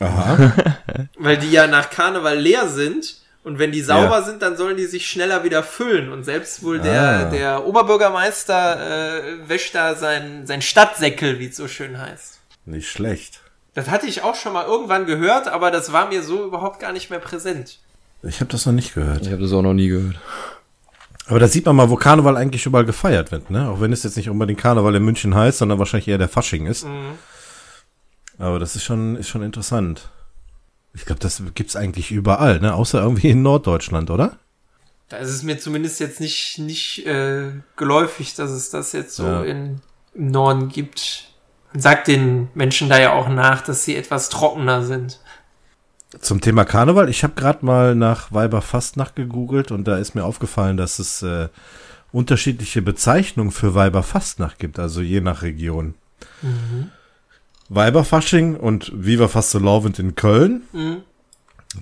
Aha. 0.00 0.52
Weil 1.18 1.36
die 1.38 1.50
ja 1.50 1.66
nach 1.66 1.90
Karneval 1.90 2.38
leer 2.38 2.68
sind. 2.68 3.16
Und 3.44 3.58
wenn 3.58 3.72
die 3.72 3.80
sauber 3.80 4.22
sind, 4.24 4.42
dann 4.42 4.56
sollen 4.58 4.76
die 4.76 4.84
sich 4.84 5.06
schneller 5.08 5.42
wieder 5.42 5.62
füllen. 5.62 6.12
Und 6.12 6.24
selbst 6.24 6.62
wohl 6.62 6.80
der, 6.80 7.02
Ah. 7.02 7.24
der 7.30 7.66
Oberbürgermeister 7.66 9.22
äh, 9.24 9.48
wäscht 9.48 9.74
da 9.74 9.94
sein, 9.94 10.46
sein 10.46 10.60
Stadtsäckel, 10.60 11.38
wie 11.38 11.46
es 11.46 11.56
so 11.56 11.66
schön 11.68 11.98
heißt. 11.98 12.40
Nicht 12.66 12.90
schlecht. 12.90 13.40
Das 13.74 13.88
hatte 13.88 14.06
ich 14.06 14.22
auch 14.22 14.34
schon 14.34 14.52
mal 14.52 14.66
irgendwann 14.66 15.06
gehört, 15.06 15.48
aber 15.48 15.70
das 15.70 15.92
war 15.92 16.08
mir 16.08 16.22
so 16.22 16.44
überhaupt 16.44 16.80
gar 16.80 16.92
nicht 16.92 17.10
mehr 17.10 17.20
präsent. 17.20 17.78
Ich 18.22 18.40
habe 18.40 18.50
das 18.50 18.66
noch 18.66 18.72
nicht 18.72 18.92
gehört. 18.94 19.22
Ich 19.22 19.32
habe 19.32 19.40
das 19.42 19.52
auch 19.52 19.62
noch 19.62 19.72
nie 19.74 19.88
gehört. 19.88 20.16
Aber 21.28 21.38
da 21.38 21.46
sieht 21.48 21.64
man 21.66 21.76
mal, 21.76 21.88
wo 21.88 21.96
Karneval 21.96 22.36
eigentlich 22.36 22.66
überall 22.66 22.84
gefeiert 22.84 23.30
wird, 23.30 23.50
ne? 23.50 23.68
Auch 23.68 23.80
wenn 23.80 23.92
es 23.92 24.02
jetzt 24.02 24.16
nicht 24.16 24.28
unbedingt 24.30 24.60
Karneval 24.60 24.94
in 24.96 25.04
München 25.04 25.34
heißt, 25.34 25.58
sondern 25.58 25.78
wahrscheinlich 25.78 26.08
eher 26.08 26.18
der 26.18 26.28
Fasching 26.28 26.66
ist. 26.66 26.86
Aber 28.38 28.58
das 28.58 28.76
ist 28.76 28.84
schon, 28.84 29.16
ist 29.16 29.28
schon 29.28 29.42
interessant. 29.42 30.10
Ich 30.94 31.04
glaube, 31.04 31.20
das 31.20 31.42
gibt's 31.54 31.76
eigentlich 31.76 32.10
überall, 32.10 32.60
ne? 32.60 32.74
Außer 32.74 33.00
irgendwie 33.02 33.30
in 33.30 33.42
Norddeutschland, 33.42 34.10
oder? 34.10 34.36
Da 35.08 35.16
ist 35.18 35.30
es 35.30 35.42
mir 35.42 35.58
zumindest 35.58 36.00
jetzt 36.00 36.20
nicht, 36.20 36.58
nicht 36.58 37.06
äh, 37.06 37.50
geläufig, 37.76 38.34
dass 38.34 38.50
es 38.50 38.70
das 38.70 38.92
jetzt 38.92 39.16
so 39.16 39.24
Ja. 39.24 39.42
in, 39.42 39.80
im 40.14 40.30
Norden 40.30 40.68
gibt. 40.68 41.30
Man 41.72 41.80
sagt 41.82 42.08
den 42.08 42.48
Menschen 42.54 42.88
da 42.88 42.98
ja 42.98 43.12
auch 43.12 43.28
nach, 43.28 43.60
dass 43.62 43.84
sie 43.84 43.96
etwas 43.96 44.28
trockener 44.28 44.82
sind. 44.84 45.20
Zum 46.20 46.40
Thema 46.40 46.64
Karneval, 46.64 47.08
ich 47.10 47.22
habe 47.22 47.34
gerade 47.34 47.64
mal 47.64 47.94
nach 47.94 48.32
Weiberfastnacht 48.32 49.14
gegoogelt 49.16 49.70
und 49.70 49.84
da 49.84 49.98
ist 49.98 50.14
mir 50.14 50.24
aufgefallen, 50.24 50.78
dass 50.78 50.98
es 50.98 51.22
äh, 51.22 51.48
unterschiedliche 52.12 52.80
Bezeichnungen 52.80 53.50
für 53.50 53.74
Weiberfastnacht 53.74 54.58
gibt, 54.58 54.78
also 54.78 55.02
je 55.02 55.20
nach 55.20 55.42
Region. 55.42 55.94
Weiberfasching 57.68 58.56
und 58.56 58.90
Viva 58.94 59.28
Fastelovend 59.28 59.98
in 59.98 60.14
Köln. 60.14 60.62
Mhm. 60.72 61.02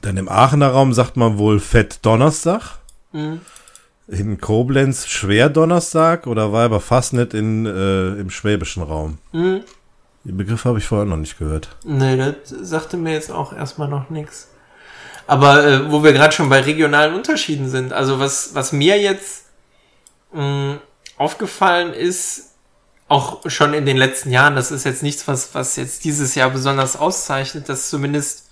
Dann 0.03 0.17
im 0.17 0.29
Aachener 0.29 0.69
Raum 0.69 0.93
sagt 0.93 1.17
man 1.17 1.39
wohl 1.39 1.61
Fett 1.61 2.01
Donnerstag. 2.03 2.79
Mhm. 3.13 3.41
In 4.09 4.41
Koblenz 4.41 5.07
Schwerdonnerstag 5.07 6.27
oder 6.27 6.53
Weiberfastnet 6.53 7.35
in, 7.35 7.67
äh, 7.67 8.15
im 8.21 8.31
schwäbischen 8.31 8.83
Raum. 8.83 9.19
Mhm. 9.33 9.63
Den 10.25 10.37
Begriff 10.37 10.65
habe 10.65 10.79
ich 10.79 10.87
vorher 10.87 11.07
noch 11.07 11.17
nicht 11.17 11.39
gehört. 11.39 11.77
Nee, 11.85 12.17
das 12.17 12.37
sagte 12.49 12.97
mir 12.97 13.13
jetzt 13.13 13.31
auch 13.31 13.53
erstmal 13.53 13.89
noch 13.89 14.11
nichts. 14.11 14.49
Aber 15.29 15.65
äh, 15.65 15.91
wo 15.91 16.03
wir 16.05 16.13
gerade 16.13 16.33
schon 16.33 16.49
bei 16.49 16.61
regionalen 16.61 17.15
Unterschieden 17.15 17.69
sind, 17.69 17.93
also 17.93 18.19
was, 18.19 18.55
was 18.55 18.73
mir 18.73 19.01
jetzt 19.01 19.47
mh, 20.33 20.79
aufgefallen 21.17 21.93
ist, 21.93 22.46
auch 23.09 23.49
schon 23.49 23.73
in 23.75 23.87
den 23.87 23.97
letzten 23.97 24.31
Jahren, 24.31 24.57
das 24.57 24.71
ist 24.71 24.85
jetzt 24.85 25.03
nichts, 25.03 25.29
was, 25.29 25.55
was 25.55 25.77
jetzt 25.77 26.05
dieses 26.05 26.35
Jahr 26.35 26.51
besonders 26.51 26.97
auszeichnet, 26.97 27.69
dass 27.69 27.89
zumindest 27.89 28.49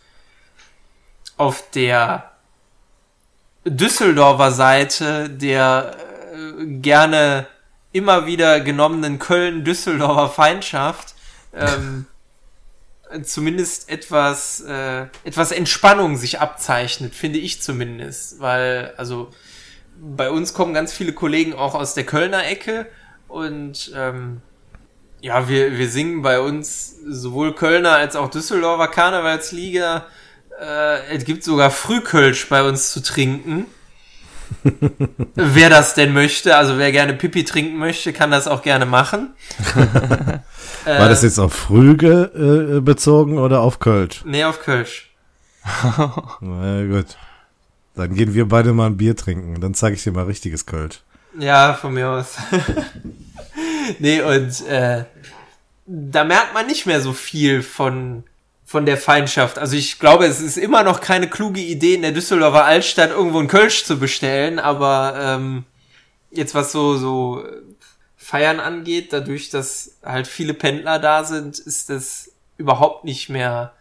auf 1.37 1.65
der 1.71 2.31
Düsseldorfer 3.65 4.53
Seite 4.53 5.29
der 5.29 5.97
äh, 6.33 6.67
gerne 6.67 7.47
immer 7.93 8.27
wieder 8.27 8.61
genommenen 8.61 9.19
Köln-Düsseldorfer 9.19 10.29
Feindschaft 10.29 11.15
ähm, 11.53 12.07
zumindest 13.23 13.89
etwas, 13.89 14.61
äh, 14.61 15.07
etwas 15.25 15.53
Entspannung 15.53 16.17
sich 16.17 16.41
abzeichnet, 16.41 17.15
finde 17.15 17.39
ich 17.39 17.63
zumindest. 17.63 18.41
Weil, 18.41 18.95
also, 18.97 19.31
bei 19.97 20.31
uns 20.31 20.55
kommen 20.55 20.75
ganz 20.75 20.93
viele 20.93 21.13
Kollegen 21.13 21.55
auch 21.55 21.75
aus 21.75 21.95
der 21.95 22.05
Kölner 22.05 22.45
Ecke 22.47 22.87
und 23.35 23.91
ähm, 23.97 24.41
ja, 25.21 25.49
wir, 25.49 25.77
wir 25.77 25.89
singen 25.91 26.23
bei 26.23 26.39
uns 26.39 26.95
sowohl 27.05 27.53
Kölner 27.53 27.97
als 27.97 28.15
auch 28.15 28.31
Düsseldorfer 28.31 28.87
Karnevalsliga. 28.87 30.07
Äh, 30.61 31.17
es 31.17 31.25
gibt 31.25 31.43
sogar 31.43 31.73
Frühkölsch 31.73 32.49
bei 32.49 32.63
uns 32.63 32.93
zu 32.93 33.03
trinken. 33.03 33.67
wer 35.35 35.69
das 35.69 35.95
denn 35.95 36.13
möchte, 36.13 36.57
also 36.57 36.79
wer 36.79 36.93
gerne 36.93 37.15
Pipi 37.15 37.43
trinken 37.45 37.77
möchte, 37.77 38.13
kann 38.13 38.31
das 38.31 38.47
auch 38.47 38.63
gerne 38.63 38.87
machen. 38.87 39.35
War 40.85 41.09
das 41.09 41.23
jetzt 41.23 41.41
auf 41.41 41.55
Früge 41.55 42.77
äh, 42.77 42.81
bezogen 42.81 43.39
oder 43.39 43.63
auf 43.63 43.81
Kölsch? 43.81 44.23
Nee, 44.25 44.45
auf 44.45 44.61
Kölsch. 44.61 45.13
Na 46.41 46.85
gut. 46.87 47.17
Dann 47.97 48.15
gehen 48.15 48.35
wir 48.35 48.47
beide 48.47 48.73
mal 48.73 48.87
ein 48.87 48.97
Bier 48.97 49.17
trinken. 49.17 49.61
Dann 49.61 49.75
zeige 49.75 49.97
ich 49.97 50.05
dir 50.05 50.13
mal 50.13 50.27
richtiges 50.27 50.67
Kölsch. 50.67 51.04
Ja, 51.39 51.75
von 51.75 51.95
mir 51.95 52.09
aus. 52.09 52.37
nee, 53.99 54.21
und 54.21 54.67
äh, 54.67 55.05
da 55.87 56.25
merkt 56.25 56.55
man 56.55 56.67
nicht 56.67 56.87
mehr 56.87 57.01
so 57.01 57.13
viel 57.13 57.63
von, 57.63 58.25
von 58.65 58.87
der 58.87 58.97
Feindschaft. 58.97 59.59
Also 59.59 59.77
ich 59.77 59.99
glaube, 59.99 60.27
es 60.27 60.41
ist 60.41 60.57
immer 60.57 60.83
noch 60.83 61.01
keine 61.01 61.29
kluge 61.29 61.61
Idee, 61.61 61.95
in 61.95 62.03
der 62.03 62.13
Düsseldorfer 62.13 62.65
Altstadt 62.65 63.11
irgendwo 63.11 63.39
einen 63.39 63.49
Kölsch 63.49 63.85
zu 63.85 63.99
bestellen, 63.99 64.59
aber 64.59 65.15
ähm, 65.19 65.65
jetzt 66.31 66.55
was 66.55 66.73
so, 66.73 66.97
so 66.97 67.45
Feiern 68.17 68.61
angeht, 68.61 69.13
dadurch, 69.13 69.51
dass 69.51 69.99
halt 70.03 70.27
viele 70.27 70.55
Pendler 70.55 70.99
da 70.99 71.25
sind, 71.25 71.59
ist 71.59 71.91
das 71.91 72.31
überhaupt 72.57 73.05
nicht 73.05 73.29
mehr 73.29 73.73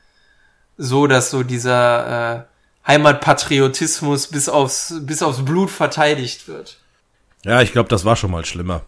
so, 0.77 1.07
dass 1.07 1.29
so 1.29 1.43
dieser 1.43 2.35
äh, 2.35 2.43
Heimatpatriotismus 2.87 4.27
bis 4.27 4.49
aufs, 4.49 4.95
bis 5.01 5.21
aufs 5.21 5.45
Blut 5.45 5.69
verteidigt 5.69 6.47
wird. 6.47 6.79
Ja, 7.45 7.61
ich 7.61 7.71
glaube, 7.71 7.89
das 7.89 8.05
war 8.05 8.15
schon 8.15 8.31
mal 8.31 8.45
schlimmer. 8.45 8.81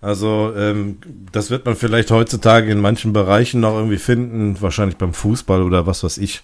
Also, 0.00 0.52
ähm, 0.56 0.98
das 1.32 1.50
wird 1.50 1.64
man 1.64 1.76
vielleicht 1.76 2.10
heutzutage 2.10 2.70
in 2.70 2.80
manchen 2.80 3.12
Bereichen 3.12 3.60
noch 3.60 3.74
irgendwie 3.74 3.96
finden, 3.98 4.60
wahrscheinlich 4.60 4.96
beim 4.98 5.14
Fußball 5.14 5.62
oder 5.62 5.86
was 5.86 6.04
weiß 6.04 6.18
ich. 6.18 6.42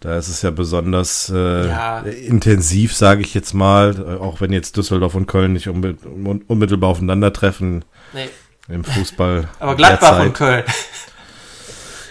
Da 0.00 0.16
ist 0.18 0.26
es 0.28 0.42
ja 0.42 0.50
besonders 0.50 1.30
äh, 1.32 1.68
Ja. 1.68 2.00
intensiv, 2.00 2.92
sage 2.96 3.20
ich 3.22 3.34
jetzt 3.34 3.52
mal, 3.54 4.18
auch 4.20 4.40
wenn 4.40 4.52
jetzt 4.52 4.76
Düsseldorf 4.76 5.14
und 5.14 5.26
Köln 5.26 5.52
nicht 5.52 5.68
unmittelbar 5.68 6.90
aufeinandertreffen 6.90 7.84
Nee. 8.12 8.28
im 8.68 8.82
Fußball. 8.82 9.48
Aber 9.60 9.76
Gladbach 9.76 10.20
und 10.20 10.32
Köln. 10.34 10.64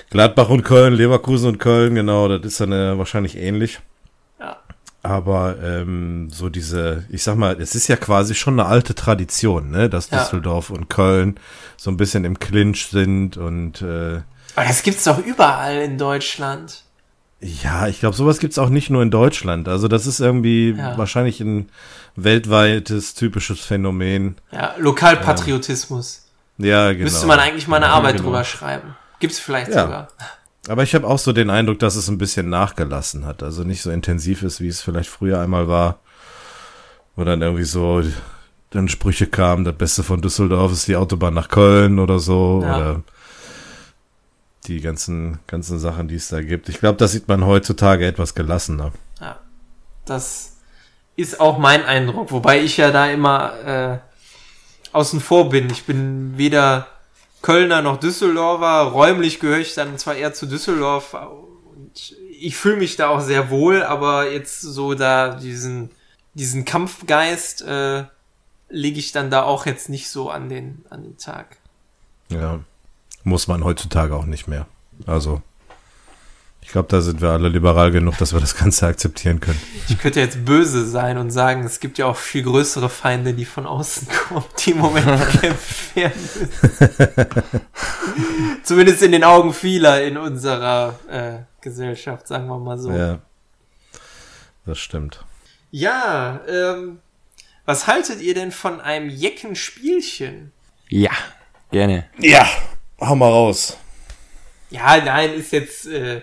Gladbach 0.10 0.50
und 0.50 0.63
Köln, 0.63 0.93
Leverkusen 0.93 1.50
und 1.50 1.58
Köln, 1.58 1.95
genau, 1.95 2.28
das 2.30 2.45
ist 2.45 2.62
dann 2.62 2.71
äh, 2.71 2.97
wahrscheinlich 2.97 3.38
ähnlich. 3.38 3.80
Aber 5.03 5.55
ähm, 5.63 6.29
so 6.29 6.49
diese, 6.49 7.05
ich 7.09 7.23
sag 7.23 7.35
mal, 7.35 7.59
es 7.59 7.73
ist 7.73 7.87
ja 7.87 7.95
quasi 7.95 8.35
schon 8.35 8.59
eine 8.59 8.69
alte 8.69 8.93
Tradition, 8.93 9.71
ne, 9.71 9.89
dass 9.89 10.09
Ja. 10.11 10.19
Düsseldorf 10.19 10.69
und 10.69 10.89
Köln 10.89 11.39
so 11.75 11.89
ein 11.89 11.97
bisschen 11.97 12.23
im 12.23 12.37
Clinch 12.37 12.87
sind 12.91 13.35
und 13.37 13.81
äh, 13.81 14.21
Aber 14.55 14.67
das 14.67 14.83
gibt's 14.83 15.03
doch 15.05 15.17
überall 15.25 15.77
in 15.81 15.97
Deutschland. 15.97 16.83
ja, 17.39 17.87
ich 17.87 17.99
glaube, 18.01 18.15
sowas 18.15 18.37
gibt's 18.37 18.59
auch 18.59 18.69
nicht 18.69 18.91
nur 18.91 19.01
in 19.01 19.09
Deutschland. 19.09 19.67
Also 19.67 19.87
das 19.87 20.05
ist 20.05 20.19
irgendwie 20.19 20.75
Ja. 20.77 20.95
wahrscheinlich 20.99 21.39
ein 21.41 21.69
weltweites 22.15 23.15
typisches 23.15 23.59
Phänomen. 23.61 24.35
Ja, 24.51 24.75
Lokalpatriotismus. 24.77 26.27
Ja, 26.57 26.91
genau. 26.91 27.03
Müsste 27.05 27.25
man 27.25 27.39
eigentlich 27.39 27.67
mal 27.67 27.77
eine 27.77 27.87
Ja, 27.87 27.93
Arbeit 27.93 28.17
genau. 28.17 28.25
drüber 28.25 28.43
schreiben. 28.43 28.95
Gibt's 29.19 29.39
vielleicht 29.39 29.71
Ja. 29.73 29.83
sogar. 29.83 30.07
Aber 30.67 30.84
ich 30.84 30.93
habe 30.93 31.08
auch 31.08 31.17
so 31.17 31.34
den 31.34 31.50
Eindruck, 31.50 31.80
dass 31.80 31.95
es 31.95 32.08
ein 32.08 32.17
bisschen 32.17 32.50
nachgelassen 32.50 33.26
hat. 33.26 33.41
Also 33.41 33.63
nicht 33.63 33.82
so 33.82 33.89
intensiv 33.89 34.43
ist, 34.43 34.62
wie 34.62 34.67
es 34.67 34.82
vielleicht 34.82 35.10
früher 35.10 35.39
einmal 35.39 35.67
war. 35.67 36.00
Wo 37.15 37.24
dann 37.24 37.41
irgendwie 37.41 37.63
so 37.63 38.04
dann 38.69 38.88
Sprüche 38.88 39.28
kamen, 39.28 39.65
das 39.65 39.76
Beste 39.76 40.04
von 40.04 40.21
Düsseldorf 40.21 40.71
ist 40.71 40.88
die 40.88 40.95
Autobahn 40.95 41.34
nach 41.34 41.50
Köln 41.50 42.00
oder 42.00 42.19
so. 42.19 42.62
Ja. 42.63 42.76
Oder 42.76 43.04
die 44.67 44.80
ganzen, 44.80 45.39
ganzen 45.47 45.80
Sachen, 45.80 46.08
die 46.08 46.15
es 46.15 46.30
da 46.30 46.41
gibt. 46.41 46.69
Ich 46.69 46.80
glaube, 46.80 46.97
das 46.97 47.12
sieht 47.12 47.28
man 47.28 47.45
heutzutage 47.45 48.06
etwas 48.06 48.36
gelassener. 48.36 48.91
Ja. 49.19 49.39
Das 50.06 50.58
ist 51.15 51.39
auch 51.39 51.58
mein 51.58 51.84
Eindruck, 51.84 52.32
wobei 52.32 52.62
ich 52.62 52.78
ja 52.78 52.91
da 52.91 53.08
immer 53.08 53.54
äh, 53.65 53.97
außen 54.93 55.19
vor 55.19 55.50
bin. 55.50 55.69
Ich 55.69 55.86
bin 55.86 56.38
weder 56.38 56.88
Kölner 57.41 57.82
noch 57.82 57.97
Düsseldorfer. 57.99 58.91
Räumlich 58.91 59.39
gehöre 59.39 59.60
ich 59.60 59.73
dann 59.73 59.97
zwar 59.97 60.15
eher 60.15 60.34
zu 60.34 60.45
Düsseldorf 60.45 61.13
und 61.13 62.15
ich 62.39 62.56
fühle 62.56 62.77
mich 62.77 62.95
da 62.95 63.10
auch 63.10 63.21
sehr 63.21 63.49
wohl, 63.49 63.84
aber 63.84 64.32
jetzt 64.32 64.62
so 64.62 64.93
da 64.93 65.36
diesen, 65.36 65.91
diesen 66.34 66.65
Kampfgeist 66.65 67.62
äh, 67.62 68.06
lege 68.69 68.99
ich 68.99 69.12
dann 69.12 69.30
da 69.30 69.43
auch 69.43 69.65
jetzt 69.65 69.89
nicht 69.89 70.10
so 70.10 70.30
an 70.30 70.49
den, 70.49 70.84
an 70.89 71.04
den 71.04 71.17
Tag. 71.17 71.58
Ja. 72.30 72.60
Muss 73.23 73.47
man 73.47 73.63
heutzutage 73.63 74.15
auch 74.15 74.25
nicht 74.25 74.47
mehr. 74.47 74.65
Also, 75.06 75.41
ich 76.71 76.73
glaube, 76.73 76.88
da 76.88 77.01
sind 77.01 77.19
wir 77.19 77.31
alle 77.31 77.49
liberal 77.49 77.91
genug, 77.91 78.17
dass 78.17 78.31
wir 78.31 78.39
das 78.39 78.55
Ganze 78.55 78.88
akzeptieren 78.88 79.41
können. 79.41 79.62
Ich 79.89 79.99
könnte 79.99 80.21
jetzt 80.21 80.45
böse 80.45 80.88
sein 80.88 81.17
und 81.17 81.29
sagen, 81.29 81.65
es 81.65 81.81
gibt 81.81 81.97
ja 81.97 82.05
auch 82.05 82.15
viel 82.15 82.43
größere 82.43 82.88
Feinde, 82.88 83.34
die 83.34 83.43
von 83.43 83.65
außen 83.65 84.07
kommen, 84.07 84.45
die 84.57 84.71
im 84.71 84.77
Moment 84.77 85.05
bekämpft 85.34 85.93
werden 85.97 86.21
müssen. 86.39 87.62
Zumindest 88.63 89.03
in 89.03 89.12
den 89.12 89.25
Augen 89.25 89.53
vieler 89.53 90.01
in 90.01 90.15
unserer 90.15 90.97
äh, 91.10 91.39
Gesellschaft, 91.60 92.25
sagen 92.29 92.47
wir 92.47 92.57
mal 92.57 92.77
so. 92.77 92.89
Ja, 92.91 92.97
Ja. 92.97 93.19
Das 94.65 94.79
stimmt. 94.79 95.25
ähm, 96.47 96.99
was 97.65 97.86
haltet 97.86 98.21
ihr 98.21 98.34
denn 98.34 98.53
von 98.53 98.79
einem 98.79 99.10
jecken 99.10 99.57
Spielchen? 99.57 100.53
Ja, 100.88 101.12
gerne. 101.69 102.05
Ja, 102.17 102.47
hau 103.01 103.17
mal 103.17 103.27
raus. 103.27 103.77
Ja, 104.69 105.03
nein, 105.03 105.34
ist 105.34 105.51
jetzt 105.51 105.86
äh, 105.86 106.21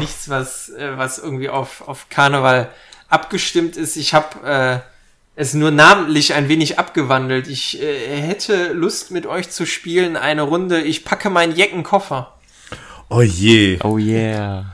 nichts, 0.00 0.28
was, 0.28 0.68
äh, 0.70 0.96
was 0.96 1.18
irgendwie 1.18 1.48
auf, 1.48 1.86
auf 1.86 2.08
Karneval 2.08 2.70
abgestimmt 3.08 3.76
ist. 3.76 3.96
Ich 3.96 4.14
habe 4.14 4.46
äh, 4.46 4.78
es 5.36 5.54
nur 5.54 5.70
namentlich 5.70 6.34
ein 6.34 6.48
wenig 6.48 6.78
abgewandelt. 6.78 7.48
Ich 7.48 7.80
äh, 7.82 8.20
hätte 8.20 8.72
Lust 8.72 9.10
mit 9.10 9.26
euch 9.26 9.50
zu 9.50 9.66
spielen 9.66 10.16
eine 10.16 10.42
Runde. 10.42 10.80
Ich 10.80 11.04
packe 11.04 11.30
meinen 11.30 11.54
Jeckenkoffer. 11.54 12.34
Oh 13.08 13.22
je. 13.22 13.78
Oh 13.82 13.98
yeah. 13.98 14.66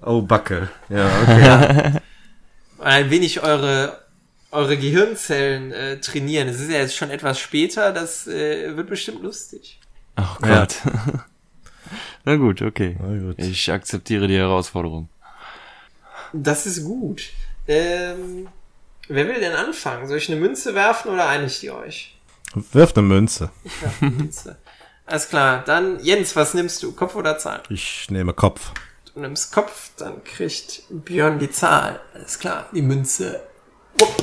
Oh, 0.00 0.22
Backe. 0.22 0.70
Ja, 0.88 1.10
okay. 1.22 2.00
Ein 2.78 3.10
wenig 3.10 3.42
eure 3.42 3.98
eure 4.50 4.76
Gehirnzellen 4.76 5.72
äh, 5.72 6.00
trainieren. 6.00 6.48
Es 6.48 6.60
ist 6.60 6.70
ja 6.70 6.78
jetzt 6.78 6.96
schon 6.96 7.10
etwas 7.10 7.38
später. 7.38 7.92
Das 7.92 8.26
äh, 8.26 8.76
wird 8.76 8.88
bestimmt 8.88 9.22
lustig. 9.22 9.78
Oh 10.16 10.46
Ja. 10.46 10.66
Na 12.28 12.36
gut, 12.36 12.60
okay. 12.60 12.94
Na 13.00 13.18
gut. 13.18 13.38
Ich 13.38 13.72
akzeptiere 13.72 14.28
die 14.28 14.36
Herausforderung. 14.36 15.08
Das 16.34 16.66
ist 16.66 16.84
gut. 16.84 17.30
Ähm, 17.66 18.48
wer 19.08 19.26
will 19.28 19.40
denn 19.40 19.54
anfangen? 19.54 20.06
Soll 20.06 20.18
ich 20.18 20.30
eine 20.30 20.38
Münze 20.38 20.74
werfen 20.74 21.10
oder 21.10 21.26
einigt 21.26 21.62
ihr 21.62 21.74
euch? 21.74 22.18
Wirf 22.54 22.94
eine 22.94 23.06
Münze. 23.06 23.50
Ich 23.64 23.80
werfe 23.80 24.04
eine 24.04 24.10
Münze. 24.10 24.58
Alles 25.06 25.30
klar, 25.30 25.64
dann 25.64 26.04
Jens, 26.04 26.36
was 26.36 26.52
nimmst 26.52 26.82
du? 26.82 26.92
Kopf 26.92 27.14
oder 27.16 27.38
Zahl? 27.38 27.62
Ich 27.70 28.10
nehme 28.10 28.34
Kopf. 28.34 28.72
Du 29.14 29.20
nimmst 29.20 29.50
Kopf, 29.50 29.92
dann 29.96 30.22
kriegt 30.22 30.82
Björn 30.90 31.38
die 31.38 31.50
Zahl. 31.50 31.98
Alles 32.12 32.38
klar, 32.38 32.68
die 32.74 32.82
Münze. 32.82 33.42
Wupp. 33.98 34.22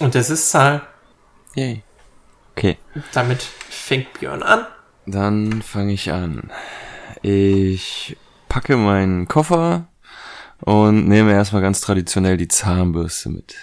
Und 0.00 0.14
das 0.14 0.30
ist 0.30 0.48
Zahl. 0.48 0.86
Yay. 1.54 1.82
Okay, 2.56 2.76
Damit 3.12 3.42
fängt 3.42 4.12
Björn 4.14 4.42
an. 4.42 4.66
dann 5.06 5.60
fange 5.62 5.92
ich 5.92 6.12
an. 6.12 6.50
Ich 7.22 8.16
packe 8.48 8.76
meinen 8.76 9.26
Koffer 9.26 9.86
und 10.60 11.08
nehme 11.08 11.32
erstmal 11.32 11.62
ganz 11.62 11.80
traditionell 11.80 12.36
die 12.36 12.48
Zahnbürste 12.48 13.28
mit. 13.30 13.54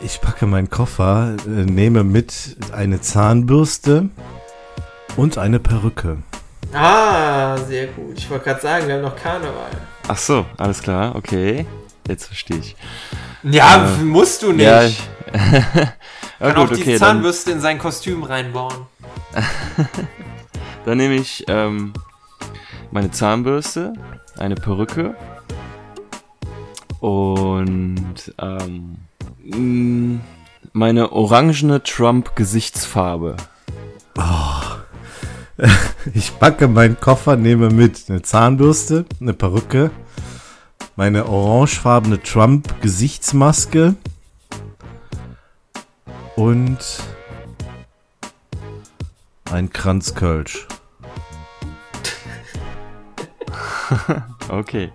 Ich 0.00 0.20
packe 0.20 0.46
meinen 0.46 0.68
Koffer, 0.70 1.34
äh, 1.46 1.48
nehme 1.64 2.04
mit 2.04 2.56
eine 2.72 3.00
Zahnbürste 3.00 4.10
und 5.16 5.38
eine 5.38 5.58
Perücke. 5.58 6.18
Ah, 6.72 7.56
sehr 7.56 7.86
gut. 7.88 8.18
Ich 8.18 8.28
wollte 8.30 8.44
gerade 8.44 8.60
sagen, 8.60 8.86
wir 8.86 8.94
haben 8.96 9.02
noch 9.02 9.16
Karneval. 9.16 9.70
Ach 10.06 10.18
so, 10.18 10.44
alles 10.58 10.82
klar, 10.82 11.16
okay. 11.16 11.66
Jetzt 12.06 12.26
verstehe 12.26 12.58
ich. 12.58 12.76
Ja, 13.42 13.96
musst 14.02 14.42
du 14.42 14.52
nicht. 14.52 14.64
Ja, 14.64 14.82
ich, 14.84 14.98
ja 16.40 16.52
Kann 16.52 16.56
auch 16.56 16.68
gut, 16.68 16.78
die 16.78 16.82
okay, 16.82 16.98
dann, 16.98 17.16
Zahnbürste 17.16 17.50
in 17.50 17.60
sein 17.60 17.78
Kostüm 17.78 18.22
reinbauen. 18.22 18.74
dann 20.84 20.98
nehme 20.98 21.14
ich 21.14 21.44
ähm, 21.48 21.92
meine 22.90 23.10
Zahnbürste, 23.10 23.94
eine 24.38 24.54
Perücke 24.54 25.14
und 27.00 28.34
ähm, 28.40 28.96
mh, 29.44 30.20
meine 30.72 31.12
orangene 31.12 31.82
Trump-Gesichtsfarbe. 31.82 33.36
Ich 36.14 36.38
packe 36.38 36.68
meinen 36.68 37.00
Koffer, 37.00 37.34
nehme 37.34 37.70
mit 37.70 38.04
eine 38.08 38.22
Zahnbürste, 38.22 39.04
eine 39.20 39.32
Perücke, 39.32 39.90
meine 40.94 41.26
orangefarbene 41.28 42.22
Trump-Gesichtsmaske 42.22 43.96
und 46.38 46.78
ein 49.50 49.70
Kranz 49.72 50.14
Kölsch. 50.14 50.66
Okay. 54.50 54.90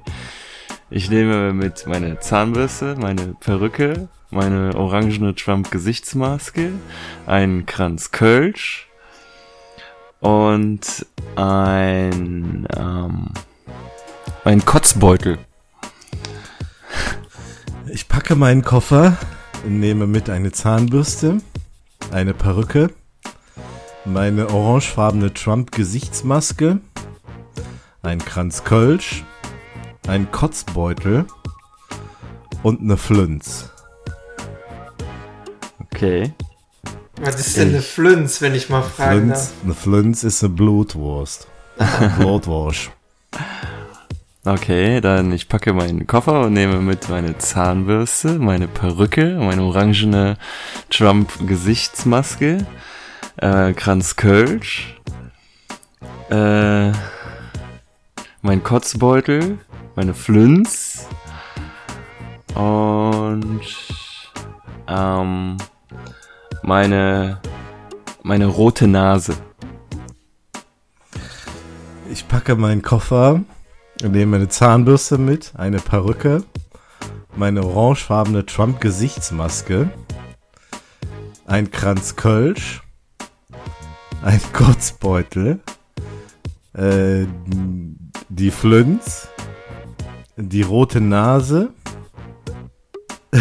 Ich 0.90 1.12
nehme 1.12 1.54
mit 1.54 1.86
meine 1.86 2.20
Zahnbürste, 2.20 2.96
meine 2.96 3.36
Perücke, 3.40 4.08
meine 4.32 4.76
orangene 4.76 5.36
Trump-Gesichtsmaske, 5.36 6.72
einen 7.28 7.68
Kranz 7.68 8.10
Kölsch 8.10 8.88
und 10.22 11.06
ein, 11.36 12.68
ähm, 12.76 13.28
ein 14.44 14.66
Kotzbeutel. 14.66 15.38
Ich 17.92 18.08
packe 18.08 18.36
meinen 18.36 18.64
Koffer, 18.64 19.18
nehme 19.64 20.08
mit 20.08 20.30
eine 20.30 20.52
Zahnbürste, 20.52 21.38
eine 22.12 22.34
Perücke, 22.34 22.90
meine 24.06 24.50
orangefarbene 24.50 25.34
Trump-Gesichtsmaske, 25.34 26.80
ein 28.02 28.20
Kranz 28.20 28.64
Kölsch, 28.64 29.24
ein 30.08 30.32
Kotzbeutel 30.32 31.26
und 32.62 32.82
eine 32.82 32.98
Flünz. 32.98 33.70
Okay. 35.80 36.34
Was 37.22 37.40
ist 37.40 37.58
denn 37.58 37.70
eine 37.70 37.82
Flünz, 37.82 38.42
wenn 38.42 38.56
ich 38.56 38.70
mal 38.70 38.82
fragen 38.82 39.30
darf? 39.30 39.48
Flünz, 39.48 39.64
eine 39.64 39.74
Flünz 39.74 40.24
ist 40.24 40.44
eine 40.44 40.54
Blutwurst. 40.54 41.48
Blutwurst. 42.20 42.92
Okay, 44.46 45.00
dann 45.00 45.32
ich 45.32 45.48
packe 45.48 45.72
meinen 45.72 46.06
Koffer 46.06 46.42
und 46.42 46.54
nehme 46.54 46.82
mit 46.82 47.08
meine 47.08 47.38
Zahnbürste, 47.38 48.40
meine 48.40 48.68
Perücke, 48.68 49.38
meine 49.40 49.64
orangene 49.64 50.36
Trump-Gesichtsmaske, 50.90 52.68
äh, 53.38 53.72
Kranz 53.72 54.18
Kölsch, 54.18 55.00
äh, 56.30 56.92
mein 58.42 58.62
Kotzbeutel, 58.64 59.60
meine 59.96 60.14
Flünz 60.14 61.08
und 62.54 63.62
ähm, 64.90 65.56
meine 66.64 67.40
meine 68.24 68.48
rote 68.48 68.90
Nase. 68.90 69.38
Ich 72.12 72.28
packe 72.28 72.58
meinen 72.58 72.82
Koffer 72.82 73.40
und 74.02 74.12
nehme 74.12 74.32
meine 74.38 74.50
Zahnbürste 74.50 75.18
mit, 75.18 75.54
eine 75.56 75.78
Perücke, 75.78 76.44
meine 77.36 77.64
orangefarbene 77.66 78.46
Trump-Gesichtsmaske, 78.46 79.90
ein 81.46 81.72
Kranz 81.72 82.16
Kölsch, 82.16 82.82
ein 84.24 84.42
Kotzbeutel, 84.54 85.60
äh, 86.74 87.26
die 88.30 88.52
Flünz, 88.52 89.28
die 90.38 90.62
rote 90.62 91.02
Nase. 91.02 91.74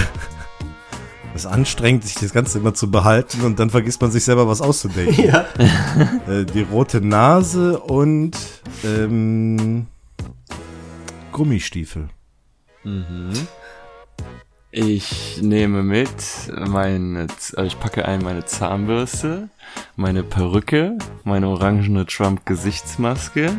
Das 1.32 1.46
ist 1.46 1.50
anstrengend, 1.50 2.04
sich 2.04 2.16
das 2.16 2.34
Ganze 2.34 2.58
immer 2.58 2.74
zu 2.74 2.90
behalten 2.90 3.40
und 3.40 3.58
dann 3.58 3.70
vergisst 3.70 4.02
man 4.02 4.10
sich 4.10 4.22
selber 4.22 4.46
was 4.48 4.60
auszudenken. 4.60 5.24
Ja. 5.24 5.46
Äh, 6.28 6.44
die 6.44 6.60
rote 6.60 7.00
Nase 7.00 7.78
und 7.80 8.36
ähm, 8.84 9.86
Gummistiefel. 11.32 12.08
Ich 14.70 15.40
nehme 15.42 15.82
mit 15.82 16.10
meine, 16.54 17.26
also 17.56 17.62
ich 17.62 17.80
packe 17.80 18.06
ein 18.06 18.22
meine 18.22 18.44
Zahnbürste, 18.44 19.48
meine 19.96 20.22
Perücke, 20.22 20.98
meine 21.24 21.48
orangene 21.48 22.06
Trump-Gesichtsmaske, 22.06 23.52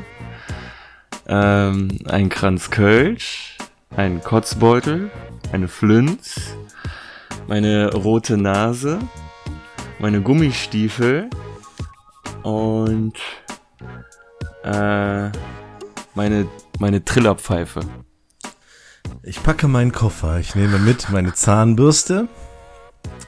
ähm, 1.28 2.00
ein 2.06 2.30
Kranz 2.30 2.70
Kölsch, 2.70 3.58
einen 3.96 4.22
Kotzbeutel, 4.22 5.12
eine 5.52 5.68
Flünz, 5.68 6.56
meine 7.48 7.94
rote 7.94 8.38
Nase, 8.38 9.00
meine 10.00 10.22
Gummistiefel 10.22 11.30
und 12.44 13.18
äh, 14.64 15.30
meine, 16.16 16.48
meine 16.80 17.04
Trillerpfeife. 17.04 17.82
Ich 19.22 19.42
packe 19.42 19.68
meinen 19.68 19.92
Koffer. 19.92 20.40
Ich 20.40 20.56
nehme 20.56 20.80
mit 20.80 21.10
meine 21.10 21.34
Zahnbürste, 21.34 22.28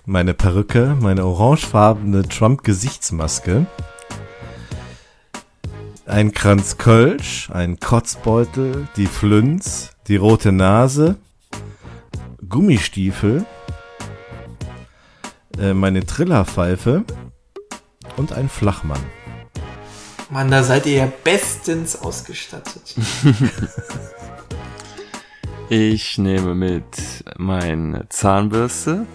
meine 0.06 0.34
Perücke, 0.34 0.98
meine 1.00 1.26
orangefarbene 1.26 2.24
Trump-Gesichtsmaske, 2.28 3.66
ein 6.06 6.32
Kranz 6.34 6.78
Kölsch, 6.78 7.50
ein 7.52 7.80
Kotzbeutel, 7.80 8.88
die 8.96 9.08
Flünz, 9.08 9.92
die 10.08 10.18
rote 10.18 10.52
Nase, 10.52 11.16
Gummistiefel, 12.48 13.46
äh, 15.58 15.74
meine 15.74 16.06
Trillerpfeife 16.06 17.04
und 18.18 18.34
ein 18.34 18.50
Flachmann. 18.50 19.02
Mann, 20.36 20.52
da 20.52 20.64
seid 20.64 20.86
ihr 20.86 20.98
ja 20.98 21.12
bestens 21.24 21.96
ausgestattet. 21.96 22.94
Ich 25.68 26.20
nehme 26.20 26.54
mit 26.54 27.24
meine 27.38 28.08
Zahnbürste. 28.10 29.08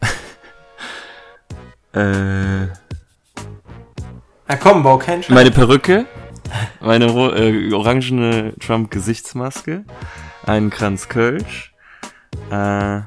äh, 1.92 2.66
Na 2.66 4.56
komm, 4.62 4.84
bau 4.84 4.98
keinen 4.98 5.24
Scheiß. 5.24 5.34
meine 5.34 5.50
Perücke. 5.50 6.06
Meine 6.80 7.06
äh, 7.06 7.72
orangene 7.72 8.54
Trump-Gesichtsmaske. 8.60 9.84
Einen 10.46 10.70
Kranz 10.70 11.08
Kölsch. 11.08 11.74
Äh, 12.52 13.00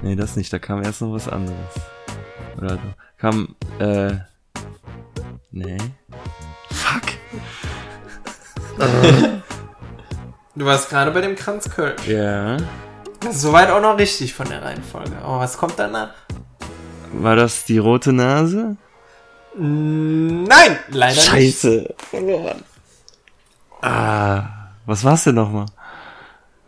nee, 0.00 0.16
das 0.16 0.36
nicht. 0.36 0.50
Da 0.50 0.58
kam 0.58 0.82
erst 0.82 1.02
noch 1.02 1.12
was 1.12 1.28
anderes. 1.28 1.58
Oder 2.56 2.78
kam, 3.18 3.54
äh, 3.80 4.16
nee. 5.58 5.78
Fuck. 6.70 7.02
Du 10.54 10.64
warst 10.64 10.88
gerade 10.88 11.10
bei 11.10 11.20
dem 11.20 11.36
Kranz 11.36 11.68
Köln. 11.68 11.96
Ja. 12.06 12.56
Das 13.20 13.36
ist 13.36 13.42
soweit 13.42 13.70
auch 13.70 13.80
noch 13.80 13.98
richtig 13.98 14.34
von 14.34 14.48
der 14.48 14.62
Reihenfolge. 14.62 15.16
Aber 15.22 15.40
was 15.40 15.58
kommt 15.58 15.78
danach? 15.78 16.10
War 17.12 17.36
das 17.36 17.64
die 17.64 17.78
rote 17.78 18.12
Nase? 18.12 18.76
Nein, 19.56 20.78
leider 20.88 21.14
nicht. 21.14 21.24
Scheiße. 21.24 21.94
Verloren. 22.10 22.62
Ah, 23.82 24.42
was 24.86 25.02
war's 25.04 25.24
denn 25.24 25.34
nochmal? 25.34 25.66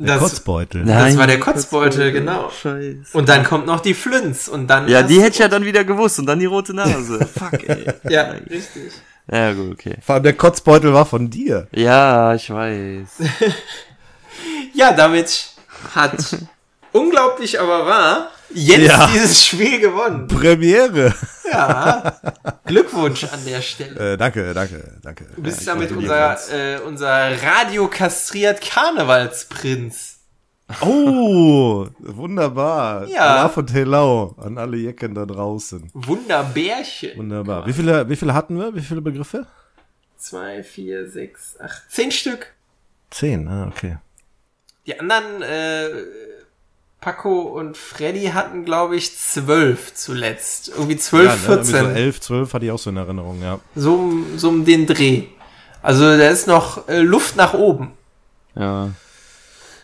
Der 0.03 0.15
Das, 0.15 0.23
Kotzbeutel. 0.23 0.85
das 0.87 1.17
war 1.19 1.27
der 1.27 1.39
Kotzbeutel, 1.39 2.11
genau. 2.11 2.51
Scheiße. 2.51 2.99
Und 3.13 3.29
dann 3.29 3.45
kommt 3.45 3.67
noch 3.67 3.81
die 3.81 3.93
Flünz 3.93 4.49
und 4.49 4.67
dann. 4.67 4.89
Ja, 4.89 5.03
die 5.03 5.21
hätte 5.21 5.33
ich 5.33 5.39
ja 5.39 5.49
dann 5.49 5.65
wieder 5.65 5.85
gewusst 5.85 6.19
und 6.19 6.25
dann 6.27 6.39
die 6.39 6.47
rote 6.47 6.73
Nase. 6.75 7.27
Fuck, 7.39 7.69
ey. 7.69 7.87
Ja, 8.09 8.31
richtig. 8.49 8.93
Ja, 9.31 9.53
gut, 9.53 9.73
okay. 9.75 9.97
Vor 10.05 10.15
allem 10.15 10.25
der 10.25 10.33
Kotzbeutel 10.33 10.93
war 10.95 11.05
von 11.05 11.29
dir. 11.29 11.67
Ja, 11.73 12.35
ich 12.35 12.51
weiß. 12.51 13.09
Ja, 14.73 14.93
damit 14.93 15.51
hat 15.95 16.15
unglaublich 16.93 17.61
aber 17.61 17.85
wahr 17.85 18.31
Jens 18.53 18.87
Ja. 18.89 19.07
dieses 19.13 19.47
Spiel 19.47 19.81
gewonnen. 19.81 20.27
Premiere. 20.29 21.15
Ja. 21.51 22.21
Glückwunsch 22.65 23.25
an 23.25 23.45
der 23.45 23.61
Stelle. 23.63 24.13
Äh, 24.13 24.17
danke, 24.17 24.53
danke, 24.55 24.99
danke. 25.03 25.27
Du 25.37 25.43
bist 25.43 25.61
Ich 25.61 25.67
damit 25.67 25.91
unser, 25.93 26.37
äh, 26.53 26.79
unser 26.81 27.43
radiokastriert 27.43 28.61
Karnevalsprinz. 28.61 30.19
Oh, 30.81 31.87
wunderbar. 31.99 33.07
Ja. 33.09 33.21
Allah 33.23 33.49
von 33.49 33.67
Telau 33.67 34.37
an 34.41 34.57
alle 34.59 34.77
Jecken 34.77 35.15
da 35.15 35.27
draußen. 35.27 35.91
Wunderbärchen. 35.95 37.19
Wunderbar. 37.19 37.67
Wie 37.67 37.73
viele, 37.73 38.09
wie 38.09 38.15
viele 38.17 38.35
hatten 38.35 38.57
wir? 38.57 38.73
Wie 38.75 38.81
viele 38.81 39.01
Begriffe? 39.01 39.47
Zwei, 40.17 40.63
vier, 40.63 41.09
sechs, 41.11 41.59
acht, 41.61 41.83
zehn 41.91 42.13
Stück. 42.13 42.53
Zehn, 43.11 43.49
ah, 43.49 43.67
okay. 43.67 43.97
Die 44.87 44.99
anderen, 45.01 45.43
äh, 45.43 45.89
Paco 47.01 47.41
und 47.41 47.77
Freddy 47.79 48.27
hatten, 48.35 48.65
glaube 48.65 48.97
ich, 48.97 49.17
zwölf 49.17 49.95
zuletzt. 49.95 50.69
Irgendwie 50.69 50.97
zwölf, 50.99 51.29
Ja, 51.29 51.49
ne, 51.49 51.55
irgendwie 51.57 51.71
so 51.71 51.77
elf, 51.87 52.21
zwölf 52.21 52.53
hatte 52.53 52.67
ich 52.67 52.71
auch 52.71 52.79
so 52.79 52.91
in 52.91 52.97
Erinnerung, 52.99 53.41
ja. 53.43 53.59
So, 53.75 53.95
um- 53.95 54.39
so 54.39 54.49
um 54.51 54.65
den 54.65 54.87
Dreh. 54.87 55.25
Also 55.83 56.05
da 56.19 56.29
ist 56.29 56.47
noch 56.47 56.89
äh, 56.89 57.01
Luft 57.01 57.37
nach 57.37 57.55
oben. 57.55 57.93
Ja. 58.55 58.91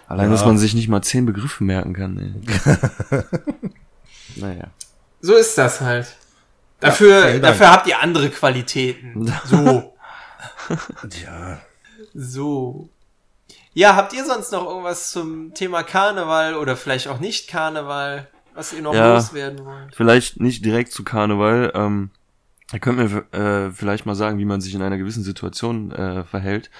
Allein, 0.08 0.26
Ja. 0.26 0.32
dass 0.32 0.44
man 0.44 0.58
sich 0.58 0.74
nicht 0.74 0.88
mal 0.88 1.00
zehn 1.02 1.24
Begriffe 1.24 1.64
merken 1.64 1.94
kann, 1.94 2.18
ey. 2.18 3.22
naja. 4.36 4.64
So 5.22 5.34
ist 5.34 5.56
das 5.56 5.80
halt. 5.80 6.06
Dafür, 6.80 7.22
Dank. 7.22 7.42
dafür 7.42 7.70
habt 7.72 7.86
ihr 7.86 8.00
andere 8.00 8.28
Qualitäten. 8.30 9.32
So. 9.46 9.94
Ja. 11.24 11.58
So. 12.14 12.88
Ja, 13.76 13.94
habt 13.94 14.14
ihr 14.14 14.24
sonst 14.24 14.52
noch 14.52 14.66
irgendwas 14.66 15.10
zum 15.10 15.52
Thema 15.52 15.82
Karneval 15.82 16.54
oder 16.54 16.76
vielleicht 16.76 17.08
auch 17.08 17.20
nicht 17.20 17.46
Karneval, 17.46 18.26
was 18.54 18.72
ihr 18.72 18.80
noch 18.80 18.94
Ja. 18.94 19.16
loswerden 19.16 19.66
wollt? 19.66 19.94
Vielleicht 19.94 20.40
nicht 20.40 20.64
direkt 20.64 20.92
zu 20.92 21.04
Karneval. 21.04 21.72
Ähm, 21.74 22.08
ihr 22.72 22.78
könnt 22.78 22.96
mir 22.96 23.38
äh, 23.38 23.70
vielleicht 23.70 24.06
mal 24.06 24.14
sagen, 24.14 24.38
wie 24.38 24.46
man 24.46 24.62
sich 24.62 24.74
in 24.74 24.80
einer 24.80 24.96
gewissen 24.96 25.22
Situation 25.22 25.92
äh, 25.92 26.24
verhält. 26.24 26.70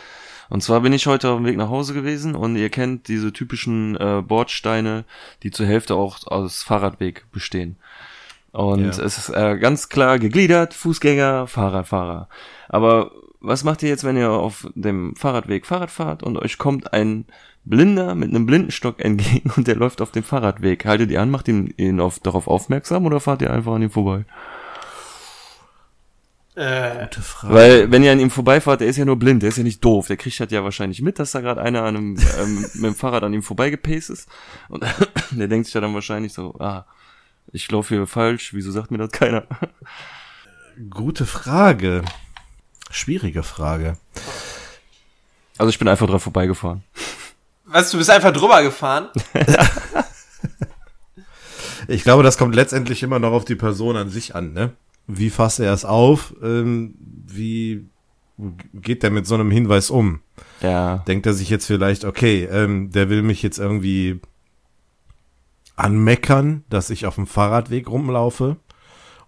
Und 0.49 0.63
zwar 0.63 0.81
bin 0.81 0.95
ich 0.95 1.07
heute 1.07 1.29
auf 1.29 1.37
dem 1.37 1.45
Weg 1.45 1.59
nach 1.59 1.69
Hause 1.69 1.93
gewesen 1.93 2.35
und 2.35 2.57
ihr 2.57 2.71
kennt 2.71 3.09
diese 3.09 3.31
typischen 3.31 3.95
äh, 3.97 4.23
Bordsteine, 4.27 5.05
die 5.43 5.51
zur 5.51 5.67
Hälfte 5.67 5.97
auch 5.97 6.27
aus 6.27 6.63
Fahrradweg 6.63 7.27
bestehen. 7.31 7.77
Und 8.53 8.85
Ja. 8.85 9.05
es 9.05 9.19
ist 9.19 9.29
äh, 9.29 9.59
ganz 9.59 9.91
klar 9.91 10.19
gegliedert, 10.19 10.73
Fußgänger, 10.73 11.47
Fahrradfahrer. 11.47 12.31
Aber 12.71 13.11
was 13.47 13.65
macht 13.65 13.83
ihr 13.83 13.89
jetzt, 13.89 14.05
wenn 14.05 14.17
ihr 14.17 14.31
auf 14.31 14.69
dem 14.75 15.15
Fahrradweg 15.17 15.67
Fahrrad 15.67 15.91
fahrt 15.91 16.23
und 16.23 16.37
euch 16.37 16.59
kommt 16.59 16.93
ein 16.93 17.27
Blinder 17.65 18.15
mit 18.15 18.31
einem 18.31 18.47
Blindenstock 18.47 19.05
entgegen 19.05 19.51
und 19.57 19.69
der 19.69 19.77
läuft 19.77 20.01
auf 20.01 20.13
dem 20.13 20.25
Fahrradweg? 20.25 20.85
Haltet 20.85 21.11
ihr 21.11 21.21
an, 21.21 21.31
macht 21.31 21.49
ihn, 21.49 21.73
ihn 21.77 22.01
auf, 22.01 22.19
darauf 22.19 22.49
aufmerksam 22.49 23.07
oder 23.07 23.21
fahrt 23.21 23.43
ihr 23.43 23.53
einfach 23.53 23.75
an 23.75 23.83
ihm 23.83 23.91
vorbei? 23.91 24.25
Äh, 26.57 27.05
Gute 27.05 27.21
Frage. 27.21 27.55
Weil, 27.55 27.93
wenn 27.93 28.03
ihr 28.03 28.13
an 28.13 28.21
ihm 28.21 28.31
vorbeifahrt, 28.31 28.81
der 28.81 28.89
ist 28.89 28.97
ja 28.97 29.05
nur 29.05 29.17
blind, 29.17 29.43
der 29.43 29.51
ist 29.51 29.59
ja 29.59 29.63
nicht 29.63 29.85
doof. 29.85 30.07
Der 30.07 30.17
kriegt 30.17 30.41
halt 30.41 30.53
ja 30.53 30.64
wahrscheinlich 30.64 31.03
mit, 31.03 31.18
dass 31.18 31.33
da 31.33 31.41
gerade 31.41 31.61
einer 31.61 31.83
an 31.83 31.97
einem, 31.97 32.16
ähm, 32.41 32.61
mit 32.75 32.85
dem 32.85 32.95
Fahrrad 32.95 33.25
an 33.25 33.35
ihm 33.35 33.43
vorbeigepaced 33.43 34.11
ist. 34.11 34.29
Und 34.68 34.83
der 35.33 35.49
denkt 35.49 35.66
sich 35.66 35.75
ja 35.75 35.83
dann 35.83 35.95
wahrscheinlich 35.95 36.33
so, 36.33 36.55
ah, 36.59 36.87
ich 37.53 37.70
laufe 37.70 37.95
hier 37.95 38.07
falsch, 38.07 38.55
wieso 38.55 38.70
sagt 38.70 38.91
mir 38.91 38.99
das 38.99 39.12
keiner? 39.12 39.45
Gute 40.91 41.27
Frage. 41.27 42.03
Schwierige 42.91 43.43
Frage. 43.43 43.97
Also 45.59 45.70
ich 45.70 45.78
bin 45.78 45.89
einfach 45.89 46.07
drauf 46.07 46.22
vorbeigefahren. 46.22 46.82
was, 47.64 47.91
du 47.91 47.99
bist 47.99 48.11
einfach 48.11 48.32
drüber 48.32 48.62
gefahren? 48.62 49.09
Ich 51.89 52.03
glaube, 52.03 52.22
das 52.22 52.39
kommt 52.39 52.55
letztendlich 52.55 53.03
immer 53.03 53.18
noch 53.18 53.32
auf 53.32 53.45
die 53.45 53.55
Person 53.55 53.97
an 53.97 54.11
sich 54.11 54.34
an, 54.34 54.53
ne? 54.53 54.72
Wie 55.07 55.30
fasst 55.30 55.61
er 55.61 55.72
es 55.72 55.84
auf? 55.84 56.34
Ähm, 56.43 56.95
wie 56.99 57.87
geht 58.74 59.03
der 59.03 59.11
mit 59.11 59.26
so 59.26 59.34
einem 59.34 59.51
Hinweis 59.51 59.91
um? 59.91 60.20
Ja. 60.61 60.99
Denkt 61.07 61.26
er 61.26 61.32
sich 61.32 61.49
jetzt 61.49 61.66
vielleicht, 61.66 62.05
okay, 62.05 62.45
ähm, 62.45 62.91
der 62.91 63.09
will 63.09 63.22
mich 63.22 63.43
jetzt 63.43 63.59
irgendwie 63.59 64.20
anmeckern, 65.76 66.64
dass 66.68 66.91
ich 66.91 67.07
auf 67.07 67.14
dem 67.14 67.26
Fahrradweg 67.26 67.89
rumlaufe? 67.89 68.57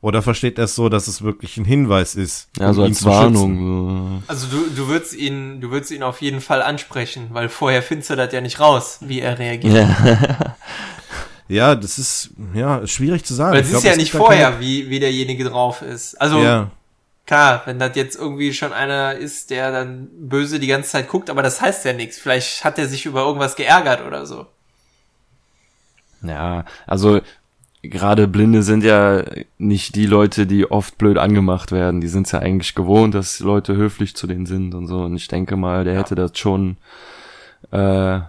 Oder 0.00 0.22
versteht 0.22 0.58
er 0.58 0.64
es 0.64 0.76
so, 0.76 0.88
dass 0.88 1.08
es 1.08 1.22
wirklich 1.22 1.56
ein 1.56 1.64
Hinweis 1.64 2.14
ist? 2.14 2.48
Ja, 2.58 2.68
um 2.68 2.74
so 2.74 2.82
ihn 2.84 2.88
als 2.90 2.98
zu 3.02 3.12
schützen? 3.12 3.58
Warnung. 3.58 4.22
Also 4.28 4.46
du, 4.46 4.70
du 4.70 4.86
würdest 4.88 5.14
ihn, 5.14 5.60
du 5.60 5.70
würdest 5.70 5.90
ihn 5.90 6.04
auf 6.04 6.22
jeden 6.22 6.40
Fall 6.40 6.62
ansprechen, 6.62 7.28
weil 7.32 7.48
vorher 7.48 7.82
findest 7.82 8.10
du 8.10 8.16
das 8.16 8.32
ja 8.32 8.40
nicht 8.40 8.60
raus, 8.60 8.98
wie 9.02 9.20
er 9.20 9.38
reagiert. 9.38 9.74
Ja. 9.74 10.56
Ja, 11.50 11.74
das 11.74 11.98
ist, 11.98 12.30
ja, 12.52 12.86
schwierig 12.86 13.24
zu 13.24 13.32
sagen. 13.32 13.52
Weil 13.54 13.60
Ich 13.60 13.66
es 13.68 13.70
glaub, 13.70 13.78
ist 13.78 13.84
ja 13.86 13.92
es 13.92 13.96
nicht 13.96 14.12
vorher, 14.12 14.60
wie, 14.60 14.90
wie 14.90 15.00
derjenige 15.00 15.44
drauf 15.44 15.80
ist. 15.80 16.14
Also 16.20 16.36
Keine, 16.36 16.46
ja, 16.46 16.70
klar, 17.26 17.62
wenn 17.64 17.78
das 17.78 17.96
jetzt 17.96 18.16
irgendwie 18.16 18.52
schon 18.52 18.74
einer 18.74 19.14
ist, 19.14 19.48
der 19.48 19.72
dann 19.72 20.08
böse 20.12 20.60
die 20.60 20.66
ganze 20.66 20.90
Zeit 20.90 21.08
guckt, 21.08 21.30
aber 21.30 21.42
das 21.42 21.62
heißt 21.62 21.86
ja 21.86 21.94
nichts. 21.94 22.18
Vielleicht 22.18 22.64
hat 22.64 22.78
er 22.78 22.86
sich 22.86 23.06
über 23.06 23.22
irgendwas 23.22 23.56
geärgert 23.56 24.06
oder 24.06 24.26
so. 24.26 24.46
ja, 26.22 26.64
also 26.86 27.20
gerade 27.82 28.28
Blinde 28.28 28.62
sind 28.62 28.82
ja 28.84 29.22
nicht 29.58 29.94
die 29.94 30.06
Leute, 30.06 30.46
die 30.46 30.70
oft 30.70 30.98
blöd 30.98 31.18
angemacht 31.18 31.72
werden. 31.72 32.00
Die 32.00 32.08
sind 32.08 32.30
ja 32.32 32.38
eigentlich 32.40 32.74
gewohnt, 32.74 33.14
dass 33.14 33.40
Leute 33.40 33.76
höflich 33.76 34.16
zu 34.16 34.26
denen 34.26 34.46
sind 34.46 34.74
und 34.74 34.86
so. 34.86 35.02
Und 35.02 35.16
ich 35.16 35.28
denke 35.28 35.56
mal, 35.56 35.84
der 35.84 35.94
Ja. 35.94 36.00
hätte 36.00 36.14
das 36.14 36.36
schon 36.38 36.76
äh, 37.70 38.20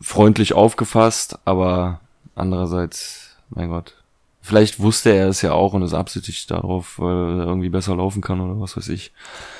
freundlich 0.00 0.54
aufgefasst, 0.54 1.38
aber 1.44 2.00
andererseits, 2.34 3.36
mein 3.50 3.68
Gott. 3.68 3.94
Vielleicht 4.44 4.80
wusste 4.80 5.10
er 5.10 5.28
es 5.28 5.40
ja 5.42 5.52
auch 5.52 5.72
und 5.72 5.82
ist 5.82 5.94
absichtlich 5.94 6.48
darauf, 6.48 6.98
weil 6.98 7.38
er 7.38 7.46
irgendwie 7.46 7.68
besser 7.68 7.94
laufen 7.94 8.22
kann 8.22 8.40
oder 8.40 8.60
was 8.60 8.76
weiß 8.76 8.88
ich. 8.88 9.12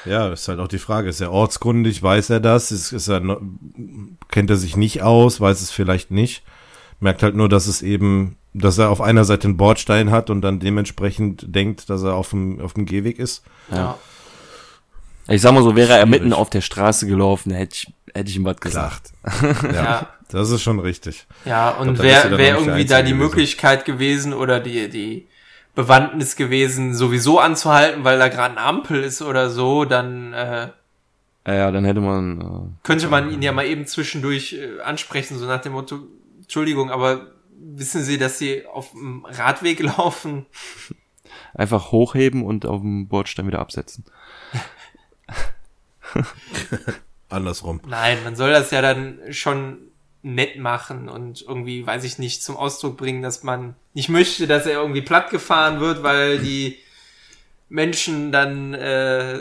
ja, 0.04 0.28
das 0.28 0.42
ist 0.42 0.48
halt 0.48 0.58
auch 0.58 0.66
die 0.66 0.78
Frage. 0.78 1.08
Ist 1.08 1.20
er 1.20 1.30
ortskundig? 1.30 2.02
Weiß 2.02 2.30
er 2.30 2.40
das? 2.40 2.72
Ist, 2.72 2.90
ist 2.90 3.06
er, 3.06 3.22
kennt 4.28 4.50
er 4.50 4.56
sich 4.56 4.76
nicht 4.76 5.02
aus? 5.02 5.40
Weiß 5.40 5.62
es 5.62 5.70
vielleicht 5.70 6.10
nicht? 6.10 6.42
Merkt 7.02 7.22
halt 7.22 7.34
nur, 7.34 7.48
dass 7.48 7.66
es 7.66 7.82
eben, 7.82 8.36
dass 8.54 8.78
er 8.78 8.88
auf 8.90 9.00
einer 9.00 9.24
Seite 9.24 9.48
einen 9.48 9.56
Bordstein 9.56 10.10
hat 10.10 10.30
und 10.30 10.40
dann 10.40 10.60
dementsprechend 10.60 11.44
denkt, 11.54 11.90
dass 11.90 12.02
er 12.02 12.14
auf 12.14 12.30
dem, 12.30 12.60
auf 12.60 12.74
dem 12.74 12.86
Gehweg 12.86 13.18
ist. 13.18 13.42
Ja. 13.70 13.98
Ich 15.28 15.40
sag 15.40 15.52
mal 15.52 15.62
so, 15.62 15.76
wäre 15.76 15.94
er 15.94 16.06
mitten 16.06 16.32
auf 16.32 16.50
der 16.50 16.60
Straße 16.60 17.06
gelaufen, 17.06 17.52
hätte 17.52 17.74
ich, 17.74 17.92
hätte 18.14 18.30
ich 18.30 18.36
ihm 18.36 18.44
was 18.44 18.56
gesagt. 18.58 19.10
Ja, 19.62 19.72
Ja. 19.72 20.08
das 20.30 20.50
ist 20.50 20.62
schon 20.62 20.78
richtig. 20.80 21.26
Ja, 21.44 21.70
und 21.70 22.00
wäre 22.00 22.36
wär 22.38 22.54
irgendwie 22.58 22.84
da 22.84 23.02
die 23.02 23.10
gewesen. 23.12 23.18
Möglichkeit 23.18 23.84
gewesen 23.84 24.32
oder 24.32 24.60
die, 24.60 24.88
die 24.88 25.26
Bewandtnis 25.74 26.36
gewesen, 26.36 26.94
sowieso 26.94 27.38
anzuhalten, 27.38 28.04
weil 28.04 28.18
da 28.18 28.28
gerade 28.28 28.56
eine 28.56 28.66
Ampel 28.66 29.02
ist 29.02 29.22
oder 29.22 29.48
so, 29.50 29.84
dann 29.84 30.32
äh, 30.34 30.68
Ja, 31.46 31.54
ja, 31.54 31.70
dann 31.70 31.84
hätte 31.84 32.00
man, 32.00 32.40
äh, 32.40 32.86
könnte 32.86 33.08
man 33.08 33.30
ihn 33.32 33.42
ja 33.42 33.52
mal 33.52 33.64
eben 33.66 33.86
zwischendurch 33.86 34.52
äh, 34.54 34.80
ansprechen, 34.82 35.38
so 35.38 35.46
nach 35.46 35.62
dem 35.62 35.72
Motto, 35.72 36.00
Entschuldigung, 36.52 36.90
aber 36.90 37.28
wissen 37.48 38.02
Sie, 38.02 38.18
dass 38.18 38.38
Sie 38.38 38.66
auf 38.66 38.90
dem 38.90 39.24
Radweg 39.24 39.80
laufen? 39.96 40.44
einfach 41.54 41.92
hochheben 41.92 42.44
und 42.44 42.66
auf 42.66 42.82
dem 42.82 43.08
Bordstein 43.08 43.46
wieder 43.46 43.60
absetzen. 43.60 44.04
Andersrum. 47.30 47.80
Nein, 47.86 48.22
man 48.22 48.36
soll 48.36 48.50
das 48.50 48.70
ja 48.70 48.82
dann 48.82 49.18
schon 49.30 49.78
nett 50.20 50.58
machen 50.58 51.08
und 51.08 51.40
irgendwie, 51.40 51.86
weiß 51.86 52.04
ich 52.04 52.18
nicht, 52.18 52.42
zum 52.42 52.58
Ausdruck 52.58 52.98
bringen, 52.98 53.22
dass 53.22 53.42
man 53.42 53.74
nicht 53.94 54.10
möchte, 54.10 54.46
dass 54.46 54.66
er 54.66 54.74
irgendwie 54.74 55.00
platt 55.00 55.30
gefahren 55.30 55.80
wird, 55.80 56.02
weil 56.02 56.38
die 56.38 56.76
Menschen 57.70 58.30
dann 58.30 58.74
äh, 58.74 59.40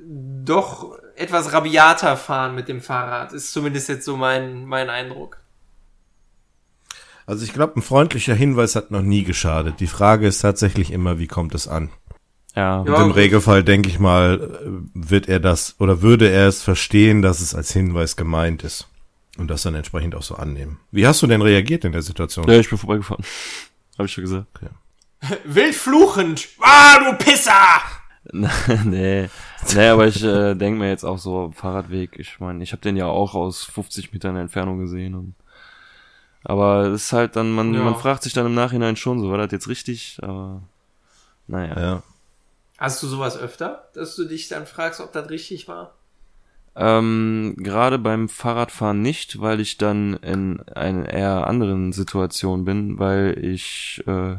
doch 0.00 0.98
etwas 1.14 1.52
rabiater 1.52 2.16
fahren 2.16 2.56
mit 2.56 2.66
dem 2.66 2.80
Fahrrad. 2.80 3.32
Ist 3.32 3.52
zumindest 3.52 3.88
jetzt 3.88 4.04
so 4.04 4.16
mein, 4.16 4.64
mein 4.64 4.90
Eindruck. 4.90 5.39
Also 7.30 7.44
ich 7.44 7.52
glaube, 7.52 7.76
ein 7.76 7.82
freundlicher 7.82 8.34
Hinweis 8.34 8.74
hat 8.74 8.90
noch 8.90 9.02
nie 9.02 9.22
geschadet. 9.22 9.78
Die 9.78 9.86
Frage 9.86 10.26
ist 10.26 10.40
tatsächlich 10.40 10.90
immer, 10.90 11.20
wie 11.20 11.28
kommt 11.28 11.54
es 11.54 11.68
an? 11.68 11.90
Ja, 12.56 12.82
Ja. 12.84 12.94
Und 12.94 13.10
im. 13.10 13.10
Regelfall, 13.12 13.62
denke 13.62 13.88
ich 13.88 14.00
mal, 14.00 14.40
äh, 14.40 14.68
wird 14.94 15.28
er 15.28 15.38
das 15.38 15.76
oder 15.78 16.02
würde 16.02 16.28
er 16.28 16.48
es 16.48 16.60
verstehen, 16.60 17.22
dass 17.22 17.38
es 17.38 17.54
als 17.54 17.72
Hinweis 17.72 18.16
gemeint 18.16 18.64
ist. 18.64 18.88
Und 19.38 19.48
das 19.48 19.62
dann 19.62 19.76
entsprechend 19.76 20.16
auch 20.16 20.24
so 20.24 20.34
annehmen. 20.34 20.80
Wie 20.90 21.06
hast 21.06 21.22
du 21.22 21.28
denn 21.28 21.40
reagiert 21.40 21.84
in 21.84 21.92
der 21.92 22.02
Situation? 22.02 22.48
ja 22.48 22.58
ich 22.58 22.68
bin 22.68 22.78
vorbeigefahren. 22.78 23.24
Habe 23.96 24.06
ich 24.06 24.12
schon 24.12 24.24
gesagt. 24.24 24.48
Wild 25.44 25.76
fluchend! 25.76 26.48
Ah, 26.60 26.98
du 26.98 27.16
Pisser! 27.16 27.52
nee. 28.84 29.28
Nee, 29.72 29.88
aber 29.88 30.08
ich 30.08 30.24
äh, 30.24 30.56
denke 30.56 30.80
mir 30.80 30.88
jetzt 30.88 31.04
auch 31.04 31.18
so, 31.18 31.52
Fahrradweg, 31.54 32.18
ich 32.18 32.40
meine, 32.40 32.64
ich 32.64 32.72
habe 32.72 32.82
den 32.82 32.96
ja 32.96 33.06
auch 33.06 33.36
aus 33.36 33.62
50 33.62 34.12
Metern 34.12 34.34
Entfernung 34.34 34.80
gesehen. 34.80 35.14
Und, 35.14 35.34
aber 36.44 36.86
es 36.88 37.04
ist 37.04 37.12
halt 37.12 37.36
dann, 37.36 37.50
man, 37.52 37.74
Ja. 37.74 37.82
man 37.82 37.96
fragt 37.96 38.22
sich 38.22 38.32
dann 38.32 38.46
im 38.46 38.54
Nachhinein 38.54 38.96
schon, 38.96 39.20
so 39.20 39.30
war 39.30 39.38
das 39.38 39.52
jetzt 39.52 39.68
richtig? 39.68 40.18
Aber 40.22 40.62
naja. 41.46 41.80
Ja. 41.80 42.02
Hast 42.78 43.02
du 43.02 43.06
sowas 43.06 43.36
öfter, 43.38 43.88
dass 43.94 44.16
du 44.16 44.24
dich 44.24 44.48
dann 44.48 44.66
fragst, 44.66 45.00
ob 45.00 45.12
das 45.12 45.28
richtig 45.28 45.68
war? 45.68 45.94
Ähm, 46.76 47.56
gerade 47.58 47.98
beim 47.98 48.28
Fahrradfahren 48.28 49.02
nicht, 49.02 49.40
weil 49.40 49.60
ich 49.60 49.76
dann 49.76 50.14
in 50.22 50.60
einer 50.68 51.08
eher 51.08 51.46
anderen 51.48 51.92
Situation 51.92 52.64
bin, 52.64 52.98
weil 52.98 53.36
ich 53.42 54.02
äh, 54.06 54.36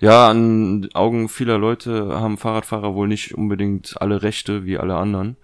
ja 0.00 0.28
an 0.28 0.88
Augen 0.94 1.28
vieler 1.28 1.58
Leute 1.58 2.20
haben 2.20 2.38
Fahrradfahrer 2.38 2.94
wohl 2.94 3.06
nicht 3.06 3.34
unbedingt 3.34 3.94
alle 4.02 4.22
Rechte 4.22 4.64
wie 4.64 4.78
alle 4.78 4.96
anderen. 4.96 5.36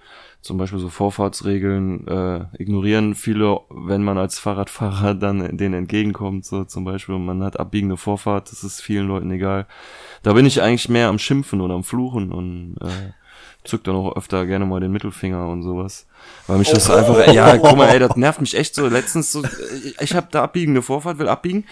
Zum 0.46 0.58
Beispiel 0.58 0.78
so 0.78 0.88
Vorfahrtsregeln 0.88 2.06
äh, 2.06 2.44
ignorieren 2.62 3.16
viele, 3.16 3.62
wenn 3.68 4.04
man 4.04 4.16
als 4.16 4.38
Fahrradfahrer 4.38 5.14
dann 5.16 5.56
denen 5.56 5.74
entgegenkommt. 5.74 6.44
So 6.44 6.62
zum 6.62 6.84
Beispiel, 6.84 7.18
man 7.18 7.42
hat 7.42 7.58
abbiegende 7.58 7.96
Vorfahrt, 7.96 8.52
das 8.52 8.62
ist 8.62 8.80
vielen 8.80 9.08
Leuten 9.08 9.32
egal. 9.32 9.66
Da 10.22 10.34
bin 10.34 10.46
ich 10.46 10.62
eigentlich 10.62 10.88
mehr 10.88 11.08
am 11.08 11.18
Schimpfen 11.18 11.60
oder 11.60 11.74
am 11.74 11.82
Fluchen 11.82 12.30
und 12.30 12.76
äh, 12.80 13.12
zück 13.64 13.82
dann 13.82 13.96
auch 13.96 14.16
öfter 14.16 14.46
gerne 14.46 14.66
mal 14.66 14.78
den 14.78 14.92
Mittelfinger 14.92 15.48
und 15.48 15.64
sowas. 15.64 16.06
Weil 16.46 16.58
mich 16.58 16.70
das 16.70 16.88
einfach, 16.90 17.26
ja, 17.32 17.56
guck 17.58 17.76
mal, 17.76 17.88
ey, 17.88 17.98
das 17.98 18.14
nervt 18.14 18.40
mich 18.40 18.56
echt 18.56 18.76
so. 18.76 18.86
Letztens 18.86 19.32
so, 19.32 19.42
ich, 19.84 20.00
ich 20.00 20.14
habe 20.14 20.28
da 20.30 20.44
abbiegende 20.44 20.80
Vorfahrt, 20.80 21.18
will 21.18 21.28
abbiegen 21.28 21.64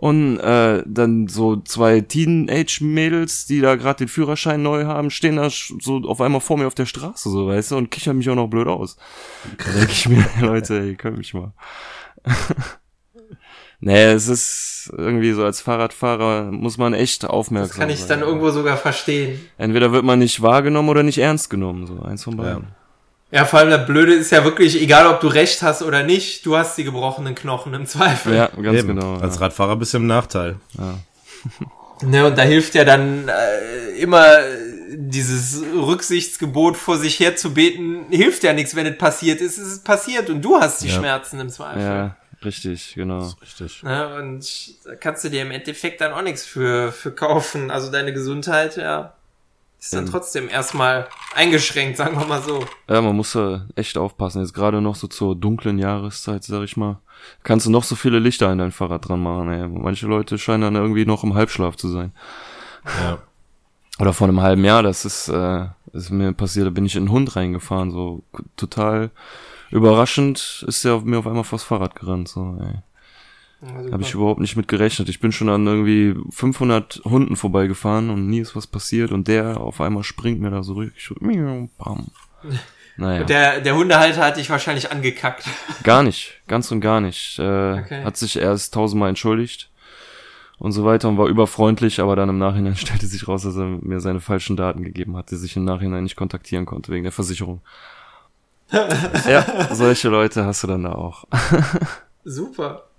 und 0.00 0.38
äh, 0.38 0.82
dann 0.86 1.28
so 1.28 1.56
zwei 1.60 2.00
Teenage-Mädels, 2.00 3.44
die 3.44 3.60
da 3.60 3.76
gerade 3.76 3.98
den 3.98 4.08
Führerschein 4.08 4.62
neu 4.62 4.86
haben, 4.86 5.10
stehen 5.10 5.36
da 5.36 5.50
so 5.50 5.98
auf 6.06 6.22
einmal 6.22 6.40
vor 6.40 6.56
mir 6.56 6.66
auf 6.66 6.74
der 6.74 6.86
Straße, 6.86 7.28
so, 7.28 7.48
weißt 7.48 7.72
du, 7.72 7.76
und 7.76 7.90
kichern 7.90 8.16
mich 8.16 8.30
auch 8.30 8.34
noch 8.34 8.48
blöd 8.48 8.66
aus. 8.66 8.96
Da 9.58 9.72
denke 9.78 9.92
ich 9.92 10.08
mir, 10.08 10.24
Leute, 10.40 10.78
ihr 10.80 10.94
könnt 10.94 11.18
mich 11.18 11.34
mal. 11.34 11.52
nee, 13.80 14.04
es 14.04 14.26
ist 14.28 14.90
irgendwie 14.96 15.32
so, 15.32 15.44
als 15.44 15.60
Fahrradfahrer 15.60 16.50
muss 16.50 16.78
man 16.78 16.94
echt 16.94 17.26
aufmerksam 17.26 17.68
Das 17.68 17.78
kann 17.78 17.90
ich 17.90 17.98
sein. 18.00 18.20
dann 18.20 18.28
irgendwo 18.28 18.48
sogar 18.48 18.78
verstehen. 18.78 19.38
Entweder 19.58 19.92
wird 19.92 20.04
man 20.04 20.18
nicht 20.18 20.40
wahrgenommen 20.40 20.88
oder 20.88 21.02
nicht 21.02 21.18
ernst 21.18 21.50
genommen, 21.50 21.86
so 21.86 22.00
eins 22.00 22.24
von 22.24 22.38
beiden. 22.38 22.62
Ja, 22.62 22.68
vor 23.44 23.60
allem 23.60 23.70
das 23.70 23.86
Blöde 23.86 24.12
ist 24.12 24.32
ja 24.32 24.44
wirklich, 24.44 24.80
egal 24.80 25.06
ob 25.06 25.20
du 25.20 25.28
recht 25.28 25.62
hast 25.62 25.82
oder 25.82 26.02
nicht, 26.02 26.44
du 26.46 26.56
hast 26.56 26.76
die 26.76 26.84
gebrochenen 26.84 27.34
Knochen 27.34 27.74
im 27.74 27.86
Zweifel. 27.86 28.34
Ja, 28.34 28.46
ganz 28.48 28.78
Eben. 28.78 28.88
genau. 28.96 29.18
Als 29.18 29.36
ja. 29.36 29.42
Radfahrer 29.42 29.76
bist 29.76 29.92
du 29.92 29.98
im 29.98 30.06
Nachteil. 30.06 30.56
Ne, 32.02 32.26
und 32.26 32.36
da 32.36 32.42
hilft 32.42 32.74
ja 32.74 32.84
dann 32.84 33.28
äh, 33.28 33.90
immer 34.00 34.26
dieses 34.92 35.62
Rücksichtsgebot 35.74 36.76
vor 36.76 36.98
sich 36.98 37.20
her 37.20 37.36
zu 37.36 37.54
beten, 37.54 38.06
hilft 38.10 38.42
ja 38.42 38.52
nichts, 38.52 38.74
wenn 38.74 38.86
es 38.86 38.98
passiert 38.98 39.40
ist. 39.40 39.58
Es 39.58 39.68
ist 39.74 39.84
passiert 39.84 40.30
und 40.30 40.42
du 40.42 40.56
hast 40.56 40.82
die 40.82 40.88
Ja. 40.88 40.94
Schmerzen 40.94 41.38
im 41.40 41.50
Zweifel. 41.50 41.82
Ja, 41.82 42.16
richtig, 42.44 42.94
genau. 42.94 43.32
Richtig. 43.40 43.82
Ne, 43.82 44.16
und 44.16 44.84
da 44.84 44.94
kannst 44.96 45.24
du 45.24 45.28
dir 45.28 45.42
im 45.42 45.50
Endeffekt 45.50 46.00
dann 46.00 46.12
auch 46.12 46.22
nichts 46.22 46.44
für, 46.44 46.90
für 46.90 47.12
kaufen. 47.12 47.70
Also 47.70 47.90
deine 47.92 48.12
Gesundheit, 48.12 48.76
ja, 48.76 49.14
ist 49.80 49.92
dann 49.94 50.04
Ähm. 50.04 50.10
trotzdem 50.10 50.48
erstmal 50.48 51.08
eingeschränkt, 51.34 51.96
sagen 51.96 52.18
wir 52.18 52.26
mal 52.26 52.42
so. 52.42 52.64
Ja, 52.88 53.00
man 53.00 53.16
muss 53.16 53.32
da 53.32 53.66
echt 53.74 53.96
aufpassen. 53.98 54.42
Jetzt 54.42 54.54
gerade 54.54 54.80
noch 54.80 54.94
so 54.94 55.08
zur 55.08 55.34
dunklen 55.34 55.78
Jahreszeit, 55.78 56.44
sag 56.44 56.62
ich 56.62 56.76
mal. 56.76 56.98
Kannst 57.42 57.66
du 57.66 57.70
noch 57.70 57.84
so 57.84 57.96
viele 57.96 58.18
Lichter 58.18 58.48
an 58.48 58.58
dein 58.58 58.72
Fahrrad 58.72 59.08
dran 59.08 59.22
machen, 59.22 59.50
ey. 59.50 59.66
Manche 59.68 60.06
Leute 60.06 60.38
scheinen 60.38 60.62
dann 60.62 60.76
irgendwie 60.76 61.06
noch 61.06 61.24
im 61.24 61.34
Halbschlaf 61.34 61.76
zu 61.76 61.88
sein. 61.88 62.12
Ja. 63.02 63.18
Oder 63.98 64.12
vor 64.12 64.28
einem 64.28 64.40
halben 64.40 64.64
Jahr, 64.64 64.82
das 64.82 65.04
ist, 65.04 65.28
äh, 65.28 65.66
ist 65.92 66.10
mir 66.10 66.32
passiert, 66.32 66.66
da 66.66 66.70
bin 66.70 66.86
ich 66.86 66.96
in 66.96 67.02
einen 67.02 67.10
Hund 67.10 67.36
reingefahren, 67.36 67.90
so 67.90 68.22
total 68.56 69.10
überraschend 69.70 70.64
ist 70.66 70.84
der 70.84 70.94
auf 70.94 71.04
mir 71.04 71.18
auf 71.18 71.26
einmal 71.26 71.44
vors 71.44 71.62
Fahrrad 71.62 71.94
gerannt, 71.94 72.28
so, 72.28 72.56
ey. 72.60 72.80
Also, 73.62 73.92
Habe 73.92 74.02
ich 74.02 74.14
überhaupt 74.14 74.40
nicht 74.40 74.56
mit 74.56 74.68
gerechnet. 74.68 75.08
Ich 75.08 75.20
bin 75.20 75.32
schon 75.32 75.48
an 75.50 75.66
irgendwie 75.66 76.16
500 76.30 77.02
Hunden 77.04 77.36
vorbeigefahren 77.36 78.08
und 78.08 78.26
nie 78.28 78.40
ist 78.40 78.56
was 78.56 78.66
passiert 78.66 79.12
und 79.12 79.28
der 79.28 79.60
auf 79.60 79.80
einmal 79.80 80.02
springt 80.02 80.40
mir 80.40 80.50
da 80.50 80.62
so 80.62 80.82
miau, 81.20 81.68
bam. 81.78 82.06
Naja, 82.96 83.20
Und 83.22 83.30
der, 83.30 83.60
der 83.60 83.76
Hundehalter 83.76 84.22
hat 84.22 84.36
dich 84.36 84.50
wahrscheinlich 84.50 84.92
angekackt. 84.92 85.44
gar 85.84 86.02
nicht, 86.02 86.42
ganz 86.48 86.70
und 86.70 86.80
gar 86.80 87.00
nicht. 87.00 87.38
Äh, 87.38 87.42
Okay. 87.80 88.04
Hat 88.04 88.16
sich 88.18 88.38
erst 88.38 88.74
tausendmal 88.74 89.08
entschuldigt 89.08 89.70
und 90.58 90.72
so 90.72 90.84
weiter 90.84 91.08
und 91.08 91.16
war 91.16 91.26
überfreundlich, 91.28 92.00
aber 92.00 92.14
dann 92.14 92.28
im 92.28 92.36
Nachhinein 92.38 92.76
stellte 92.76 93.06
sich 93.06 93.26
raus, 93.26 93.42
dass 93.44 93.56
er 93.56 93.64
mir 93.64 94.00
seine 94.00 94.20
falschen 94.20 94.56
Daten 94.56 94.82
gegeben 94.84 95.16
hat, 95.16 95.30
die 95.30 95.36
sich 95.36 95.56
im 95.56 95.64
Nachhinein 95.64 96.02
nicht 96.02 96.16
kontaktieren 96.16 96.66
konnte 96.66 96.92
wegen 96.92 97.04
der 97.04 97.12
Versicherung. 97.12 97.62
ja, 98.70 99.74
solche 99.74 100.08
Leute 100.10 100.44
hast 100.44 100.62
du 100.62 100.66
dann 100.66 100.82
da 100.82 100.92
auch. 100.92 101.24
Super. 102.24 102.89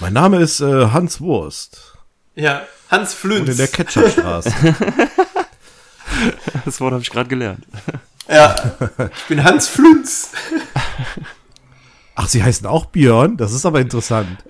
Mein 0.00 0.12
Name 0.12 0.38
ist 0.38 0.60
äh, 0.60 0.90
Hans 0.90 1.20
Wurst. 1.20 1.96
Ja, 2.34 2.62
Hans 2.90 3.14
Flünz. 3.14 3.40
Und 3.40 3.48
in 3.50 3.56
der 3.56 3.68
Ketchupstraße. 3.68 4.52
Das 6.64 6.80
Wort 6.80 6.92
habe 6.92 7.02
ich 7.02 7.10
gerade 7.10 7.28
gelernt. 7.28 7.64
ja, 8.28 8.54
ich 9.16 9.24
bin 9.24 9.44
Hans 9.44 9.68
Flünz. 9.68 10.30
Ach, 12.14 12.28
sie 12.28 12.42
heißen 12.42 12.66
auch 12.66 12.86
Björn? 12.86 13.36
Das 13.36 13.52
ist 13.52 13.64
aber 13.66 13.80
interessant. 13.80 14.42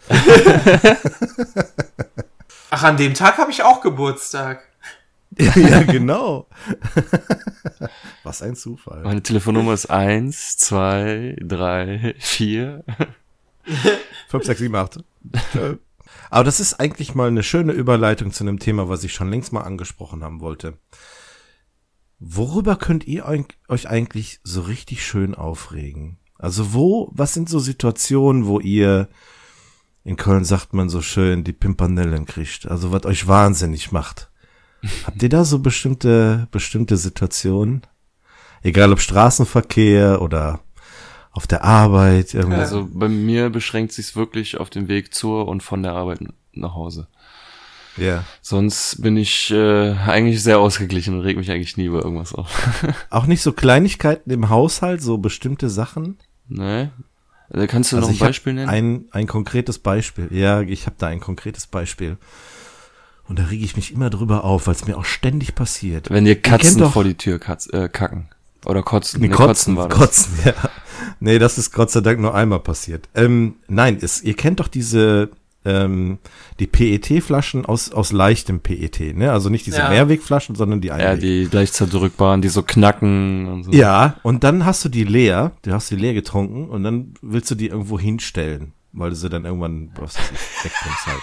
Ach, 2.70 2.82
an 2.82 2.96
dem 2.96 3.14
Tag 3.14 3.38
habe 3.38 3.50
ich 3.50 3.62
auch 3.62 3.80
Geburtstag. 3.80 4.62
ja, 5.38 5.82
genau. 5.82 6.46
Was 8.24 8.42
ein 8.42 8.56
Zufall. 8.56 9.02
Meine 9.02 9.22
Telefonnummer 9.22 9.74
ist 9.74 9.90
eins, 9.90 10.56
zwei, 10.56 11.36
drei, 11.40 12.14
vier. 12.18 12.84
5, 14.28 14.44
6, 14.44 14.58
7, 14.60 14.74
8. 14.74 15.04
Aber 16.30 16.44
das 16.44 16.60
ist 16.60 16.74
eigentlich 16.74 17.14
mal 17.14 17.28
eine 17.28 17.42
schöne 17.42 17.72
Überleitung 17.72 18.32
zu 18.32 18.44
einem 18.44 18.58
Thema, 18.58 18.88
was 18.88 19.04
ich 19.04 19.12
schon 19.12 19.30
längst 19.30 19.52
mal 19.52 19.62
angesprochen 19.62 20.22
haben 20.22 20.40
wollte. 20.40 20.78
Worüber 22.18 22.76
könnt 22.76 23.06
ihr 23.06 23.24
euch 23.68 23.88
eigentlich 23.88 24.40
so 24.42 24.62
richtig 24.62 25.04
schön 25.06 25.34
aufregen? 25.34 26.18
Also 26.36 26.72
wo, 26.72 27.10
was 27.12 27.34
sind 27.34 27.48
so 27.48 27.58
Situationen, 27.58 28.46
wo 28.46 28.60
ihr, 28.60 29.08
in 30.04 30.16
Köln 30.16 30.44
sagt 30.44 30.72
man 30.72 30.88
so 30.88 31.00
schön, 31.00 31.44
die 31.44 31.52
Pimpanellen 31.52 32.26
kriegt? 32.26 32.68
Also 32.68 32.92
was 32.92 33.04
euch 33.06 33.28
wahnsinnig 33.28 33.92
macht? 33.92 34.30
Habt 35.04 35.22
ihr 35.22 35.28
da 35.28 35.44
so 35.44 35.60
bestimmte, 35.60 36.48
bestimmte 36.50 36.96
Situationen? 36.96 37.82
Egal 38.62 38.92
ob 38.92 39.00
Straßenverkehr 39.00 40.20
oder 40.20 40.60
auf 41.38 41.46
der 41.46 41.62
Arbeit. 41.64 42.34
Irgendwie. 42.34 42.58
Also 42.58 42.88
bei 42.92 43.08
mir 43.08 43.48
beschränkt 43.48 43.92
sich's 43.92 44.16
wirklich 44.16 44.58
auf 44.58 44.70
den 44.70 44.88
Weg 44.88 45.14
zur 45.14 45.46
und 45.46 45.62
von 45.62 45.82
der 45.84 45.92
Arbeit 45.92 46.18
nach 46.52 46.74
Hause. 46.74 47.06
Ja. 47.96 48.24
Sonst 48.42 49.00
bin 49.02 49.16
ich 49.16 49.50
äh, 49.52 49.92
eigentlich 49.92 50.42
sehr 50.42 50.58
ausgeglichen 50.58 51.14
und 51.14 51.20
reg 51.20 51.36
mich 51.36 51.50
eigentlich 51.50 51.76
nie 51.76 51.84
über 51.86 52.02
irgendwas 52.04 52.34
auf. 52.34 52.50
Auch 53.10 53.26
nicht 53.26 53.40
so 53.42 53.52
Kleinigkeiten 53.52 54.30
im 54.30 54.48
Haushalt, 54.50 55.00
so 55.00 55.18
bestimmte 55.18 55.70
Sachen? 55.70 56.18
ne? 56.48 56.90
Also 57.50 57.66
kannst 57.66 57.92
du 57.92 57.96
Also 57.96 58.08
noch 58.08 58.14
ein 58.14 58.18
Beispiel 58.18 58.52
nennen? 58.52 58.68
Ein, 58.68 59.04
ein 59.12 59.26
konkretes 59.26 59.78
Beispiel. 59.78 60.28
Ja, 60.32 60.60
ich 60.60 60.84
habe 60.86 60.96
da 60.98 61.06
ein 61.06 61.20
konkretes 61.20 61.66
Beispiel. 61.66 62.18
Und 63.26 63.38
da 63.38 63.44
rege 63.44 63.64
ich 63.64 63.74
mich 63.76 63.92
immer 63.92 64.10
drüber 64.10 64.44
auf, 64.44 64.66
weil 64.66 64.74
es 64.74 64.86
mir 64.86 64.98
auch 64.98 65.04
ständig 65.06 65.54
passiert. 65.54 66.10
Wenn 66.10 66.24
dir 66.26 66.40
Katzen 66.40 66.80
doch- 66.80 66.92
vor 66.92 67.04
die 67.04 67.14
Tür 67.14 67.38
katz, 67.38 67.66
äh, 67.72 67.88
kacken. 67.88 68.28
Oder 68.68 68.82
kotzen. 68.82 69.20
Nee, 69.20 69.28
Nee, 69.28 69.34
kotzen, 69.34 69.76
war 69.76 69.88
das. 69.88 69.98
kotzen, 69.98 70.32
ja. 70.44 70.54
Nee, 71.20 71.38
das 71.38 71.58
ist 71.58 71.72
Gott 71.72 71.90
sei 71.90 72.00
Dank 72.00 72.20
nur 72.20 72.34
einmal 72.34 72.60
passiert. 72.60 73.08
Ähm, 73.14 73.56
nein, 73.66 73.98
es, 74.00 74.22
ihr 74.22 74.34
kennt 74.34 74.60
doch 74.60 74.68
diese, 74.68 75.30
ähm, 75.64 76.18
die 76.60 76.66
PET-Flaschen 76.66 77.64
aus, 77.66 77.90
aus 77.92 78.12
leichtem 78.12 78.60
PET, 78.60 79.16
ne? 79.16 79.32
Also 79.32 79.48
nicht 79.48 79.66
diese 79.66 79.78
Ja. 79.78 79.88
Mehrwegflaschen, 79.88 80.54
sondern 80.54 80.80
die 80.80 80.88
Ja, 80.88 80.94
Einweg. 80.94 81.20
die 81.20 81.44
leicht 81.50 81.74
zerdrückbaren, 81.74 82.42
die 82.42 82.48
so 82.48 82.62
knacken 82.62 83.46
und 83.48 83.64
so. 83.64 83.72
Ja, 83.72 84.16
und 84.22 84.44
dann 84.44 84.64
hast 84.64 84.84
du 84.84 84.88
die 84.88 85.04
leer, 85.04 85.52
du 85.62 85.72
hast 85.72 85.90
die 85.90 85.96
leer 85.96 86.14
getrunken 86.14 86.68
und 86.68 86.84
dann 86.84 87.14
willst 87.22 87.50
du 87.50 87.54
die 87.54 87.68
irgendwo 87.68 87.98
hinstellen, 87.98 88.72
weil 88.92 89.10
du 89.10 89.16
sie 89.16 89.28
dann 89.30 89.44
irgendwann, 89.44 89.90
was 89.98 90.16
weiß 90.18 90.30
ich, 90.32 90.64
wegbringst 90.64 91.06
halt. 91.06 91.22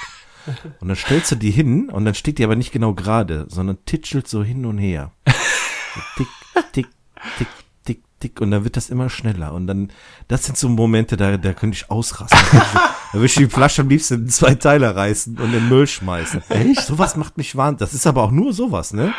Und 0.79 0.87
dann 0.89 0.97
stellst 0.97 1.31
du 1.31 1.35
die 1.35 1.51
hin 1.51 1.89
und 1.89 2.05
dann 2.05 2.13
steht 2.15 2.37
die 2.37 2.43
aber 2.43 2.55
nicht 2.55 2.71
genau 2.71 2.93
gerade, 2.93 3.45
sondern 3.49 3.77
titschelt 3.85 4.27
so 4.27 4.43
hin 4.43 4.65
und 4.65 4.77
her. 4.77 5.11
So 5.27 6.01
tick, 6.17 6.27
tick, 6.73 6.87
tick, 7.37 7.47
tick, 7.85 8.01
tick 8.19 8.41
und 8.41 8.51
dann 8.51 8.63
wird 8.63 8.77
das 8.77 8.89
immer 8.89 9.09
schneller 9.09 9.53
und 9.53 9.67
dann, 9.67 9.91
das 10.27 10.45
sind 10.45 10.57
so 10.57 10.69
Momente, 10.69 11.17
da, 11.17 11.37
da 11.37 11.53
könnte 11.53 11.75
ich 11.75 11.89
ausrasten. 11.91 12.39
Da 12.51 13.19
würde 13.19 13.25
ich 13.27 13.35
die 13.35 13.47
Flasche 13.47 13.81
am 13.83 13.89
liebsten 13.89 14.15
in 14.23 14.29
zwei 14.29 14.55
Teile 14.55 14.95
reißen 14.95 15.37
und 15.37 15.45
in 15.45 15.51
den 15.53 15.69
Müll 15.69 15.87
schmeißen. 15.87 16.43
Echt? 16.49 16.81
Sowas 16.81 17.15
macht 17.15 17.37
mich 17.37 17.55
wahnsinnig. 17.55 17.79
Das 17.79 17.93
ist 17.93 18.05
aber 18.07 18.23
auch 18.23 18.31
nur 18.31 18.51
sowas, 18.53 18.91
ne? 18.93 19.13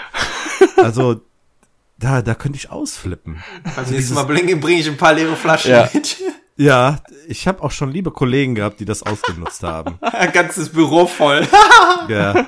Also, 0.77 1.23
da, 1.99 2.21
da 2.21 2.35
könnte 2.35 2.59
ich 2.59 2.71
ausflippen. 2.71 3.43
Beim 3.75 3.87
nächsten 3.91 4.15
Mal 4.15 4.25
bringe 4.25 4.55
bring 4.57 4.79
ich 4.79 4.87
ein 4.89 4.99
paar 4.99 5.15
leere 5.15 5.35
Flaschen 5.37 5.71
Ja. 5.71 5.89
mit. 5.95 6.19
Ja, 6.59 6.99
ich 7.29 7.47
habe 7.49 7.63
auch 7.63 7.71
schon 7.71 7.91
liebe 7.91 8.11
Kollegen 8.11 8.55
gehabt, 8.55 8.81
die 8.81 8.85
das 8.87 9.03
ausgenutzt 9.03 9.63
haben. 9.63 9.99
Ein 10.01 10.33
ganzes 10.33 10.71
Büro 10.71 11.07
voll. 11.07 11.47
Ja. 12.09 12.47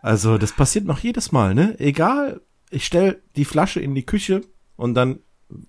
Also, 0.00 0.36
das 0.38 0.52
passiert 0.52 0.84
noch 0.86 0.98
jedes 0.98 1.32
Mal, 1.32 1.54
ne? 1.54 1.78
Egal, 1.78 2.40
ich 2.72 2.84
stell 2.86 3.22
die 3.36 3.44
Flasche 3.44 3.80
in 3.80 3.94
die 3.94 4.04
Küche 4.06 4.42
und 4.76 4.94
dann 4.94 5.20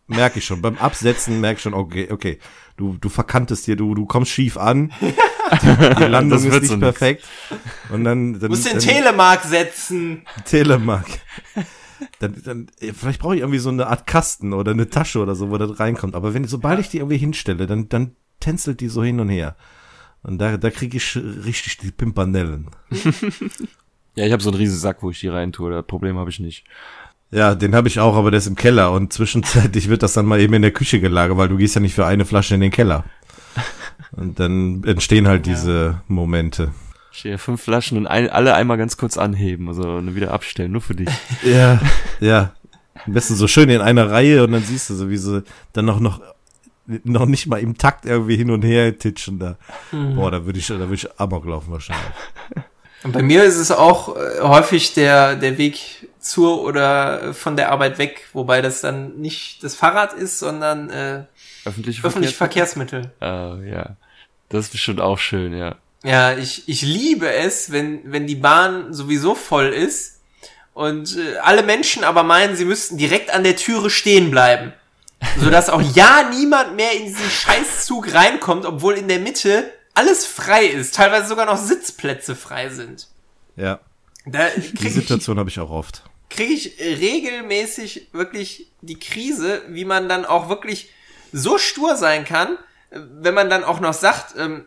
merke 0.07 0.39
ich 0.39 0.45
schon, 0.45 0.61
beim 0.61 0.77
Absetzen 0.77 1.41
merke 1.41 1.57
ich 1.57 1.61
schon, 1.61 1.73
okay, 1.73 2.09
okay, 2.09 2.39
du, 2.77 2.97
du 2.99 3.09
verkantest 3.09 3.65
hier, 3.65 3.75
du, 3.75 3.93
du 3.95 4.05
kommst 4.05 4.31
schief 4.31 4.57
an, 4.57 4.91
die 5.61 6.03
Landung 6.05 6.29
Das 6.31 6.45
ist 6.45 6.51
wird 6.51 6.61
nicht 6.61 6.69
so 6.69 6.77
nix. 6.77 6.85
perfekt. 6.97 7.25
Und 7.89 8.05
dann, 8.05 8.33
dann, 8.33 8.41
Du 8.41 8.47
musst 8.49 8.65
den 8.65 8.79
Telemark 8.79 9.43
setzen. 9.43 10.25
Telemark. 10.45 11.05
Dann, 12.19 12.41
dann, 12.43 12.67
vielleicht 12.93 13.19
brauche 13.19 13.35
ich 13.35 13.41
irgendwie 13.41 13.59
so 13.59 13.69
eine 13.69 13.87
Art 13.87 14.07
Kasten 14.07 14.53
oder 14.53 14.71
eine 14.71 14.89
Tasche 14.89 15.19
oder 15.19 15.35
so, 15.35 15.49
wo 15.51 15.57
das 15.57 15.79
reinkommt. 15.79 16.15
Aber 16.15 16.33
wenn, 16.33 16.45
sobald 16.45 16.79
ich 16.79 16.89
die 16.89 16.97
irgendwie 16.97 17.17
hinstelle, 17.17 17.67
dann, 17.67 17.89
dann 17.89 18.15
tänzelt 18.39 18.79
die 18.79 18.87
so 18.87 19.03
hin 19.03 19.19
und 19.19 19.29
her. 19.29 19.55
Und 20.21 20.37
da, 20.37 20.55
da 20.57 20.69
kriege 20.69 20.95
ich 20.97 21.17
richtig 21.17 21.77
die 21.77 21.91
Pimpanellen. 21.91 22.69
Ja, 24.15 24.25
ich 24.25 24.31
habe 24.31 24.43
so 24.43 24.49
einen 24.49 24.59
riesen 24.59 24.77
Sack, 24.77 24.97
wo 25.01 25.09
ich 25.09 25.19
die 25.19 25.27
rein 25.27 25.51
tue. 25.51 25.71
Das 25.71 25.85
Problem 25.85 26.17
habe 26.17 26.29
ich 26.29 26.39
nicht. 26.39 26.65
Ja, 27.31 27.55
den 27.55 27.73
habe 27.73 27.87
ich 27.87 27.99
auch, 27.99 28.15
aber 28.15 28.29
der 28.29 28.37
ist 28.37 28.47
im 28.47 28.55
Keller 28.55 28.91
und 28.91 29.11
zwischenzeitlich 29.11 29.89
wird 29.89 30.03
das 30.03 30.13
dann 30.13 30.27
mal 30.27 30.39
eben 30.39 30.53
in 30.53 30.61
der 30.61 30.71
Küche 30.71 30.99
gelagert, 30.99 31.35
weil 31.37 31.47
du 31.47 31.57
gehst 31.57 31.73
ja 31.73 31.81
nicht 31.81 31.95
für 31.95 32.05
eine 32.05 32.25
Flasche 32.25 32.53
in 32.53 32.61
den 32.61 32.71
Keller. 32.71 33.05
Und 34.11 34.39
dann 34.39 34.83
entstehen 34.83 35.27
halt 35.27 35.47
diese 35.47 36.01
Momente. 36.07 36.71
Ich 37.11 37.21
hier 37.23 37.39
fünf 37.39 37.63
Flaschen 37.63 37.97
und 37.97 38.05
ein, 38.05 38.29
alle 38.29 38.53
einmal 38.53 38.77
ganz 38.77 38.97
kurz 38.97 39.17
anheben, 39.17 39.67
also 39.67 40.01
wieder 40.15 40.31
abstellen, 40.31 40.71
nur 40.71 40.81
für 40.81 40.95
dich. 40.95 41.09
Ja, 41.43 41.79
ja. 42.19 42.53
Am 43.05 43.13
besten 43.13 43.35
so 43.35 43.47
schön 43.47 43.69
in 43.69 43.81
einer 43.81 44.11
Reihe 44.11 44.43
und 44.43 44.51
dann 44.51 44.63
siehst 44.63 44.89
du 44.89 44.95
so, 44.95 45.09
wie 45.09 45.17
sie 45.17 45.43
dann 45.73 45.85
noch, 45.85 45.99
noch, 45.99 46.21
noch 46.85 47.25
nicht 47.25 47.47
mal 47.47 47.59
im 47.59 47.77
Takt 47.77 48.05
irgendwie 48.05 48.35
hin 48.35 48.51
und 48.51 48.61
her 48.63 48.97
titschen 48.97 49.39
da. 49.39 49.57
Boah, 49.91 50.29
da 50.29 50.45
würde 50.45 50.59
ich, 50.59 50.67
da 50.67 50.77
würde 50.77 50.93
ich 50.93 51.19
Amok 51.19 51.45
laufen 51.45 51.71
wahrscheinlich. 51.71 52.05
Und 53.03 53.11
bei 53.11 53.21
mir 53.21 53.43
ist 53.43 53.57
es 53.57 53.71
auch 53.71 54.15
äh, 54.15 54.39
häufig 54.41 54.93
der, 54.93 55.35
der 55.35 55.57
Weg 55.57 56.07
zur 56.19 56.63
oder 56.63 57.33
von 57.33 57.57
der 57.57 57.71
Arbeit 57.71 57.97
weg, 57.97 58.27
wobei 58.33 58.61
das 58.61 58.81
dann 58.81 59.17
nicht 59.17 59.63
das 59.63 59.75
Fahrrad 59.75 60.13
ist, 60.13 60.39
sondern 60.39 60.89
äh, 60.89 61.23
Öffentliche 61.65 62.05
öffentliche 62.05 62.35
Verkehrs- 62.35 62.73
Verkehrsmittel. 62.73 63.11
Ah, 63.19 63.57
ja. 63.65 63.97
Das 64.49 64.65
ist 64.65 64.71
bestimmt 64.71 65.01
auch 65.01 65.17
schön, 65.17 65.55
ja. 65.57 65.75
Ja, 66.03 66.33
ich, 66.37 66.67
ich 66.67 66.81
liebe 66.81 67.31
es, 67.31 67.71
wenn, 67.71 68.11
wenn 68.11 68.27
die 68.27 68.35
Bahn 68.35 68.93
sowieso 68.93 69.35
voll 69.35 69.67
ist 69.67 70.19
und 70.73 71.17
äh, 71.17 71.37
alle 71.37 71.63
Menschen 71.63 72.03
aber 72.03 72.23
meinen, 72.23 72.55
sie 72.55 72.65
müssten 72.65 72.97
direkt 72.97 73.33
an 73.33 73.43
der 73.43 73.55
Türe 73.55 73.89
stehen 73.89 74.29
bleiben. 74.29 74.73
Sodass 75.39 75.69
auch 75.69 75.81
ja 75.95 76.29
niemand 76.29 76.75
mehr 76.75 76.91
in 76.93 77.05
diesen 77.05 77.29
Scheißzug 77.29 78.13
reinkommt, 78.13 78.65
obwohl 78.65 78.95
in 78.95 79.07
der 79.07 79.19
Mitte 79.19 79.71
alles 79.93 80.25
frei 80.25 80.65
ist, 80.65 80.95
teilweise 80.95 81.27
sogar 81.27 81.45
noch 81.45 81.57
Sitzplätze 81.57 82.35
frei 82.35 82.69
sind. 82.69 83.07
Ja, 83.55 83.79
die 84.25 84.73
kriege 84.73 84.89
Situation 84.89 85.37
habe 85.37 85.49
ich 85.49 85.59
auch 85.59 85.69
oft. 85.69 86.03
krieg 86.29 86.49
ich 86.49 86.79
regelmäßig 86.79 88.07
wirklich 88.11 88.67
die 88.81 88.97
Krise, 88.99 89.61
wie 89.69 89.85
man 89.85 90.09
dann 90.09 90.25
auch 90.25 90.49
wirklich 90.49 90.89
so 91.31 91.57
stur 91.57 91.95
sein 91.95 92.25
kann, 92.25 92.57
äh, 92.91 92.99
wenn 93.21 93.33
man 93.33 93.49
dann 93.49 93.63
auch 93.63 93.79
noch 93.79 93.93
sagt, 93.93 94.35
ähm, 94.37 94.65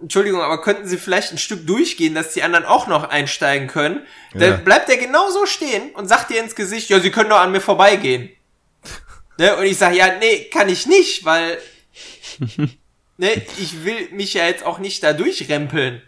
Entschuldigung, 0.00 0.42
aber 0.42 0.60
könnten 0.60 0.86
Sie 0.86 0.98
vielleicht 0.98 1.32
ein 1.32 1.38
Stück 1.38 1.66
durchgehen, 1.66 2.14
dass 2.14 2.34
die 2.34 2.42
anderen 2.42 2.66
auch 2.66 2.86
noch 2.86 3.04
einsteigen 3.08 3.66
können? 3.68 4.02
Dann 4.34 4.50
Ja. 4.50 4.56
bleibt 4.56 4.88
der 4.90 4.98
genau 4.98 5.30
so 5.30 5.46
stehen 5.46 5.90
und 5.94 6.06
sagt 6.06 6.30
dir 6.30 6.38
ins 6.42 6.54
Gesicht, 6.54 6.90
ja, 6.90 7.00
Sie 7.00 7.10
können 7.10 7.30
doch 7.30 7.38
an 7.40 7.50
mir 7.52 7.62
vorbeigehen. 7.62 8.28
ne? 9.38 9.56
Und 9.56 9.64
ich 9.64 9.78
sage, 9.78 9.96
ja, 9.96 10.18
nee, 10.18 10.44
kann 10.52 10.68
ich 10.68 10.86
nicht, 10.86 11.24
weil 11.24 11.58
ne, 13.18 13.28
ich 13.58 13.84
will 13.84 14.10
mich 14.12 14.34
ja 14.34 14.46
jetzt 14.46 14.64
auch 14.64 14.78
nicht 14.78 15.02
da 15.02 15.12
durchrempeln. 15.12 16.02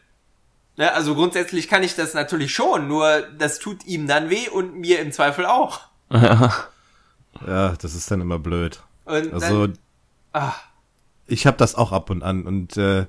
Ne? 0.76 0.92
Also 0.92 1.14
grundsätzlich 1.14 1.68
kann 1.68 1.82
ich 1.82 1.94
das 1.94 2.14
natürlich 2.14 2.52
schon, 2.54 2.88
nur 2.88 3.22
das 3.38 3.58
tut 3.58 3.84
ihm 3.86 4.06
dann 4.06 4.30
weh 4.30 4.48
und 4.48 4.76
mir 4.76 5.00
im 5.00 5.12
Zweifel 5.12 5.46
auch. 5.46 5.80
Ja, 7.46 7.74
das 7.80 7.94
ist 7.94 8.10
dann 8.10 8.20
immer 8.20 8.38
blöd. 8.38 8.82
Und 9.04 9.32
Also, 9.32 9.66
dann, 9.68 9.78
ah, 10.32 10.54
ich 11.26 11.46
habe 11.46 11.56
das 11.56 11.74
auch 11.74 11.92
ab 11.92 12.10
und 12.10 12.22
an 12.22 12.44
und 12.44 12.76
äh, 12.76 13.06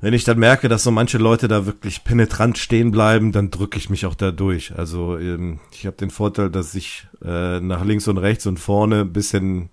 wenn 0.00 0.14
ich 0.14 0.24
dann 0.24 0.38
merke, 0.38 0.68
dass 0.68 0.84
so 0.84 0.90
manche 0.90 1.18
Leute 1.18 1.46
da 1.46 1.66
wirklich 1.66 2.04
penetrant 2.04 2.56
stehen 2.56 2.90
bleiben, 2.90 3.32
dann 3.32 3.50
drücke 3.50 3.76
ich 3.78 3.90
mich 3.90 4.06
auch 4.06 4.14
da 4.14 4.30
durch. 4.30 4.72
Also 4.76 5.18
ähm, 5.18 5.60
ich 5.72 5.86
habe 5.86 5.96
den 5.96 6.10
Vorteil, 6.10 6.50
dass 6.50 6.74
ich 6.74 7.06
äh, 7.22 7.60
nach 7.60 7.84
links 7.84 8.08
und 8.08 8.16
rechts 8.16 8.46
und 8.46 8.58
vorne 8.58 9.02
ein 9.02 9.12
bisschen 9.12 9.68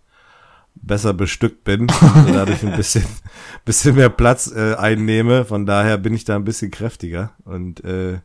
besser 0.82 1.14
bestückt 1.14 1.64
bin 1.64 1.82
und 1.82 1.90
dadurch 2.34 2.64
ein 2.66 2.76
bisschen 2.76 3.06
bisschen 3.66 3.96
mehr 3.96 4.10
Platz 4.10 4.52
äh, 4.54 4.76
einnehme. 4.76 5.46
Von 5.46 5.66
daher 5.66 5.98
bin 5.98 6.14
ich 6.14 6.26
da 6.26 6.36
ein 6.36 6.46
bisschen 6.46 6.72
kräftiger 6.72 7.32
und 7.46 7.84
äh, 7.84 8.20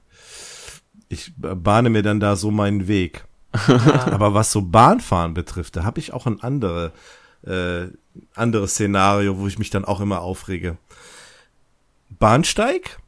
ich 1.09 1.32
bahne 1.36 1.90
mir 1.90 2.03
dann 2.03 2.20
da 2.20 2.36
so 2.36 2.50
meinen 2.50 2.88
Weg. 2.88 3.24
Aber 4.07 4.32
was 4.32 4.50
so 4.50 4.62
Bahnfahren 4.62 5.34
betrifft, 5.34 5.76
da 5.76 5.84
habe 5.84 6.00
ich 6.00 6.12
auch 6.12 6.26
ein 6.26 6.42
andere 6.42 6.92
äh, 7.46 7.88
anderes 8.34 8.72
Szenario, 8.72 9.38
wo 9.38 9.46
ich 9.46 9.59
mich 9.59 9.70
dann 9.70 9.84
auch 9.84 10.00
immer 10.00 10.22
aufrege. 10.22 10.78
Bahnsteig, 12.09 12.98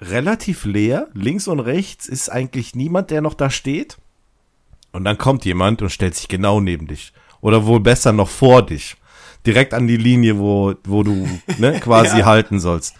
relativ 0.00 0.64
leer. 0.64 1.08
Links 1.14 1.48
und 1.48 1.60
rechts 1.60 2.06
ist 2.06 2.30
eigentlich 2.30 2.74
niemand, 2.74 3.10
der 3.10 3.20
noch 3.20 3.34
da 3.34 3.50
steht. 3.50 3.98
Und 4.92 5.04
dann 5.04 5.18
kommt 5.18 5.44
jemand 5.44 5.82
und 5.82 5.90
stellt 5.90 6.14
sich 6.14 6.28
genau 6.28 6.60
neben 6.60 6.86
dich. 6.86 7.12
Oder 7.42 7.66
wohl 7.66 7.80
besser 7.80 8.12
noch 8.12 8.30
vor 8.30 8.64
dich. 8.64 8.96
Direkt 9.44 9.74
an 9.74 9.86
die 9.86 9.98
Linie, 9.98 10.38
wo, 10.38 10.74
wo 10.84 11.02
du 11.02 11.28
ne, 11.58 11.78
quasi 11.80 12.20
ja. 12.20 12.24
halten 12.24 12.58
sollst. 12.60 12.94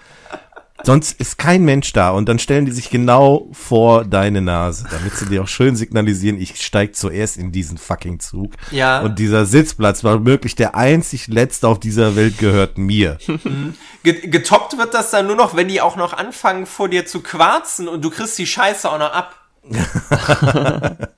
Sonst 0.84 1.20
ist 1.20 1.38
kein 1.38 1.64
Mensch 1.64 1.92
da 1.92 2.10
und 2.10 2.28
dann 2.28 2.40
stellen 2.40 2.66
die 2.66 2.72
sich 2.72 2.90
genau 2.90 3.48
vor 3.52 4.04
deine 4.04 4.42
Nase, 4.42 4.84
damit 4.90 5.14
sie 5.14 5.26
dir 5.26 5.42
auch 5.42 5.48
schön 5.48 5.76
signalisieren, 5.76 6.40
ich 6.40 6.60
steig 6.60 6.96
zuerst 6.96 7.36
in 7.36 7.52
diesen 7.52 7.78
fucking 7.78 8.18
Zug. 8.18 8.54
Ja. 8.72 9.00
Und 9.00 9.20
dieser 9.20 9.46
Sitzplatz 9.46 10.02
war 10.02 10.26
wirklich 10.26 10.56
der 10.56 10.74
einzig 10.74 11.28
letzte 11.28 11.68
auf 11.68 11.78
dieser 11.78 12.16
Welt 12.16 12.38
gehört 12.38 12.78
mir. 12.78 13.18
Getoppt 14.02 14.76
wird 14.76 14.92
das 14.92 15.12
dann 15.12 15.28
nur 15.28 15.36
noch, 15.36 15.54
wenn 15.54 15.68
die 15.68 15.80
auch 15.80 15.94
noch 15.94 16.14
anfangen 16.14 16.66
vor 16.66 16.88
dir 16.88 17.06
zu 17.06 17.20
quarzen 17.20 17.86
und 17.86 18.04
du 18.04 18.10
kriegst 18.10 18.36
die 18.38 18.46
Scheiße 18.46 18.90
auch 18.90 18.98
noch 18.98 19.12
ab. 19.12 19.36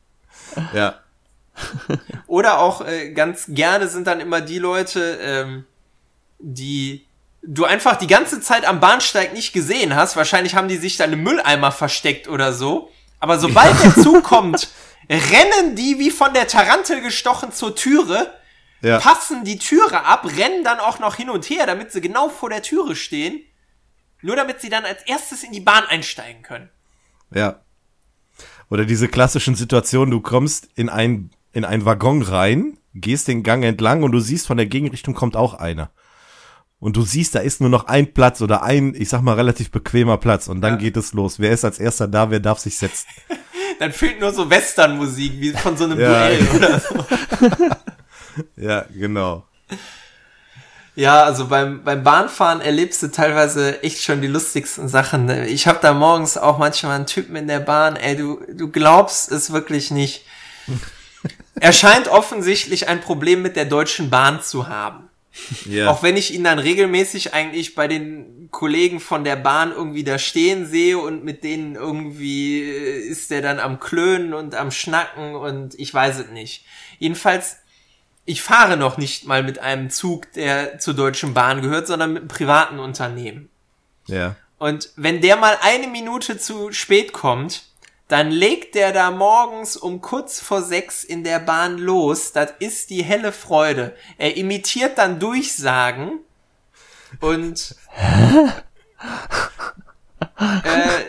ja. 0.74 0.94
Oder 2.26 2.58
auch 2.58 2.86
äh, 2.86 3.12
ganz 3.12 3.46
gerne 3.48 3.88
sind 3.88 4.06
dann 4.06 4.20
immer 4.20 4.40
die 4.40 4.58
Leute, 4.58 5.18
ähm, 5.22 5.64
die 6.38 7.06
du 7.42 7.64
einfach 7.64 7.96
die 7.96 8.06
ganze 8.06 8.40
Zeit 8.40 8.66
am 8.66 8.80
Bahnsteig 8.80 9.32
nicht 9.34 9.52
gesehen 9.52 9.94
hast. 9.94 10.16
Wahrscheinlich 10.16 10.54
haben 10.54 10.68
die 10.68 10.76
sich 10.76 10.96
da 10.96 11.04
im 11.04 11.22
Mülleimer 11.22 11.72
versteckt 11.72 12.28
oder 12.28 12.52
so. 12.52 12.90
Aber 13.20 13.38
sobald 13.38 13.82
der 13.84 13.94
Zug 13.94 14.24
kommt, 14.24 14.68
rennen 15.08 15.76
die 15.76 15.98
wie 15.98 16.10
von 16.10 16.32
der 16.34 16.48
Tarantel 16.48 17.00
gestochen 17.00 17.52
zur 17.52 17.76
Türe, 17.76 18.32
ja. 18.80 18.98
passen 18.98 19.44
die 19.44 19.58
Türe 19.58 20.04
ab, 20.04 20.26
rennen 20.36 20.64
dann 20.64 20.80
auch 20.80 20.98
noch 20.98 21.16
hin 21.16 21.30
und 21.30 21.48
her, 21.48 21.66
damit 21.66 21.92
sie 21.92 22.00
genau 22.00 22.28
vor 22.28 22.50
der 22.50 22.62
Türe 22.62 22.96
stehen. 22.96 23.42
Nur 24.22 24.36
damit 24.36 24.62
sie 24.62 24.70
dann 24.70 24.86
als 24.86 25.02
erstes 25.02 25.42
in 25.42 25.52
die 25.52 25.60
Bahn 25.60 25.84
einsteigen 25.84 26.42
können. 26.42 26.70
Ja. 27.30 27.60
Oder 28.70 28.86
diese 28.86 29.08
klassischen 29.08 29.54
Situationen, 29.54 30.10
du 30.10 30.20
kommst 30.20 30.68
in 30.74 30.88
ein, 30.88 31.30
in 31.54 31.64
einen 31.64 31.84
Waggon 31.84 32.22
rein, 32.22 32.78
gehst 32.94 33.28
den 33.28 33.42
Gang 33.42 33.64
entlang 33.64 34.02
und 34.02 34.12
du 34.12 34.20
siehst, 34.20 34.46
von 34.46 34.56
der 34.56 34.66
Gegenrichtung 34.66 35.14
kommt 35.14 35.36
auch 35.36 35.54
einer 35.54 35.90
und 36.84 36.96
du 36.96 37.02
siehst, 37.02 37.34
da 37.34 37.38
ist 37.38 37.62
nur 37.62 37.70
noch 37.70 37.86
ein 37.86 38.12
Platz 38.12 38.42
oder 38.42 38.62
ein, 38.62 38.94
ich 38.94 39.08
sag 39.08 39.22
mal, 39.22 39.36
relativ 39.36 39.70
bequemer 39.70 40.18
Platz 40.18 40.48
und 40.48 40.60
dann 40.60 40.74
ja. 40.74 40.80
geht 40.80 40.98
es 40.98 41.14
los. 41.14 41.38
Wer 41.38 41.52
ist 41.52 41.64
als 41.64 41.78
erster 41.78 42.08
da, 42.08 42.30
wer 42.30 42.40
darf 42.40 42.58
sich 42.58 42.76
setzen? 42.76 43.06
dann 43.78 43.90
fehlt 43.90 44.20
nur 44.20 44.32
so 44.32 44.50
Westernmusik, 44.50 45.40
wie 45.40 45.52
von 45.52 45.78
so 45.78 45.84
einem 45.84 45.98
ja. 45.98 46.08
Duell 46.08 46.48
oder 46.54 46.80
so. 46.80 47.06
ja, 48.62 48.84
genau. 48.92 49.46
Ja, 50.94 51.24
also 51.24 51.48
beim, 51.48 51.82
beim 51.82 52.04
Bahnfahren 52.04 52.60
erlebst 52.60 53.02
du 53.02 53.10
teilweise 53.10 53.82
echt 53.82 54.02
schon 54.02 54.20
die 54.20 54.28
lustigsten 54.28 54.86
Sachen. 54.86 55.24
Ne? 55.24 55.46
Ich 55.48 55.66
habe 55.66 55.78
da 55.80 55.94
morgens 55.94 56.36
auch 56.36 56.58
manchmal 56.58 56.96
einen 56.96 57.06
Typen 57.06 57.34
in 57.34 57.48
der 57.48 57.60
Bahn, 57.60 57.96
ey, 57.96 58.14
du, 58.14 58.42
du 58.52 58.70
glaubst 58.70 59.32
es 59.32 59.52
wirklich 59.52 59.90
nicht. 59.90 60.26
Er 61.60 61.72
scheint 61.72 62.08
offensichtlich 62.08 62.88
ein 62.88 63.00
Problem 63.00 63.42
mit 63.42 63.56
der 63.56 63.64
Deutschen 63.64 64.10
Bahn 64.10 64.42
zu 64.42 64.68
haben. 64.68 65.08
Yeah. 65.66 65.90
Auch 65.90 66.02
wenn 66.02 66.16
ich 66.16 66.32
ihn 66.32 66.44
dann 66.44 66.58
regelmäßig 66.58 67.34
eigentlich 67.34 67.74
bei 67.74 67.88
den 67.88 68.48
Kollegen 68.52 69.00
von 69.00 69.24
der 69.24 69.34
Bahn 69.34 69.72
irgendwie 69.72 70.04
da 70.04 70.18
stehen 70.18 70.64
sehe 70.66 70.96
und 70.96 71.24
mit 71.24 71.42
denen 71.42 71.74
irgendwie 71.74 72.62
äh, 72.62 73.00
ist 73.00 73.30
der 73.30 73.42
dann 73.42 73.58
am 73.58 73.80
Klönen 73.80 74.32
und 74.32 74.54
am 74.54 74.70
Schnacken 74.70 75.34
und 75.34 75.78
ich 75.78 75.92
weiß 75.92 76.20
es 76.20 76.30
nicht. 76.30 76.64
Jedenfalls, 76.98 77.56
ich 78.24 78.42
fahre 78.42 78.76
noch 78.76 78.96
nicht 78.96 79.26
mal 79.26 79.42
mit 79.42 79.58
einem 79.58 79.90
Zug, 79.90 80.32
der 80.32 80.78
zur 80.78 80.94
Deutschen 80.94 81.34
Bahn 81.34 81.62
gehört, 81.62 81.88
sondern 81.88 82.12
mit 82.12 82.22
einem 82.22 82.28
privaten 82.28 82.78
Unternehmen. 82.78 83.48
Ja. 84.06 84.16
Yeah. 84.16 84.36
Und 84.58 84.90
wenn 84.96 85.20
der 85.20 85.36
mal 85.36 85.58
eine 85.62 85.88
Minute 85.88 86.38
zu 86.38 86.72
spät 86.72 87.12
kommt, 87.12 87.64
dann 88.08 88.30
legt 88.30 88.74
der 88.74 88.92
da 88.92 89.10
morgens 89.10 89.76
um 89.76 90.00
kurz 90.00 90.40
vor 90.40 90.62
sechs 90.62 91.04
in 91.04 91.24
der 91.24 91.38
Bahn 91.38 91.78
los. 91.78 92.32
Das 92.32 92.52
ist 92.58 92.90
die 92.90 93.02
helle 93.02 93.32
Freude. 93.32 93.96
Er 94.18 94.36
imitiert 94.36 94.98
dann 94.98 95.18
Durchsagen 95.18 96.20
und 97.20 97.74
äh, 100.38 101.04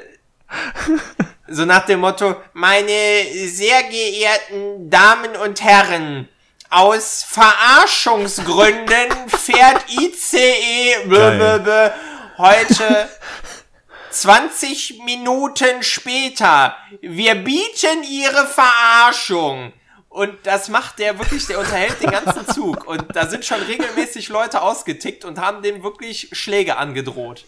so 1.48 1.66
nach 1.66 1.86
dem 1.86 2.00
Motto, 2.00 2.38
meine 2.54 3.26
sehr 3.48 3.84
geehrten 3.84 4.90
Damen 4.90 5.36
und 5.36 5.62
Herren, 5.62 6.30
aus 6.70 7.26
Verarschungsgründen 7.30 9.28
fährt 9.28 9.86
ICE 9.90 10.96
heute 12.38 13.10
20 14.16 15.04
Minuten 15.04 15.84
später. 15.84 16.76
Wir 17.02 17.36
bieten 17.36 18.04
ihre 18.10 18.48
Verarschung. 18.48 19.74
Und 20.08 20.34
das 20.44 20.70
macht 20.70 21.00
der 21.00 21.20
wirklich, 21.20 21.46
der 21.48 21.60
unterhält 21.60 22.02
den 22.02 22.12
ganzen 22.12 22.48
Zug. 22.54 22.88
Und 22.88 23.14
da 23.14 23.28
sind 23.28 23.44
schon 23.44 23.62
regelmäßig 23.62 24.30
Leute 24.30 24.62
ausgetickt 24.62 25.26
und 25.26 25.38
haben 25.40 25.62
dem 25.62 25.84
wirklich 25.84 26.30
Schläge 26.32 26.78
angedroht. 26.78 27.44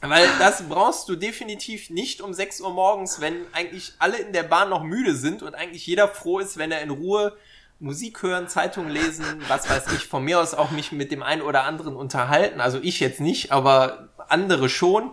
Weil 0.00 0.26
das 0.38 0.66
brauchst 0.66 1.10
du 1.10 1.16
definitiv 1.16 1.90
nicht 1.90 2.22
um 2.22 2.32
6 2.32 2.62
Uhr 2.62 2.72
morgens, 2.72 3.20
wenn 3.20 3.34
eigentlich 3.52 3.92
alle 3.98 4.16
in 4.16 4.32
der 4.32 4.44
Bahn 4.44 4.70
noch 4.70 4.82
müde 4.82 5.14
sind 5.14 5.42
und 5.42 5.54
eigentlich 5.54 5.86
jeder 5.86 6.08
froh 6.08 6.38
ist, 6.38 6.56
wenn 6.56 6.72
er 6.72 6.80
in 6.80 6.88
Ruhe 6.88 7.36
Musik 7.80 8.22
hören, 8.22 8.46
Zeitung 8.46 8.88
lesen, 8.88 9.24
was 9.48 9.68
weiß 9.68 9.92
ich, 9.94 10.06
von 10.06 10.22
mir 10.22 10.38
aus 10.38 10.54
auch 10.54 10.70
mich 10.70 10.92
mit 10.92 11.10
dem 11.10 11.22
einen 11.22 11.40
oder 11.40 11.64
anderen 11.64 11.96
unterhalten. 11.96 12.60
Also 12.60 12.78
ich 12.82 13.00
jetzt 13.00 13.20
nicht, 13.20 13.52
aber 13.52 14.10
andere 14.28 14.68
schon. 14.68 15.12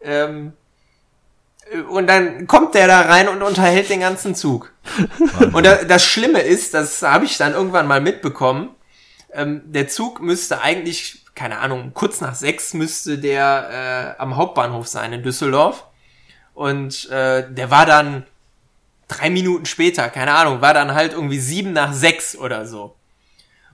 Ähm, 0.00 0.52
und 1.88 2.08
dann 2.08 2.46
kommt 2.46 2.74
der 2.74 2.88
da 2.88 3.02
rein 3.02 3.28
und 3.28 3.42
unterhält 3.42 3.88
den 3.88 4.00
ganzen 4.00 4.34
Zug. 4.34 4.72
und 5.52 5.64
da, 5.64 5.84
das 5.84 6.04
Schlimme 6.04 6.40
ist, 6.40 6.74
das 6.74 7.02
habe 7.02 7.24
ich 7.24 7.36
dann 7.36 7.52
irgendwann 7.52 7.86
mal 7.86 8.00
mitbekommen, 8.00 8.70
ähm, 9.32 9.62
der 9.66 9.86
Zug 9.88 10.20
müsste 10.20 10.60
eigentlich, 10.60 11.24
keine 11.34 11.58
Ahnung, 11.58 11.92
kurz 11.94 12.20
nach 12.20 12.34
sechs 12.34 12.74
müsste 12.74 13.18
der 13.18 14.16
äh, 14.18 14.20
am 14.20 14.36
Hauptbahnhof 14.36 14.88
sein 14.88 15.12
in 15.12 15.22
Düsseldorf. 15.22 15.84
Und 16.54 17.08
äh, 17.10 17.48
der 17.48 17.70
war 17.70 17.86
dann 17.86 18.26
drei 19.08 19.30
Minuten 19.30 19.66
später, 19.66 20.08
keine 20.10 20.34
Ahnung, 20.34 20.60
war 20.60 20.74
dann 20.74 20.94
halt 20.94 21.12
irgendwie 21.12 21.40
sieben 21.40 21.72
nach 21.72 21.92
sechs 21.92 22.36
oder 22.36 22.66
so. 22.66 22.94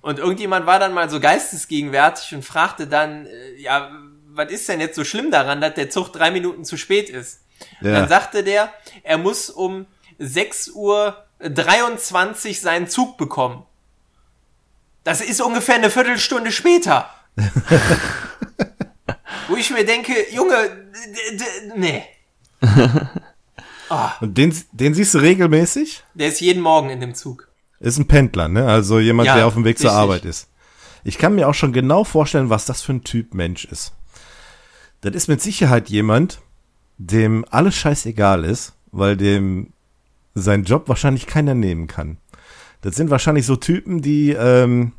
Und 0.00 0.18
irgendjemand 0.18 0.66
war 0.66 0.78
dann 0.78 0.94
mal 0.94 1.10
so 1.10 1.18
geistesgegenwärtig 1.18 2.34
und 2.34 2.44
fragte 2.44 2.86
dann, 2.86 3.26
äh, 3.26 3.54
ja, 3.56 3.90
was 4.26 4.50
ist 4.50 4.68
denn 4.68 4.80
jetzt 4.80 4.96
so 4.96 5.04
schlimm 5.04 5.30
daran, 5.30 5.60
dass 5.60 5.74
der 5.74 5.90
Zug 5.90 6.12
drei 6.12 6.30
Minuten 6.30 6.64
zu 6.64 6.76
spät 6.76 7.08
ist? 7.08 7.40
Ja. 7.80 7.92
Dann 7.92 8.08
sagte 8.08 8.44
der, 8.44 8.72
er 9.02 9.18
muss 9.18 9.50
um 9.50 9.86
6 10.18 10.70
Uhr 10.70 11.24
23 11.38 12.60
seinen 12.60 12.88
Zug 12.88 13.16
bekommen. 13.16 13.64
Das 15.04 15.20
ist 15.20 15.40
ungefähr 15.40 15.76
eine 15.76 15.90
Viertelstunde 15.90 16.52
später. 16.52 17.10
Wo 19.48 19.56
ich 19.56 19.70
mir 19.70 19.84
denke, 19.84 20.14
Junge, 20.32 20.88
nee. 21.76 22.04
Oh. 23.90 24.08
Und 24.20 24.38
den, 24.38 24.54
den 24.72 24.94
siehst 24.94 25.14
du 25.14 25.18
regelmäßig? 25.18 26.04
Der 26.14 26.28
ist 26.28 26.40
jeden 26.40 26.62
Morgen 26.62 26.90
in 26.90 27.00
dem 27.00 27.14
Zug. 27.14 27.48
Ist 27.80 27.98
ein 27.98 28.08
Pendler, 28.08 28.48
ne? 28.48 28.66
Also 28.66 28.98
jemand, 28.98 29.26
ja, 29.26 29.36
der 29.36 29.46
auf 29.46 29.54
dem 29.54 29.64
Weg 29.64 29.76
richtig. 29.76 29.90
zur 29.90 29.98
Arbeit 29.98 30.24
ist. 30.24 30.48
Ich 31.04 31.18
kann 31.18 31.34
mir 31.34 31.48
auch 31.48 31.54
schon 31.54 31.72
genau 31.72 32.04
vorstellen, 32.04 32.50
was 32.50 32.64
das 32.64 32.82
für 32.82 32.94
ein 32.94 33.04
Typ 33.04 33.34
Mensch 33.34 33.64
ist. 33.66 33.92
Das 35.02 35.14
ist 35.14 35.28
mit 35.28 35.42
Sicherheit 35.42 35.90
jemand, 35.90 36.40
dem 36.96 37.44
alles 37.50 37.74
scheißegal 37.74 38.44
ist, 38.44 38.72
weil 38.90 39.16
dem 39.16 39.72
sein 40.34 40.64
Job 40.64 40.88
wahrscheinlich 40.88 41.26
keiner 41.26 41.54
nehmen 41.54 41.86
kann. 41.86 42.16
Das 42.80 42.96
sind 42.96 43.10
wahrscheinlich 43.10 43.46
so 43.46 43.56
Typen, 43.56 44.02
die 44.02 44.30
ähm, 44.32 44.92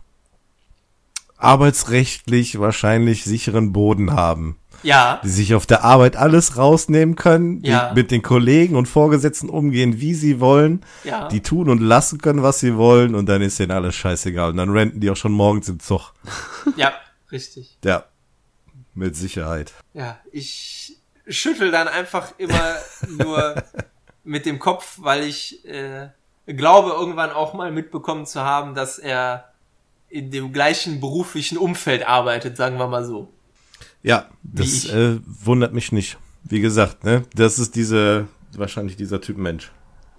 arbeitsrechtlich 1.37 2.59
wahrscheinlich 2.59 3.23
sicheren 3.23 3.73
Boden 3.73 4.13
haben. 4.13 4.57
Ja. 4.85 5.19
Die 5.23 5.29
sich 5.29 5.55
auf 5.55 5.65
der 5.65 5.83
Arbeit 5.83 6.15
alles 6.15 6.57
rausnehmen 6.57 7.15
können, 7.15 7.63
ja. 7.63 7.89
die 7.89 7.95
mit 7.95 8.11
den 8.11 8.21
Kollegen 8.21 8.75
und 8.75 8.85
Vorgesetzten 8.85 9.49
umgehen, 9.49 9.99
wie 9.99 10.13
sie 10.13 10.39
wollen, 10.39 10.85
ja. 11.03 11.27
die 11.27 11.41
tun 11.41 11.69
und 11.69 11.81
lassen 11.81 12.21
können, 12.21 12.43
was 12.43 12.59
sie 12.59 12.77
wollen 12.77 13.15
und 13.15 13.27
dann 13.27 13.41
ist 13.41 13.57
denen 13.57 13.71
alles 13.71 13.95
scheißegal 13.95 14.51
und 14.51 14.57
dann 14.57 14.69
renten 14.69 14.99
die 14.99 15.09
auch 15.09 15.15
schon 15.15 15.31
morgens 15.31 15.67
im 15.69 15.79
Zug. 15.79 16.13
Ja, 16.77 16.93
richtig. 17.31 17.77
Ja. 17.83 18.05
Mit 18.95 19.15
Sicherheit. 19.15 19.73
Ja, 19.93 20.17
ich 20.31 20.97
schüttel 21.27 21.71
dann 21.71 21.87
einfach 21.87 22.33
immer 22.37 22.75
nur 23.07 23.63
mit 24.23 24.45
dem 24.45 24.59
Kopf, 24.59 24.97
weil 25.01 25.23
ich 25.23 25.65
äh, 25.65 26.09
glaube, 26.47 26.91
irgendwann 26.91 27.31
auch 27.31 27.53
mal 27.53 27.71
mitbekommen 27.71 28.25
zu 28.25 28.41
haben, 28.41 28.73
dass 28.73 28.99
er 28.99 29.51
in 30.09 30.31
dem 30.31 30.53
gleichen 30.53 30.99
beruflichen 30.99 31.57
Umfeld 31.57 32.07
arbeitet, 32.07 32.57
sagen 32.57 32.77
wir 32.77 32.87
mal 32.87 33.05
so. 33.05 33.34
Ja, 34.05 34.27
das 34.43 34.85
äh, 34.85 35.17
wundert 35.25 35.73
mich 35.73 35.91
nicht. 35.91 36.17
Wie 36.43 36.59
gesagt, 36.59 37.03
ne, 37.03 37.23
das 37.33 37.57
ist 37.57 37.75
diese, 37.75 38.27
wahrscheinlich 38.55 38.95
dieser 38.97 39.19
Typ 39.19 39.37
Mensch. 39.37 39.71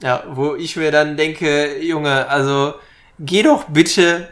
Ja, 0.02 0.24
wo 0.28 0.56
ich 0.56 0.74
mir 0.74 0.90
dann 0.90 1.16
denke, 1.16 1.80
Junge, 1.80 2.28
also 2.28 2.74
geh 3.20 3.44
doch 3.44 3.64
bitte 3.68 4.28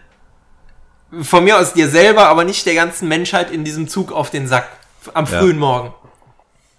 von 1.23 1.45
mir 1.45 1.57
aus 1.57 1.73
dir 1.73 1.89
selber, 1.89 2.29
aber 2.29 2.43
nicht 2.43 2.67
der 2.67 2.75
ganzen 2.75 3.07
Menschheit 3.07 3.53
in 3.53 3.63
diesem 3.63 3.87
Zug 3.87 4.11
auf 4.11 4.31
den 4.31 4.49
Sack 4.49 4.69
am 5.15 5.29
frühen 5.29 5.51
ja. 5.51 5.61
Morgen. 5.61 5.95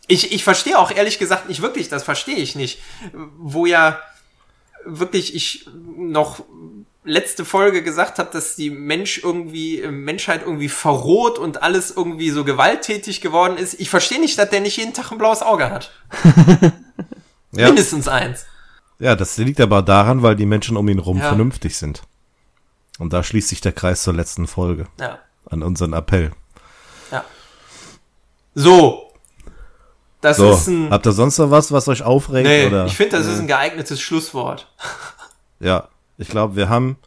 Ich, 0.08 0.34
ich 0.34 0.44
verstehe 0.44 0.78
auch 0.78 0.92
ehrlich 0.92 1.18
gesagt 1.18 1.48
nicht 1.48 1.62
wirklich, 1.62 1.88
das 1.88 2.04
verstehe 2.04 2.36
ich 2.36 2.56
nicht. 2.58 2.82
Wo 3.38 3.66
ja 3.66 4.02
wirklich 4.84 5.34
ich 5.34 5.66
noch 5.98 6.44
letzte 7.06 7.46
Folge 7.46 7.84
gesagt 7.84 8.20
habe, 8.20 8.30
dass 8.34 8.56
die 8.56 8.70
Mensch 8.70 9.20
irgendwie, 9.24 9.86
Menschheit 9.88 10.42
irgendwie 10.44 10.70
verroht 10.70 11.38
und 11.40 11.62
alles 11.64 11.92
irgendwie 11.96 12.32
so 12.32 12.44
gewalttätig 12.44 13.22
geworden 13.22 13.58
ist. 13.58 13.80
Ich 13.80 13.90
verstehe 13.90 14.20
nicht, 14.20 14.38
dass 14.40 14.50
der 14.50 14.60
nicht 14.62 14.78
jeden 14.78 14.94
Tag 14.94 15.12
ein 15.12 15.18
blaues 15.18 15.42
Auge 15.42 15.70
hat. 15.70 15.92
Ja. 17.58 17.68
Mindestens 17.68 18.10
eins. 18.10 18.46
Ja, 19.00 19.16
das 19.16 19.38
liegt 19.38 19.62
aber 19.62 19.82
daran, 19.82 20.22
weil 20.24 20.36
die 20.36 20.46
Menschen 20.46 20.76
um 20.76 20.90
ihn 20.90 21.00
rum 21.00 21.20
Ja. 21.20 21.30
vernünftig 21.30 21.78
sind. 21.78 22.02
Und 23.00 23.14
da 23.14 23.24
schließt 23.24 23.48
sich 23.48 23.62
der 23.62 23.72
Kreis 23.72 24.04
zur 24.04 24.14
letzten 24.14 24.46
Folge 24.46 24.88
Ja. 25.00 25.20
an 25.50 25.64
unseren 25.64 25.94
Appell. 25.94 26.32
So. 28.54 29.12
Das 30.22 30.38
So, 30.38 30.52
ist 30.54 30.68
ein. 30.68 30.90
habt 30.90 31.06
ihr 31.06 31.12
sonst 31.12 31.38
noch 31.38 31.52
was, 31.52 31.72
was 31.72 31.88
euch 31.88 32.04
aufregt? 32.04 32.48
Nee, 32.48 32.66
oder? 32.68 32.86
ich 32.86 32.96
finde, 32.98 33.18
das 33.18 33.28
ist 33.28 33.40
ein 33.40 33.48
geeignetes 33.48 34.02
Schlusswort. 34.02 34.68
Ja, 35.60 35.88
ich 36.18 36.28
glaube, 36.30 36.56
wir 36.56 36.70
haben 36.70 36.98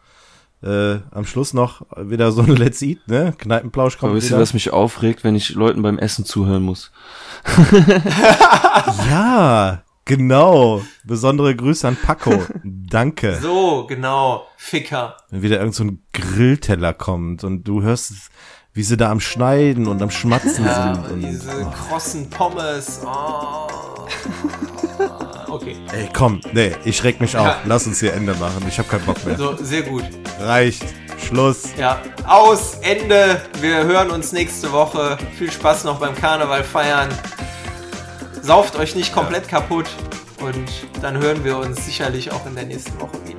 äh, 0.63 0.97
am 1.13 1.25
Schluss 1.25 1.55
noch 1.55 1.83
wieder 1.97 2.33
so 2.33 2.43
ein 2.43 2.49
Let's 2.57 2.83
Eat, 2.83 3.07
ne? 3.07 3.33
Kneipenplausch 3.39 3.95
Aber 3.95 4.09
kommt 4.09 4.15
wisst 4.15 4.31
ihr, 4.31 4.39
was 4.39 4.55
mich 4.55 4.73
aufregt, 4.73 5.23
wenn 5.25 5.37
ich 5.37 5.51
Leuten 5.51 5.83
beim 5.83 5.99
Essen 5.99 6.25
zuhören 6.25 6.63
muss? 6.63 6.91
Ja, 9.11 9.83
genau. 10.05 10.83
Besondere 11.05 11.55
Grüße 11.55 11.87
an 11.87 11.97
Paco. 11.97 12.43
Danke. 12.65 13.39
So, 13.41 13.87
genau. 13.87 14.47
Ficker. 14.57 15.17
Wenn 15.31 15.43
wieder 15.43 15.59
irgend 15.59 15.75
so 15.75 15.85
ein 15.85 16.03
Grillteller 16.13 16.93
kommt 16.95 17.45
und 17.45 17.65
du 17.65 17.83
hörst, 17.83 18.13
wie 18.73 18.83
sie 18.83 18.97
da 18.97 19.11
am 19.11 19.21
Schneiden 19.21 19.87
und 19.87 20.03
am 20.03 20.11
Schmatzen 20.11 20.65
Ja, 20.65 20.95
sind. 20.95 21.13
und 21.13 21.21
diese 21.21 21.67
krossen 21.89 22.31
Pommes. 22.31 23.01
Oh. 23.05 23.69
Okay. 25.49 25.77
ey, 25.93 26.09
komm, 26.13 26.41
nee, 26.53 26.73
ich 26.85 27.03
reg 27.05 27.21
mich 27.21 27.37
auf. 27.37 27.47
Ja. 27.47 27.61
Lass 27.65 27.87
uns 27.87 28.01
hier 28.01 28.13
Ende 28.13 28.35
machen. 28.35 28.65
Ich 28.69 28.79
habe 28.79 28.89
keinen 28.89 29.07
Bock 29.07 29.25
mehr. 29.25 29.37
So, 29.37 29.57
sehr 29.57 29.83
gut. 29.83 30.05
Reicht. 30.41 30.85
Schluss. 31.19 31.65
Ja, 31.77 32.01
aus, 32.27 32.77
Ende. 32.83 33.43
Wir 33.61 33.85
hören 33.85 34.11
uns 34.11 34.33
nächste 34.33 34.73
Woche. 34.73 35.19
Viel 35.37 35.51
Spaß 35.51 35.85
noch 35.85 35.99
beim 35.99 36.15
Karneval 36.15 36.63
feiern. 36.65 37.09
Sauft 38.43 38.77
euch 38.77 38.95
nicht 38.95 39.13
komplett 39.13 39.49
kaputt. 39.49 39.87
Und 40.41 40.69
dann 41.03 41.19
hören 41.19 41.43
wir 41.45 41.59
uns 41.59 41.85
sicherlich 41.85 42.31
auch 42.31 42.47
in 42.47 42.55
der 42.55 42.65
nächsten 42.65 42.99
Woche 43.01 43.19
wieder. 43.27 43.39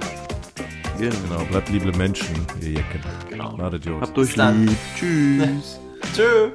Genau, 0.98 1.44
bleibt 1.50 1.70
liebe 1.70 1.96
Menschen, 1.98 2.46
ihr 2.62 2.72
Jecken. 2.72 3.02
Genau. 3.30 3.56
Madet 3.56 3.86
Jungs. 3.86 4.06
Habt 4.06 4.18
euch 4.18 4.34
dann. 4.36 4.68
lieb. 4.68 4.78
Tschüss. 4.98 5.80
Tschö. 6.14 6.52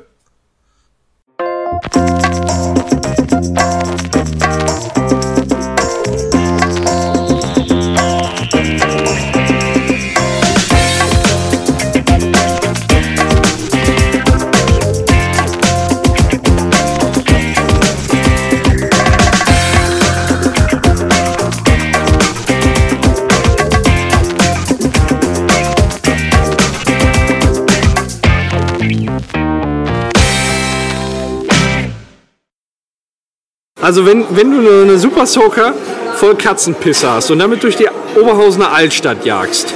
Also 33.84 34.06
wenn, 34.06 34.24
wenn 34.30 34.50
du 34.50 34.82
eine, 34.82 34.98
Super 34.98 35.26
Soaker 35.26 35.74
voll 36.14 36.36
Katzenpisse 36.36 37.06
hast 37.06 37.30
und 37.30 37.38
damit 37.38 37.62
durch 37.62 37.76
die 37.76 37.86
Oberhausener 38.18 38.72
Altstadt 38.72 39.26
jagst 39.26 39.74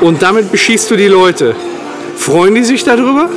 und 0.00 0.22
damit 0.22 0.52
beschießt 0.52 0.88
du 0.92 0.94
die 0.94 1.08
Leute, 1.08 1.56
freuen 2.16 2.54
die 2.54 2.62
sich 2.62 2.84
darüber 2.84 3.28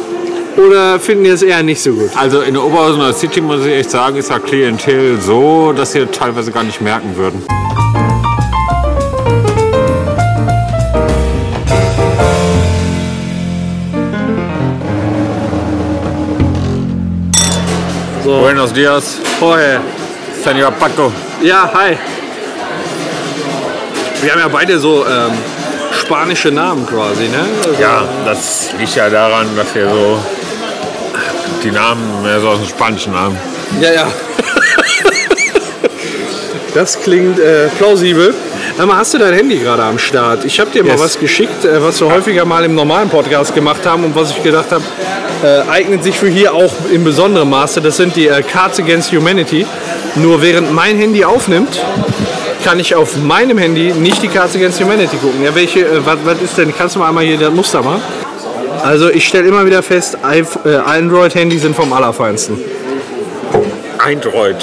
oder 0.57 0.99
finden 0.99 1.23
die 1.23 1.31
es 1.31 1.41
eher 1.41 1.63
nicht 1.63 1.81
so 1.81 1.93
gut? 1.93 2.11
Also 2.15 2.41
in 2.41 2.53
der 2.53 2.63
Oberhausener 2.63 3.13
City 3.13 3.41
muss 3.41 3.65
ich 3.65 3.73
echt 3.73 3.89
sagen, 3.89 4.17
ist 4.17 4.29
das 4.29 4.43
Klientel 4.43 5.19
so, 5.19 5.73
dass 5.75 5.93
sie 5.93 6.05
teilweise 6.05 6.51
gar 6.51 6.63
nicht 6.63 6.81
merken 6.81 7.17
würden. 7.17 7.41
So, 18.23 18.39
Buenos 18.39 18.71
dias, 18.71 19.17
vorher. 19.39 19.81
Senor 20.45 20.71
Paco. 20.73 21.11
Ja, 21.41 21.71
hi. 21.73 21.97
Wir 24.21 24.31
haben 24.31 24.39
ja 24.41 24.47
beide 24.47 24.77
so 24.77 25.03
ähm, 25.03 25.31
spanische 25.91 26.51
Namen 26.51 26.85
quasi, 26.85 27.29
ne? 27.29 27.39
Also, 27.65 27.81
Ja, 27.81 28.03
das 28.25 28.69
liegt 28.77 28.93
ja 28.95 29.09
daran, 29.09 29.47
dass 29.57 29.73
wir 29.73 29.89
so 29.89 30.23
die 31.63 31.71
Namen 31.71 32.21
mehr 32.21 32.39
so 32.39 32.49
aus 32.49 32.59
dem 32.59 32.67
Spanischen 32.67 33.15
haben. 33.15 33.35
Ja, 33.81 33.91
ja. 33.91 34.07
Das 36.75 37.01
klingt 37.01 37.39
äh, 37.39 37.67
plausibel. 37.79 38.35
Sag 38.77 38.87
mal, 38.87 38.97
hast 38.97 39.13
du 39.13 39.17
dein 39.17 39.33
Handy 39.33 39.57
gerade 39.57 39.83
am 39.83 39.97
Start? 39.97 40.43
Ich 40.43 40.59
habe 40.59 40.69
dir 40.69 40.83
mal 40.83 40.91
Yes. 40.91 41.01
was 41.01 41.19
geschickt, 41.19 41.63
äh, 41.63 41.81
was 41.81 41.99
wir 42.01 42.11
häufiger 42.11 42.43
mal 42.43 42.63
im 42.65 42.75
normalen 42.75 43.09
Podcast 43.09 43.55
gemacht 43.55 43.85
haben 43.85 44.03
und 44.03 44.15
was 44.15 44.31
ich 44.31 44.43
gedacht 44.43 44.65
habe, 44.71 44.83
äh, 45.43 45.69
eignet 45.71 46.03
sich 46.03 46.17
für 46.19 46.27
hier 46.27 46.53
auch 46.53 46.73
in 46.91 47.03
besonderem 47.05 47.49
Maße. 47.49 47.79
Das 47.81 47.95
sind 47.97 48.15
die 48.17 48.27
äh, 48.27 48.41
Cards 48.43 48.79
Against 48.79 49.11
Humanity. 49.13 49.65
Nur 50.15 50.41
während 50.41 50.73
mein 50.73 50.97
Handy 50.97 51.23
aufnimmt, 51.23 51.79
kann 52.65 52.79
ich 52.79 52.95
auf 52.95 53.15
meinem 53.17 53.57
Handy 53.57 53.93
nicht 53.93 54.21
die 54.21 54.27
Cards 54.27 54.55
Against 54.55 54.81
Humanity 54.81 55.15
gucken. 55.17 55.41
Ja, 55.43 55.55
welche, 55.55 55.81
äh, 55.81 56.05
was, 56.05 56.17
was 56.25 56.41
ist 56.41 56.57
denn? 56.57 56.73
Kannst 56.77 56.95
du 56.95 56.99
mal 56.99 57.07
einmal 57.09 57.23
hier 57.23 57.37
das 57.37 57.53
Muster 57.53 57.81
machen? 57.81 58.01
Also 58.83 59.09
ich 59.09 59.25
stelle 59.25 59.47
immer 59.47 59.65
wieder 59.65 59.81
fest, 59.83 60.17
äh, 60.29 60.75
Android-Handys 60.75 61.61
sind 61.61 61.75
vom 61.77 61.93
Allerfeinsten. 61.93 62.57
Android. 64.05 64.55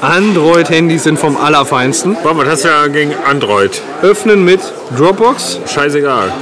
Android-Handys 0.00 1.04
sind 1.04 1.16
vom 1.16 1.36
Allerfeinsten. 1.36 2.16
Warum, 2.24 2.38
was 2.38 2.48
hast 2.48 2.64
du 2.64 2.68
ja 2.68 2.88
gegen 2.88 3.14
Android? 3.24 3.80
Öffnen 4.02 4.44
mit 4.44 4.58
Dropbox. 4.98 5.60
Scheißegal. 5.72 6.32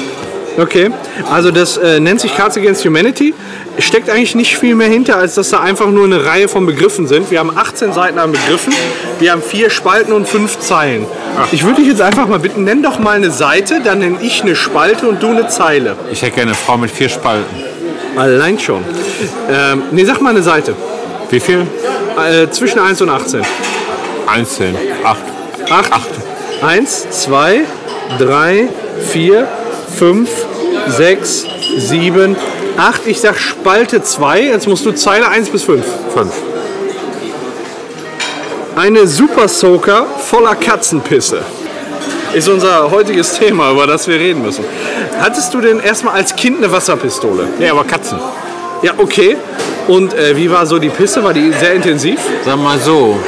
Okay. 0.57 0.90
Also 1.30 1.51
das 1.51 1.76
äh, 1.76 2.01
nennt 2.01 2.22
sich 2.22 2.34
Cards 2.34 2.57
Against 2.57 2.86
Humanity. 2.86 3.34
Steckt 3.78 4.09
eigentlich 4.09 4.34
nicht 4.34 4.57
viel 4.57 4.74
mehr 4.76 4.88
hinter, 4.88 5.18
als 5.18 5.34
dass 5.34 5.51
da 5.51 5.61
einfach 5.61 5.88
nur 5.88 6.07
eine 6.07 6.24
Reihe 6.24 6.49
von 6.49 6.64
Begriffen 6.64 7.07
sind. 7.07 7.30
Wir 7.30 7.40
haben 7.40 7.55
18 7.55 7.92
Seiten 7.92 8.18
an 8.18 8.32
Begriffen. 8.32 8.72
Wir 9.18 9.32
haben 9.32 9.42
vier 9.42 9.68
Spalten 9.68 10.14
und 10.14 10.26
fünf 10.26 10.59
Zeilen. 10.59 11.05
Ich 11.53 11.64
würde 11.64 11.82
dich 11.82 11.88
jetzt 11.88 12.01
einfach 12.01 12.28
mal 12.28 12.38
bitten, 12.38 12.64
nenn 12.64 12.82
doch 12.82 12.99
mal 12.99 13.16
eine 13.16 13.30
Seite, 13.30 13.82
dann 13.84 13.99
nenne 13.99 14.20
ich 14.22 14.40
eine 14.40 14.57
Spalte 14.57 15.07
und 15.07 15.22
du 15.22 15.28
eine 15.28 15.49
Zeile. 15.49 15.96
Ich 16.11 16.22
hätte 16.22 16.36
gerne 16.36 16.53
eine 16.53 16.59
Frau 16.59 16.78
mit 16.78 16.90
vier 16.90 17.11
Spalten. 17.11 17.62
Allein 18.16 18.59
schon. 18.59 18.82
Ähm, 19.51 19.82
nee, 19.92 20.05
sag 20.07 20.22
mal 20.22 20.30
eine 20.30 20.42
Seite. 20.42 20.74
Wie 21.30 21.40
viel? 21.40 21.66
Äh, 22.27 22.51
zwischen 22.51 22.81
1 22.81 23.01
und 23.03 23.11
18. 23.11 23.43
Einzeln. 24.27 24.77
Acht. 25.05 25.23
8. 25.71 26.09
1, 26.62 27.11
2, 27.11 27.61
3, 28.19 28.69
4, 29.12 29.49
5, 29.99 30.29
6, 30.89 31.47
7, 31.77 32.37
8. 32.77 33.07
Ich 33.07 33.21
sag 33.21 33.39
Spalte 33.39 34.03
2. 34.03 34.43
Jetzt 34.43 34.66
musst 34.66 34.85
du 34.85 34.93
Zeile 34.93 35.29
1 35.29 35.51
bis 35.51 35.62
5. 35.64 35.85
Fünf. 36.14 36.33
Eine 38.75 39.07
Super 39.07 39.49
Soaker 39.49 40.07
voller 40.29 40.55
Katzenpisse. 40.55 41.43
Ist 42.35 42.49
unser 42.49 42.91
heutiges 42.91 43.39
Thema, 43.39 43.73
über 43.73 43.87
das 43.87 44.07
wir 44.07 44.19
reden 44.19 44.43
müssen. 44.43 44.64
Hattest 45.19 45.53
du 45.55 45.61
denn 45.61 45.81
erstmal 45.81 46.14
als 46.14 46.37
Kind 46.37 46.59
eine 46.59 46.71
Wasserpistole? 46.71 47.49
Nee, 47.59 47.69
aber 47.69 47.85
Katzen. 47.85 48.19
Ja, 48.83 48.93
okay. 48.99 49.37
Und 49.89 50.14
äh, 50.14 50.36
wie 50.36 50.51
war 50.51 50.66
so 50.66 50.78
die 50.78 50.91
Pisse? 50.91 51.22
War 51.24 51.32
die 51.32 51.51
sehr 51.53 51.72
intensiv? 51.74 52.20
Sag 52.45 52.59
mal 52.59 52.78
so. 52.78 53.18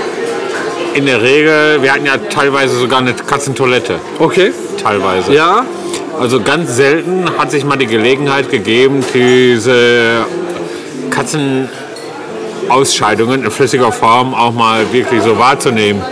In 0.94 1.06
der 1.06 1.22
Regel, 1.22 1.82
wir 1.82 1.92
hatten 1.92 2.06
ja 2.06 2.16
teilweise 2.18 2.76
sogar 2.76 2.98
eine 3.00 3.14
Katzentoilette. 3.14 3.96
Okay. 4.18 4.52
Teilweise. 4.82 5.32
Ja. 5.32 5.64
Also 6.18 6.40
ganz 6.42 6.76
selten 6.76 7.24
hat 7.38 7.50
sich 7.50 7.64
mal 7.64 7.76
die 7.76 7.86
Gelegenheit 7.86 8.50
gegeben, 8.50 9.02
diese 9.14 10.24
Katzenausscheidungen 11.11 13.44
in 13.44 13.50
flüssiger 13.50 13.90
Form 13.92 14.34
auch 14.34 14.52
mal 14.52 14.80
wirklich 14.92 15.22
so 15.22 15.38
wahrzunehmen, 15.38 16.02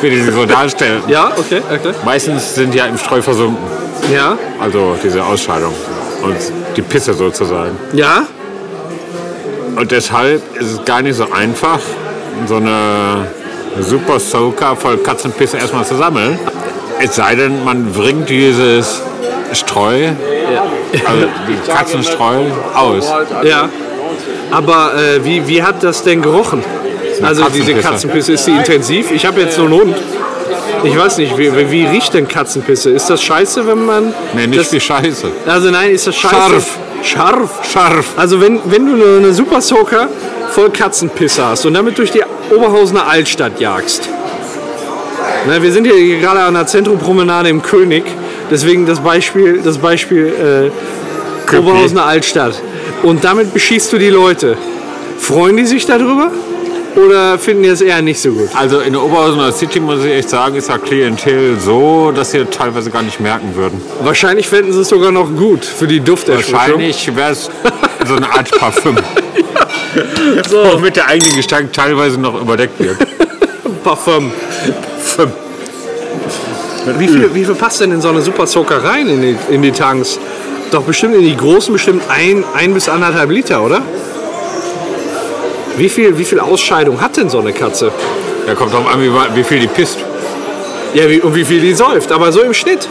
wie 0.00 0.10
die 0.10 0.22
sie 0.22 0.32
so 0.32 0.46
darstellen. 0.46 1.02
Ja, 1.08 1.32
okay. 1.36 1.60
okay. 1.70 1.92
Meistens 2.04 2.54
sind 2.54 2.74
ja 2.74 2.86
im 2.86 2.96
Streu 2.96 3.20
versunken, 3.20 3.58
Ja. 4.12 4.38
also 4.60 4.96
diese 5.02 5.22
Ausscheidung 5.24 5.74
und 6.22 6.36
die 6.76 6.82
Pisse 6.82 7.12
sozusagen. 7.12 7.76
Ja. 7.92 8.26
Und 9.78 9.92
deshalb 9.92 10.42
ist 10.58 10.72
es 10.72 10.84
gar 10.84 11.02
nicht 11.02 11.14
so 11.14 11.30
einfach, 11.30 11.78
so 12.48 12.56
eine 12.56 13.28
Super 13.80 14.18
Soaker 14.18 14.74
voll 14.74 14.98
Katzenpisse 14.98 15.56
erstmal 15.56 15.86
zu 15.86 15.94
sammeln. 15.94 16.36
Es 17.00 17.14
sei 17.14 17.36
denn, 17.36 17.64
man 17.64 17.92
bringt 17.92 18.28
dieses 18.28 19.00
Streu, 19.52 20.08
also 21.06 21.26
die 21.46 21.70
Katzenstreu, 21.70 22.46
aus. 22.74 23.12
Ja. 23.44 23.68
Aber 24.50 24.94
äh, 24.94 25.24
wie, 25.24 25.46
wie 25.46 25.62
hat 25.62 25.80
das 25.84 26.02
denn 26.02 26.22
gerochen? 26.22 26.64
Also 27.22 27.44
diese 27.54 27.74
Katzenpisse. 27.74 28.32
Ist 28.32 28.48
die 28.48 28.52
intensiv? 28.52 29.12
Ich 29.12 29.24
habe 29.24 29.40
jetzt 29.42 29.54
so 29.54 29.62
einen 29.62 29.74
Hund. 29.74 29.96
Ich 30.82 30.98
weiß 30.98 31.18
nicht, 31.18 31.38
wie, 31.38 31.70
wie 31.70 31.86
riecht 31.86 32.14
denn 32.14 32.26
Katzenpisse? 32.26 32.90
Ist 32.90 33.10
das 33.10 33.22
scheiße, 33.22 33.64
wenn 33.66 33.86
man... 33.86 34.12
Nee, 34.34 34.48
nicht 34.48 34.60
das, 34.60 34.72
wie 34.72 34.80
Scheiße. 34.80 35.30
Also 35.46 35.70
nein, 35.70 35.90
ist 35.92 36.06
das 36.06 36.16
scheiße? 36.16 36.34
Scharf. 36.34 36.78
Scharf? 37.02 37.64
Scharf. 37.70 38.14
Also 38.16 38.40
wenn, 38.40 38.60
wenn 38.66 38.86
du 38.86 39.16
eine, 39.18 39.32
Super 39.32 39.60
Soaker 39.60 40.08
voll 40.50 40.70
Katzenpisse 40.70 41.44
hast 41.44 41.66
und 41.66 41.74
damit 41.74 41.98
durch 41.98 42.10
die 42.10 42.22
Oberhausener 42.54 43.06
Altstadt 43.06 43.60
jagst. 43.60 44.08
Na, 45.46 45.62
wir 45.62 45.72
sind 45.72 45.86
hier 45.86 46.18
gerade 46.18 46.40
an 46.40 46.54
der 46.54 46.66
Zentrumpromenade 46.66 47.48
im 47.48 47.62
König, 47.62 48.04
deswegen 48.50 48.86
das 48.86 49.00
Beispiel, 49.00 49.60
das 49.62 49.78
Beispiel 49.78 50.70
äh, 51.52 51.56
Oberhausener 51.56 52.04
Altstadt. 52.04 52.60
Und 53.02 53.24
damit 53.24 53.52
beschießt 53.54 53.92
du 53.92 53.98
die 53.98 54.10
Leute. 54.10 54.56
Freuen 55.18 55.56
die 55.56 55.66
sich 55.66 55.86
darüber? 55.86 56.30
Oder 57.04 57.38
finden 57.38 57.62
die 57.62 57.68
es 57.68 57.80
eher 57.80 58.02
nicht 58.02 58.20
so 58.20 58.32
gut? 58.32 58.48
Also 58.54 58.80
in 58.80 58.92
der 58.92 59.02
Oberhausener 59.02 59.52
City 59.52 59.80
muss 59.80 60.04
ich 60.04 60.12
echt 60.12 60.30
sagen, 60.30 60.56
ist 60.56 60.68
ja 60.68 60.78
Klientel 60.78 61.58
so, 61.60 62.12
dass 62.12 62.32
sie 62.32 62.44
teilweise 62.46 62.90
gar 62.90 63.02
nicht 63.02 63.20
merken 63.20 63.54
würden. 63.54 63.80
Wahrscheinlich 64.02 64.48
fänden 64.48 64.72
sie 64.72 64.80
es 64.80 64.88
sogar 64.88 65.12
noch 65.12 65.28
gut 65.34 65.64
für 65.64 65.86
die 65.86 66.00
Dufterschöpfung. 66.00 66.54
Wahrscheinlich 66.54 67.16
wäre 67.16 67.32
es 67.32 67.50
so 68.06 68.14
eine 68.14 68.30
Art 68.30 68.50
Parfüm. 68.50 68.96
so. 70.48 70.78
Mit 70.78 70.96
der 70.96 71.08
eigenen 71.08 71.36
Gestank 71.36 71.72
teilweise 71.72 72.20
noch 72.20 72.40
überdeckt 72.40 72.78
wird. 72.78 72.98
Parfum. 73.84 74.30
Parfüm. 75.16 75.32
Wie 76.98 77.08
viel, 77.08 77.34
wie 77.34 77.44
viel 77.44 77.54
passt 77.54 77.80
denn 77.80 77.92
in 77.92 78.00
so 78.00 78.08
eine 78.08 78.22
Super 78.22 78.46
Soaker 78.46 78.82
rein 78.82 79.08
in 79.08 79.20
die, 79.20 79.36
in 79.50 79.62
die 79.62 79.72
Tanks? 79.72 80.18
Doch 80.70 80.82
bestimmt 80.82 81.14
in 81.16 81.22
die 81.22 81.36
großen 81.36 81.72
bestimmt 81.72 82.02
ein, 82.08 82.44
ein 82.54 82.72
bis 82.72 82.88
anderthalb 82.88 83.30
Liter, 83.30 83.62
oder? 83.62 83.82
Wie 85.78 85.88
viel, 85.88 86.18
wie 86.18 86.24
viel 86.24 86.40
Ausscheidung 86.40 87.00
hat 87.00 87.16
denn 87.16 87.30
so 87.30 87.38
eine 87.38 87.52
Katze? 87.52 87.92
Da 88.46 88.54
kommt 88.54 88.72
drauf 88.72 88.92
an, 88.92 89.00
wie, 89.00 89.10
wie 89.36 89.44
viel 89.44 89.60
die 89.60 89.68
pisst. 89.68 89.98
Ja, 90.94 91.08
wie, 91.08 91.20
und 91.20 91.34
wie 91.34 91.44
viel 91.44 91.60
die 91.60 91.74
säuft, 91.74 92.10
aber 92.10 92.32
so 92.32 92.40
im 92.42 92.52
Schnitt. 92.52 92.88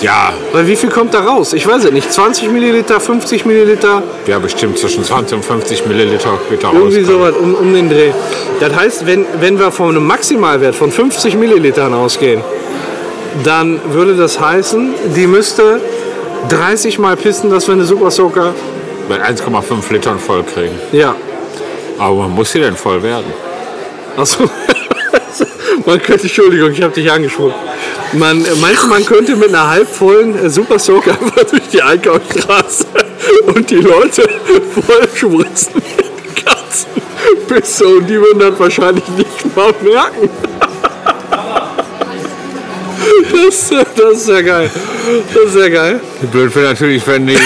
Ja, 0.00 0.32
Weil 0.52 0.66
wie 0.66 0.76
viel 0.76 0.88
kommt 0.88 1.12
da 1.12 1.20
raus? 1.20 1.52
Ich 1.52 1.66
weiß 1.66 1.84
es 1.84 1.92
nicht. 1.92 2.10
20 2.10 2.50
Milliliter, 2.50 3.00
50 3.00 3.44
Milliliter, 3.44 4.02
ja, 4.26 4.38
bestimmt 4.38 4.78
zwischen 4.78 5.04
20 5.04 5.36
und 5.36 5.44
50 5.44 5.84
Milliliter 5.86 6.38
wird 6.48 6.64
da 6.64 6.72
irgendwie 6.72 7.00
rauskommen. 7.02 7.20
sowas 7.20 7.34
um, 7.38 7.54
um 7.54 7.74
den 7.74 7.90
Dreh. 7.90 8.12
Das 8.60 8.74
heißt, 8.74 9.06
wenn, 9.06 9.26
wenn 9.40 9.58
wir 9.58 9.70
von 9.70 9.90
einem 9.90 10.06
Maximalwert 10.06 10.74
von 10.74 10.90
50 10.90 11.36
Millilitern 11.36 11.92
ausgehen, 11.92 12.40
dann 13.44 13.78
würde 13.92 14.14
das 14.14 14.40
heißen, 14.40 14.94
die 15.16 15.26
müsste 15.26 15.80
30 16.48 16.98
Mal 16.98 17.16
pissen, 17.16 17.50
dass 17.50 17.66
wir 17.68 17.74
eine 17.74 17.84
Super 17.84 18.10
Soaker. 18.10 18.54
Bei 19.06 19.16
1,5 19.16 19.92
Litern 19.92 20.18
voll 20.18 20.44
kriegen. 20.44 20.74
Ja, 20.92 21.14
Aber 22.00 22.14
man 22.14 22.30
muss 22.30 22.50
sie 22.50 22.60
denn 22.60 22.74
voll 22.74 23.02
werden? 23.02 23.30
Achso. 24.16 24.44
man 25.86 26.00
könnte, 26.00 26.22
Entschuldigung, 26.22 26.72
ich 26.72 26.80
habe 26.80 26.94
dich 26.94 27.12
angesprochen. 27.12 27.52
Man, 28.14 28.42
meinst 28.58 28.82
du, 28.82 28.86
man 28.88 29.04
könnte 29.04 29.36
mit 29.36 29.50
einer 29.50 29.68
halbvollen 29.68 30.46
äh, 30.46 30.48
Super 30.48 30.78
Soaker 30.78 31.10
einfach 31.10 31.44
durch 31.44 31.68
die 31.70 31.82
Einkaufsstraße 31.82 32.86
und 33.54 33.68
die 33.68 33.76
Leute 33.76 34.22
voll 34.74 35.30
mit 35.34 35.46
Katzenpisse 36.44 37.86
und 37.86 38.06
die 38.06 38.18
würden 38.18 38.38
das 38.38 38.58
wahrscheinlich 38.58 39.06
nicht 39.08 39.54
mal 39.54 39.74
merken. 39.82 40.30
Das, 43.30 43.70
das 43.94 44.12
ist 44.12 44.28
ja 44.28 44.40
geil. 44.40 44.70
Das 45.34 45.54
ist 45.54 45.60
ja 45.60 45.68
geil. 45.68 46.00
Blöd 46.32 46.54
wäre 46.56 46.68
natürlich, 46.68 47.06
wenn 47.06 47.26
die 47.26 47.36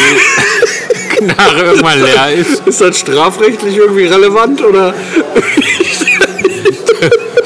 Knarre 1.17 1.65
irgendwann 1.65 2.03
leer 2.03 2.33
ist. 2.35 2.67
Ist 2.67 2.81
das 2.81 2.99
strafrechtlich 2.99 3.77
irgendwie 3.77 4.07
relevant 4.07 4.63
oder? 4.63 4.95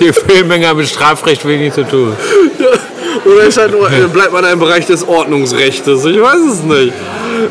Die 0.00 0.12
Filmmenge 0.12 0.68
haben 0.68 0.78
mit 0.78 0.88
Strafrecht 0.88 1.44
wenig 1.46 1.72
zu 1.74 1.82
tun. 1.84 2.14
Oder 3.24 3.42
ist 3.44 3.58
halt 3.58 3.72
nur, 3.72 3.88
bleibt 3.88 4.32
man 4.32 4.44
im 4.44 4.60
Bereich 4.60 4.86
des 4.86 5.06
Ordnungsrechts? 5.06 5.88
Ich 5.88 6.20
weiß 6.20 6.40
es 6.52 6.62
nicht. 6.62 6.92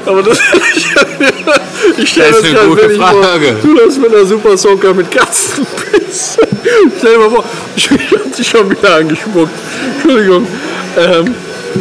Aber 0.06 0.24
das, 0.24 0.40
ich 1.98 2.10
stelle 2.10 2.32
Das 2.32 2.42
das 2.42 2.50
ist 2.50 2.58
eine 2.58 2.68
gute 2.70 2.82
wirklich 2.84 3.02
vor. 3.02 3.24
Frage. 3.24 3.56
Du 3.62 3.76
das 3.76 3.98
mit 3.98 4.14
einer 4.14 4.26
Super 4.26 4.58
Soaker 4.58 4.94
mit 4.94 5.12
Katzenpiss. 5.12 6.38
Stell 6.98 7.14
dir 7.14 7.20
mal 7.20 7.30
vor, 7.30 7.44
ich 7.76 7.90
habe 7.90 8.00
dich 8.38 8.48
schon 8.48 8.70
wieder 8.70 8.96
angespuckt. 8.96 9.52
Entschuldigung. 9.96 10.48
Ähm, 10.98 11.36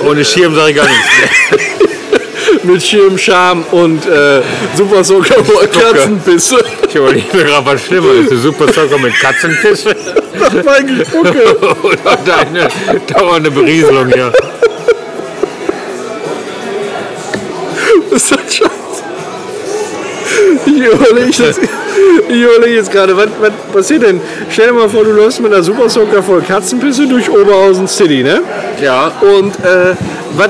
Ohne 0.05 0.25
Schirm 0.25 0.55
sage 0.55 0.71
ich 0.71 0.77
gar 0.77 0.87
nichts 0.87 1.07
mehr. 1.51 1.96
Mit 2.67 2.83
Schirm, 2.83 3.17
Scham 3.17 3.65
und 3.73 4.07
äh, 4.07 4.43
Super 4.77 5.05
voll 5.05 5.23
Katzenpisse. 5.69 6.59
Ich 6.89 6.95
überlege 6.95 7.37
mir 7.37 7.45
gerade, 7.45 7.67
was 7.67 7.81
schlimmer 7.83 8.13
ist. 8.13 8.43
Super 8.43 8.73
Socker 8.73 8.99
mit 8.99 9.15
Katzenpisse 9.21 9.95
Mein 10.65 10.99
Gespucke. 10.99 11.57
oder 11.83 12.19
deine 12.25 12.69
dauernde 13.07 13.51
Berieselung 13.51 14.09
hier. 14.09 14.33
ist 18.11 18.33
das 18.33 18.55
scheiße. 18.55 18.71
Ich 20.67 20.73
überlege 20.73 21.43
jetzt, 21.43 21.61
ich 22.29 22.43
überlege 22.43 22.77
jetzt 22.77 22.91
gerade, 22.91 23.17
was, 23.17 23.29
was 23.41 23.53
passiert 23.73 24.03
denn? 24.03 24.21
Stell 24.51 24.69
dir 24.69 24.73
mal 24.73 24.89
vor, 24.89 25.05
du 25.05 25.13
läufst 25.13 25.41
mit 25.41 25.53
einer 25.53 25.63
Super 25.63 25.89
Soaker 25.89 26.23
voll 26.23 26.43
Katzenpisse 26.43 27.07
durch 27.07 27.31
Oberhausen 27.31 27.87
City, 27.87 28.23
ne? 28.23 28.41
Ja. 28.83 29.13
Und 29.21 29.55
äh, 29.65 29.95
was, 30.37 30.49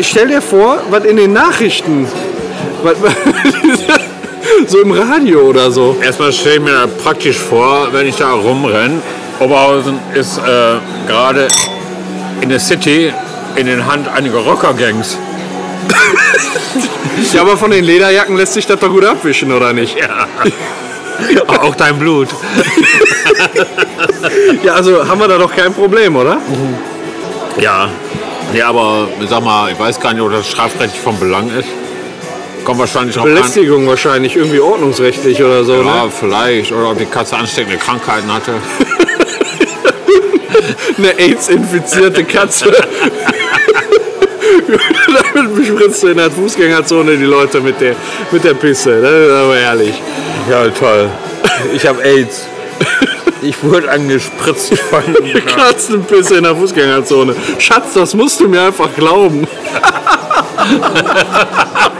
stell 0.00 0.28
dir 0.28 0.42
vor, 0.42 0.80
was 0.90 1.04
in 1.04 1.16
den 1.16 1.32
Nachrichten, 1.32 2.06
was, 2.82 2.96
so 4.66 4.80
im 4.80 4.92
Radio 4.92 5.40
oder 5.40 5.70
so. 5.70 5.96
Erstmal 6.02 6.32
stelle 6.32 6.56
ich 6.56 6.62
mir 6.62 6.72
da 6.72 6.86
praktisch 6.86 7.38
vor, 7.38 7.88
wenn 7.92 8.06
ich 8.06 8.16
da 8.16 8.32
rumrenne. 8.32 9.00
Oberhausen 9.40 9.98
ist 10.14 10.38
äh, 10.38 10.42
gerade 11.06 11.48
in 12.40 12.48
der 12.48 12.60
City 12.60 13.12
in 13.56 13.66
den 13.66 13.86
Hand 13.86 14.08
einiger 14.08 14.38
Rockergangs. 14.38 15.16
Ja, 17.32 17.42
aber 17.42 17.56
von 17.56 17.72
den 17.72 17.84
Lederjacken 17.84 18.36
lässt 18.36 18.54
sich 18.54 18.64
das 18.64 18.78
doch 18.78 18.88
gut 18.88 19.04
abwischen, 19.04 19.52
oder 19.52 19.72
nicht? 19.72 19.98
Ja. 19.98 20.28
Auch 21.60 21.74
dein 21.74 21.98
Blut. 21.98 22.28
Ja, 24.62 24.74
also 24.74 25.06
haben 25.06 25.20
wir 25.20 25.28
da 25.28 25.36
doch 25.36 25.54
kein 25.54 25.74
Problem, 25.74 26.14
oder? 26.14 26.38
Ja. 27.60 27.90
Nee, 28.52 28.62
aber 28.62 29.08
sag 29.28 29.44
mal, 29.44 29.70
ich 29.70 29.78
weiß 29.78 30.00
gar 30.00 30.12
nicht, 30.14 30.22
ob 30.22 30.32
das 30.32 30.48
strafrechtlich 30.48 31.00
von 31.00 31.18
Belang 31.18 31.50
ist. 31.50 31.68
Kommt 32.64 32.80
wahrscheinlich 32.80 33.18
auch 33.18 33.22
an. 33.22 33.34
Belästigung 33.34 33.86
wahrscheinlich, 33.86 34.36
irgendwie 34.36 34.60
ordnungsrechtlich 34.60 35.42
oder 35.42 35.64
so, 35.64 35.74
ne? 35.74 35.84
Ja, 35.84 36.08
vielleicht. 36.08 36.72
Oder 36.72 36.90
ob 36.90 36.98
die 36.98 37.06
Katze 37.06 37.36
ansteckende 37.36 37.78
Krankheiten 37.78 38.32
hatte. 38.32 38.54
eine 40.98 41.18
AIDS-infizierte 41.18 42.24
Katze. 42.24 42.72
Damit 45.34 45.54
bespritzt 45.56 46.02
du 46.02 46.08
in 46.08 46.16
der 46.16 46.30
Fußgängerzone 46.30 47.16
die 47.16 47.24
Leute 47.24 47.60
mit 47.60 47.80
der, 47.80 47.94
mit 48.30 48.44
der 48.44 48.54
Pisse. 48.54 49.00
Das 49.00 49.12
ist 49.12 49.30
aber 49.30 49.56
ehrlich. 49.56 49.94
Ja, 50.50 50.68
toll. 50.68 51.10
Ich 51.74 51.86
habe 51.86 52.02
AIDS. 52.02 52.46
Ich 53.42 53.62
wurde 53.62 53.90
angespritzt 53.90 54.78
von. 54.78 55.02
Katzenpisse 55.46 56.36
in 56.36 56.44
der 56.44 56.56
Fußgängerzone. 56.56 57.34
Schatz, 57.58 57.94
das 57.94 58.14
musst 58.14 58.40
du 58.40 58.48
mir 58.48 58.62
einfach 58.62 58.94
glauben. 58.94 59.46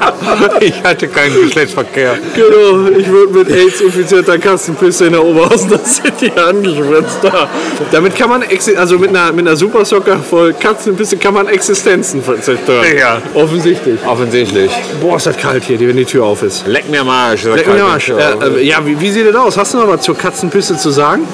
Ich 0.60 0.82
hatte 0.82 1.08
keinen 1.08 1.42
Geschlechtsverkehr. 1.42 2.18
Genau, 2.34 2.88
ich 2.96 3.10
wurde 3.10 3.32
mit 3.32 3.50
AIDS-infizierter 3.50 4.38
Katzenpisse 4.38 5.06
in 5.06 5.12
der 5.12 5.24
Oberhausener 5.24 5.78
City 5.84 6.30
angespritzt. 6.36 7.18
Da. 7.22 7.48
Damit 7.90 8.16
kann 8.16 8.30
man, 8.30 8.44
also 8.76 8.98
mit 8.98 9.10
einer, 9.10 9.32
mit 9.32 9.46
einer 9.46 9.56
Super 9.56 9.84
Socker 9.84 10.18
voll 10.18 10.52
Katzenpisse 10.54 11.16
kann 11.16 11.34
man 11.34 11.48
Existenzen 11.48 12.22
zerstören. 12.22 12.86
Ja. 12.98 13.20
Offensichtlich. 13.34 13.98
Offensichtlich. 14.06 14.70
Boah, 15.00 15.16
ist 15.16 15.26
das 15.26 15.36
kalt 15.36 15.64
hier, 15.64 15.78
wenn 15.80 15.96
die 15.96 16.04
Tür 16.04 16.24
auf 16.24 16.42
ist. 16.42 16.66
Leck 16.66 16.88
mir 16.90 17.00
am 17.00 17.08
Arsch. 17.08 17.44
Leck 17.44 17.66
mir 17.66 17.82
am 17.82 17.90
Arsch. 17.90 18.10
Äh, 18.10 18.14
äh, 18.14 18.64
ja, 18.64 18.84
wie, 18.84 19.00
wie 19.00 19.10
sieht 19.10 19.26
das 19.26 19.36
aus? 19.36 19.56
Hast 19.56 19.74
du 19.74 19.78
noch 19.78 19.88
was 19.88 20.02
zur 20.02 20.16
Katzenpisse 20.16 20.76
zu 20.76 20.90
sagen? 20.90 21.26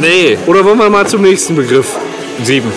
Nee. 0.00 0.38
Oder 0.46 0.64
wollen 0.64 0.78
wir 0.78 0.90
mal 0.90 1.06
zum 1.06 1.22
nächsten 1.22 1.54
Begriff? 1.54 1.86
Sieben. 2.42 2.72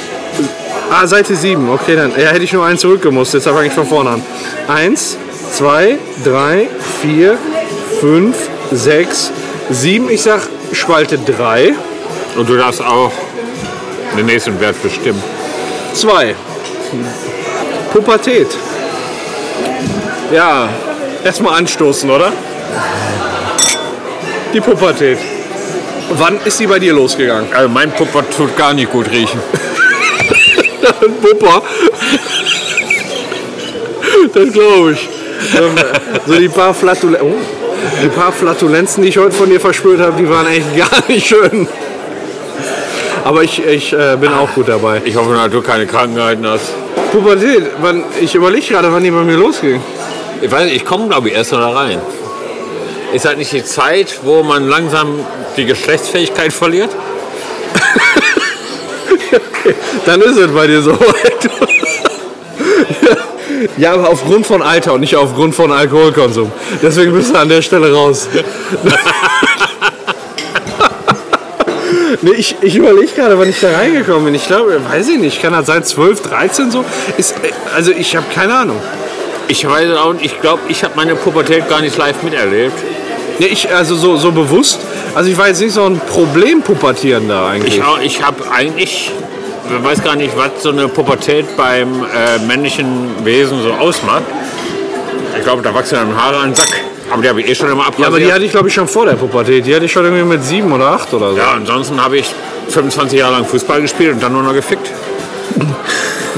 Ah, 0.90 1.06
Seite 1.06 1.36
7. 1.36 1.70
Okay, 1.70 1.96
dann 1.96 2.12
ja, 2.12 2.30
hätte 2.30 2.44
ich 2.44 2.54
nur 2.54 2.66
einen 2.66 2.78
zurückgemusst. 2.78 3.34
Jetzt 3.34 3.44
fange 3.44 3.68
ich 3.68 3.74
von 3.74 3.86
vorne 3.86 4.12
an. 4.12 4.24
Eins, 4.68 5.18
zwei, 5.52 5.98
drei, 6.24 6.70
vier, 7.02 7.38
fünf, 8.00 8.36
sechs, 8.72 9.32
sieben. 9.70 10.10
Ich 10.10 10.22
sag 10.22 10.42
Spalte 10.72 11.18
3. 11.18 11.74
Und 12.38 12.48
du 12.48 12.56
darfst 12.56 12.82
auch 12.82 13.12
den 14.18 14.26
nächsten 14.28 14.60
Wert 14.62 14.82
bestimmen. 14.82 15.22
Zwei. 15.94 16.36
Pubertät. 17.92 18.48
Ja. 20.32 20.70
Erstmal 21.24 21.58
anstoßen, 21.58 22.10
oder? 22.10 22.32
Die 24.54 24.62
Pubertät. 24.62 25.18
Wann 26.12 26.40
ist 26.46 26.58
sie 26.58 26.68
bei 26.68 26.80
dir 26.80 26.94
losgegangen? 26.94 27.52
Also 27.54 27.68
mein 27.68 27.92
Pupper 27.92 28.24
tut 28.30 28.56
gar 28.56 28.74
nicht 28.74 28.90
gut 28.90 29.12
riechen. 29.12 29.42
Pupper. 30.94 31.62
Das 34.34 34.54
glaube 34.54 34.94
ich. 34.94 35.10
Ähm, 35.56 35.76
so 36.26 36.36
die 36.36 36.50
paar 36.50 36.74
Flatulenzen. 36.74 37.28
Oh, 37.28 37.36
die 38.04 38.10
paar 38.10 38.32
Flatulenzen, 38.32 39.04
die 39.04 39.10
ich 39.10 39.18
heute 39.18 39.32
von 39.32 39.50
dir 39.50 39.60
verspürt 39.60 40.00
habe, 40.00 40.18
die 40.18 40.30
waren 40.30 40.48
echt 40.48 40.76
gar 40.78 41.04
nicht 41.08 41.28
schön. 41.28 41.68
Aber 43.24 43.44
ich, 43.44 43.64
ich 43.66 43.94
äh, 43.94 44.16
bin 44.20 44.32
auch 44.34 44.54
gut 44.54 44.70
dabei. 44.70 45.02
Ich 45.04 45.16
hoffe, 45.16 45.34
dass 45.34 45.52
du 45.52 45.62
keine 45.62 45.86
Krankheiten 45.86 46.48
hast. 46.48 46.72
Pubertät, 47.12 47.64
wann, 47.82 48.04
ich 48.22 48.36
überlege 48.36 48.66
gerade, 48.68 48.92
wann 48.92 49.04
die 49.04 49.12
bei 49.12 49.24
mir 49.24 49.38
losging. 49.38 49.82
Ich 50.42 50.52
weiß 50.52 50.66
nicht, 50.66 50.76
ich 50.76 50.86
komme 50.86 51.08
glaube 51.08 51.30
ich 51.30 51.36
erst 51.36 51.52
da 51.52 51.70
rein. 51.70 52.00
Ist 53.14 53.26
halt 53.26 53.38
nicht 53.38 53.52
die 53.52 53.64
Zeit, 53.64 54.20
wo 54.24 54.44
man 54.44 54.68
langsam 54.68 55.20
die 55.56 55.66
Geschlechtsfähigkeit 55.66 56.52
verliert? 56.54 56.90
Dann 60.06 60.22
ist 60.22 60.38
es 60.38 60.52
bei 60.52 60.68
dir 60.68 60.82
so. 60.82 60.98
Ja, 63.78 63.94
aber 63.94 64.10
aufgrund 64.10 64.46
von 64.46 64.62
Alter 64.62 64.94
und 64.94 65.02
nicht 65.02 65.16
aufgrund 65.16 65.56
von 65.56 65.72
Alkoholkonsum. 65.72 66.52
Deswegen 66.82 67.14
bist 67.14 67.34
du 67.34 67.40
an 67.40 67.50
der 67.50 67.62
Stelle 67.62 67.92
raus. 67.94 68.28
nee, 72.22 72.32
ich, 72.32 72.56
ich 72.62 72.76
überlege 72.76 73.12
gerade, 73.14 73.38
wann 73.38 73.50
ich 73.50 73.60
da 73.60 73.72
reingekommen 73.72 74.26
bin. 74.26 74.36
Ich 74.36 74.48
glaube, 74.48 74.80
weiß 74.90 75.10
ich 75.10 75.20
nicht, 75.20 75.42
kann 75.42 75.54
das 75.54 75.68
sein 75.68 75.84
12, 75.84 76.22
13 76.22 76.72
so? 76.72 76.86
Ist, 77.18 77.34
äh, 77.44 77.52
also 77.76 77.92
ich 77.92 78.16
habe 78.16 78.26
keine 78.34 78.56
Ahnung. 78.56 78.80
Ich 79.48 79.68
weiß 79.68 79.92
auch 79.98 80.14
nicht, 80.14 80.26
ich 80.26 80.42
glaube, 80.42 80.62
ich 80.68 80.84
habe 80.84 80.94
meine 80.96 81.16
Pubertät 81.16 81.70
gar 81.70 81.82
nicht 81.82 81.98
live 81.98 82.22
miterlebt. 82.24 82.78
Nee, 83.40 83.48
ich, 83.48 83.74
also 83.74 83.96
so, 83.96 84.18
so 84.18 84.32
bewusst. 84.32 84.80
Also 85.14 85.30
ich 85.30 85.38
war 85.38 85.48
jetzt 85.48 85.62
nicht 85.62 85.74
so 85.74 85.84
ein 85.84 86.00
Problempubertierender 86.00 87.46
eigentlich. 87.46 87.78
Ich, 87.78 88.06
ich 88.06 88.24
habe 88.24 88.50
eigentlich, 88.52 89.12
ich 89.70 89.84
weiß 89.84 90.04
gar 90.04 90.16
nicht, 90.16 90.36
was 90.38 90.64
so 90.64 90.70
eine 90.70 90.88
Pubertät 90.88 91.46
beim 91.58 92.04
äh, 92.04 92.40
männlichen 92.48 93.26
Wesen 93.26 93.62
so 93.62 93.72
ausmacht. 93.74 94.24
Ich 95.38 95.44
glaube, 95.44 95.62
da 95.62 95.74
wachsen 95.74 95.96
dann 95.96 96.16
Haare 96.16 96.38
an 96.38 96.50
den 96.50 96.56
Sack. 96.56 96.70
Aber 97.12 97.22
die 97.22 97.30
habe 97.30 97.42
ich 97.42 97.50
eh 97.50 97.56
schon 97.56 97.70
immer 97.70 97.88
abrasiert. 97.88 98.00
ja, 98.00 98.08
aber 98.08 98.20
die 98.20 98.34
hatte 98.34 98.46
ich 98.46 98.52
glaube 98.52 98.68
ich 98.68 98.74
schon 98.74 98.88
vor 98.88 99.06
der 99.06 99.14
Pubertät. 99.14 99.66
Die 99.66 99.74
hatte 99.74 99.86
ich 99.86 99.92
schon 99.92 100.04
irgendwie 100.04 100.24
mit 100.26 100.44
sieben 100.44 100.72
oder 100.72 100.88
acht 100.88 101.14
oder 101.14 101.32
so. 101.32 101.38
ja, 101.38 101.52
ansonsten 101.54 102.02
habe 102.04 102.18
ich 102.18 102.34
25 102.70 103.20
Jahre 103.20 103.34
lang 103.34 103.46
Fußball 103.46 103.82
gespielt 103.82 104.14
und 104.14 104.24
dann 104.24 104.34
nur 104.34 104.44
noch 104.44 104.54
gefickt. 104.54 104.90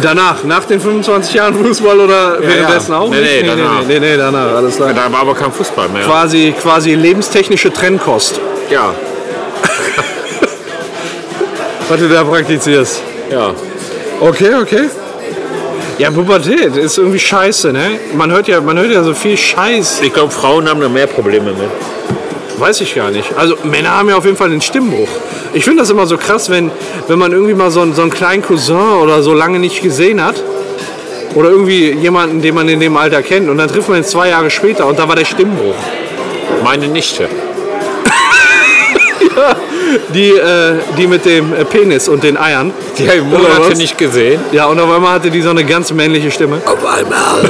Danach, 0.02 0.44
nach 0.44 0.64
den 0.66 0.80
25 0.80 1.34
Jahren 1.34 1.56
Fußball 1.56 2.00
oder 2.00 2.38
währenddessen 2.40 2.94
auch? 2.94 3.10
Nee, 3.10 3.20
nicht? 3.20 3.42
nee, 3.42 3.48
danach. 3.48 3.82
Nee, 3.86 4.00
nee, 4.00 4.12
nee, 4.12 4.18
danach, 4.18 4.56
alles 4.56 4.76
klar. 4.78 4.94
Da 4.94 5.12
war 5.12 5.22
aber 5.22 5.34
kein 5.34 5.52
Fußball 5.52 5.90
mehr. 5.90 6.04
Quasi, 6.04 6.54
quasi 6.62 6.94
lebenstechnische 6.96 7.74
Trennkost, 7.74 8.40
Ja, 8.70 8.94
was 11.90 12.00
du 12.00 12.08
da 12.08 12.24
praktizierst. 12.24 13.02
Ja. 13.32 13.54
Okay, 14.20 14.54
okay. 14.62 14.90
Ja, 15.98 16.12
Pubertät 16.12 16.78
ist 16.78 16.98
irgendwie 16.98 17.20
scheiße, 17.20 17.74
ne? 17.74 18.00
Man 18.16 18.32
hört 18.32 18.48
ja, 18.48 18.62
man 18.62 18.78
hört 18.78 18.92
ja 18.92 19.04
so 19.04 19.14
viel 19.14 19.36
Scheiß. 19.36 20.02
Ich 20.02 20.14
glaube, 20.14 20.32
Frauen 20.32 20.70
haben 20.70 20.80
da 20.80 20.88
mehr 20.88 21.08
Probleme 21.08 21.52
mit. 21.52 21.70
Weiß 22.60 22.82
ich 22.82 22.96
gar 22.96 23.12
nicht. 23.12 23.34
Also 23.38 23.58
Männer 23.64 23.92
haben 23.92 24.10
ja 24.10 24.18
auf 24.18 24.26
jeden 24.26 24.38
Fall 24.38 24.50
den 24.50 24.62
Stimmbruch. 24.62 25.10
Ich 25.54 25.64
finde 25.64 25.82
das 25.82 25.90
immer 25.90 26.06
so 26.06 26.18
krass, 26.18 26.50
wenn, 26.50 26.72
wenn 27.08 27.20
man 27.20 27.32
irgendwie 27.32 27.54
mal 27.54 27.72
so 27.72 27.82
einen, 27.82 27.94
so 27.94 28.02
einen 28.02 28.12
kleinen 28.12 28.44
Cousin 28.44 29.00
oder 29.02 29.22
so 29.24 29.34
lange 29.34 29.60
nicht 29.60 29.82
gesehen 29.82 30.24
hat. 30.24 30.42
Oder 31.36 31.50
irgendwie 31.50 31.92
jemanden, 31.92 32.42
den 32.42 32.56
man 32.56 32.68
in 32.70 32.80
dem 32.80 32.96
Alter 32.98 33.22
kennt. 33.22 33.50
Und 33.50 33.58
dann 33.58 33.68
trifft 33.68 33.90
man 33.90 33.98
ihn 34.00 34.04
zwei 34.04 34.30
Jahre 34.30 34.50
später 34.50 34.88
und 34.88 35.00
da 35.00 35.08
war 35.08 35.16
der 35.16 35.26
Stimmbruch. 35.26 35.76
Meine 36.64 36.88
Nichte. 36.88 37.28
Die, 40.14 40.32
äh, 40.32 40.74
die 40.98 41.08
mit 41.08 41.26
dem 41.26 41.54
äh, 41.54 41.66
Penis 41.66 42.08
und 42.08 42.24
den 42.24 42.38
Eiern. 42.38 42.72
Die 42.98 43.08
habe 43.08 43.18
ich 43.18 43.24
Monate 43.24 43.76
nicht 43.78 43.98
gesehen. 43.98 44.40
Ja, 44.52 44.68
und 44.68 44.80
auf 44.80 44.92
einmal 44.92 45.14
hatte 45.14 45.32
die 45.32 45.42
so 45.42 45.50
eine 45.50 45.64
ganz 45.64 45.92
männliche 45.92 46.32
Stimme. 46.32 46.62
Auf 46.66 46.86
einmal. 46.86 47.50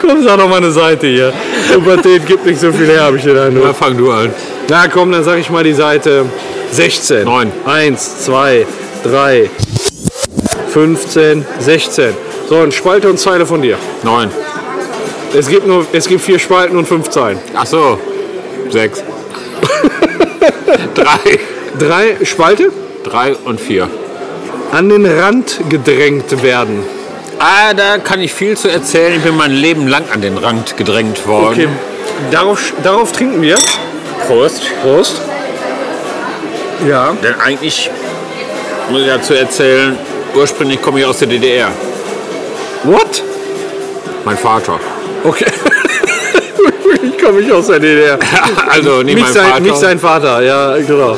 Komm, 0.00 0.22
sag 0.24 0.38
doch 0.38 0.48
mal 0.48 0.56
eine 0.58 0.70
Seite 0.70 1.06
hier. 1.06 1.32
Pubertät 1.72 2.26
gibt 2.26 2.46
nicht 2.46 2.60
so 2.60 2.72
viel 2.72 2.86
her, 2.86 3.02
habe 3.04 3.16
ich 3.16 3.24
den 3.24 3.34
Na, 3.34 3.44
Eindruck. 3.46 3.74
fang 3.76 3.96
du 3.96 4.10
an. 4.10 4.32
Na 4.68 4.88
komm, 4.88 5.12
dann 5.12 5.24
sag 5.24 5.38
ich 5.38 5.50
mal 5.50 5.64
die 5.64 5.72
Seite 5.74 6.26
16. 6.72 7.24
Neun. 7.24 7.52
1, 7.64 8.24
2, 8.24 8.66
3, 9.04 9.50
15, 10.68 11.44
16. 11.58 12.14
So, 12.48 12.56
und 12.58 12.72
Spalte 12.72 13.08
und 13.08 13.18
Zeile 13.18 13.46
von 13.46 13.62
dir. 13.62 13.76
Neun. 14.02 14.30
Es 15.34 15.48
gibt 15.48 15.66
nur, 15.66 15.84
es 15.92 16.06
gibt 16.06 16.20
vier 16.22 16.38
Spalten 16.38 16.76
und 16.76 16.86
fünf 16.86 17.10
Zeilen. 17.10 17.38
Ach 17.54 17.66
so. 17.66 17.98
Sechs. 18.70 19.02
Drei. 20.94 21.38
Drei 21.78 22.24
Spalte 22.24 22.70
Drei 23.04 23.34
und 23.44 23.60
vier. 23.60 23.88
an 24.72 24.88
den 24.88 25.06
Rand 25.06 25.60
gedrängt 25.68 26.42
werden. 26.42 26.84
Ah, 27.38 27.74
da 27.74 27.98
kann 27.98 28.20
ich 28.20 28.32
viel 28.32 28.56
zu 28.56 28.68
erzählen. 28.68 29.14
Ich 29.16 29.22
bin 29.22 29.36
mein 29.36 29.52
Leben 29.52 29.86
lang 29.86 30.04
an 30.12 30.20
den 30.22 30.38
Rand 30.38 30.76
gedrängt 30.76 31.26
worden. 31.26 31.52
Okay, 31.52 31.68
darauf, 32.30 32.72
darauf 32.82 33.12
trinken 33.12 33.42
wir. 33.42 33.56
Prost. 34.26 34.62
Prost. 34.82 35.20
Ja. 36.88 37.14
Denn 37.22 37.34
eigentlich 37.40 37.90
muss 38.90 39.02
ich 39.02 39.06
dazu 39.06 39.34
erzählen, 39.34 39.98
ursprünglich 40.34 40.80
komme 40.80 41.00
ich 41.00 41.06
aus 41.06 41.18
der 41.18 41.28
DDR. 41.28 41.68
What? 42.84 43.22
Mein 44.24 44.36
Vater. 44.38 44.80
Okay. 45.24 45.46
ich 47.02 47.18
komme 47.22 47.40
nicht 47.40 47.52
aus 47.52 47.66
der 47.68 47.78
DDR. 47.80 48.18
also 48.68 49.02
nicht, 49.02 49.14
Nicht 49.16 49.20
mein 49.24 49.32
sein, 49.32 49.46
Vater. 49.46 49.60
nicht 49.60 49.76
sein 49.76 49.98
Vater, 49.98 50.42
ja, 50.42 50.76
genau. 50.78 51.16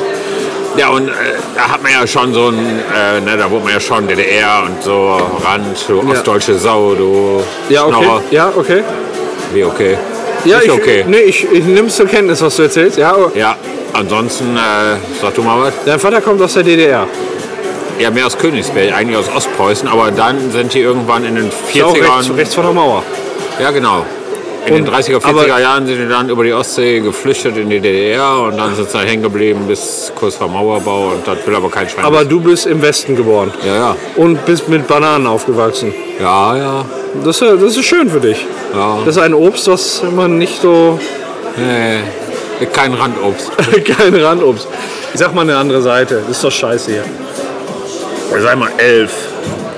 Ja, 0.77 0.89
und 0.89 1.07
äh, 1.09 1.11
da 1.55 1.69
hat 1.73 1.81
man 1.83 1.91
ja 1.91 2.05
schon 2.05 2.33
so 2.33 2.49
ein, 2.49 2.57
äh, 2.95 3.19
ne, 3.21 3.35
da 3.37 3.49
wurde 3.49 3.65
man 3.65 3.73
ja 3.73 3.79
schon 3.79 4.07
DDR 4.07 4.63
und 4.65 4.81
so 4.83 5.19
Rand, 5.43 5.65
du 5.87 6.01
Ja. 6.05 6.11
ostdeutsche 6.11 6.55
Sau, 6.57 6.93
du 6.95 7.41
Ja, 7.69 7.85
okay. 7.85 7.93
Schnorrer. 7.95 8.21
Ja, 8.31 8.51
okay. 8.55 8.83
Wie 9.53 9.63
okay. 9.63 9.97
Ja, 10.45 10.59
ich, 10.63 10.71
okay. 10.71 11.03
Nee, 11.07 11.17
ich, 11.21 11.51
ich 11.51 11.63
nehme 11.65 11.87
es 11.89 11.95
zur 11.97 12.05
Kenntnis, 12.05 12.41
was 12.41 12.55
du 12.55 12.61
erzählst. 12.63 12.97
Ja, 12.97 13.13
Ja, 13.33 13.55
ansonsten, 13.93 14.55
äh, 14.55 14.95
sag 15.21 15.33
du 15.35 15.41
mal 15.41 15.59
was. 15.63 15.73
dein 15.85 15.99
Vater 15.99 16.21
kommt 16.21 16.41
aus 16.41 16.53
der 16.53 16.63
DDR. 16.63 17.07
Ja, 17.97 18.09
mehr 18.11 18.25
aus 18.27 18.37
Königsberg, 18.37 18.93
eigentlich 18.95 19.17
aus 19.17 19.25
Ostpreußen, 19.35 19.87
aber 19.89 20.11
dann 20.11 20.51
sind 20.51 20.73
die 20.73 20.79
irgendwann 20.79 21.25
in 21.25 21.35
den 21.35 21.47
Ist 21.49 21.83
auch 21.83 21.93
40ern. 21.93 22.17
rechts, 22.17 22.31
rechts 22.37 22.55
von 22.55 22.63
der 22.63 22.73
Mauer. 22.73 23.03
Ja, 23.61 23.71
genau. 23.71 24.05
In 24.69 24.75
Und- 24.75 24.85
den 24.85 24.93
30er, 24.93 25.17
40er 25.19 25.27
aber- 25.53 25.59
Jahren 25.59 25.85
sind 25.87 25.97
die 25.99 26.07
dann 26.07 26.29
über 26.29 26.43
die 26.43 26.53
Ostsee 26.53 26.99
geflüchtet 26.99 27.57
in 27.57 27.69
die 27.69 27.79
DDR 27.79 28.39
und 28.41 28.57
dann 28.57 28.75
sind 28.75 28.89
sie 28.89 28.97
da 28.97 29.03
hängen 29.03 29.23
geblieben 29.23 29.65
bis 29.67 30.11
kurz 30.15 30.35
vor 30.35 30.47
Mauerbau 30.47 31.07
und 31.13 31.27
das 31.27 31.37
will 31.45 31.55
aber 31.55 31.69
kein 31.69 31.89
Schwein. 31.89 32.05
Aber 32.05 32.23
du 32.23 32.39
bist 32.39 32.65
im 32.67 32.81
Westen 32.81 33.15
geboren 33.15 33.51
ja, 33.65 33.75
ja. 33.75 33.95
und 34.15 34.45
bist 34.45 34.69
mit 34.69 34.87
Bananen 34.87 35.25
aufgewachsen. 35.27 35.93
Ja, 36.19 36.55
ja. 36.55 36.85
Das, 37.23 37.41
ist- 37.41 37.61
das 37.61 37.75
ist 37.77 37.83
schön 37.85 38.09
für 38.09 38.19
dich. 38.19 38.45
ja. 38.73 38.99
Das 39.05 39.15
ist 39.17 39.21
ein 39.21 39.33
Obst, 39.33 39.67
was 39.67 40.03
man 40.15 40.37
nicht 40.37 40.61
so. 40.61 40.99
Nee, 41.57 42.65
kein 42.71 42.93
Randobst. 42.93 43.51
Kein 43.97 44.13
Randobst. 44.15 44.67
Ich 45.13 45.19
sag 45.19 45.33
mal 45.33 45.41
eine 45.41 45.57
andere 45.57 45.81
Seite. 45.81 46.21
Das 46.27 46.37
ist 46.37 46.43
doch 46.43 46.51
scheiße 46.51 46.91
hier. 46.91 47.03
Sag 48.41 48.57
mal 48.59 48.69
elf. 48.77 49.11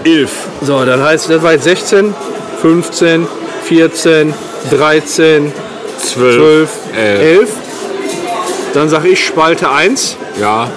Elf. 0.04 0.32
So, 0.62 0.84
dann 0.84 1.02
heißt 1.02 1.30
das 1.30 1.42
war 1.42 1.54
jetzt 1.54 1.64
16, 1.64 2.14
15, 2.62 3.28
14, 3.64 4.34
13, 4.70 5.52
Zwölf. 6.00 6.36
12, 6.36 6.70
elf. 6.98 7.20
11. 7.40 7.50
Dann 8.74 8.90
sag 8.90 9.06
ich 9.06 9.26
Spalte 9.26 9.70
1, 9.70 10.18
Ja, 10.40 10.70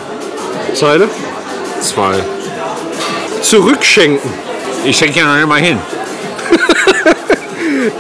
Zeile. 0.74 1.08
zwei. 1.80 2.14
Zurückschenken. 3.42 4.30
Ich 4.84 4.96
schenke 4.96 5.20
ja 5.20 5.26
noch 5.26 5.36
nicht 5.36 5.46
mal 5.48 5.60
hin. 5.60 5.78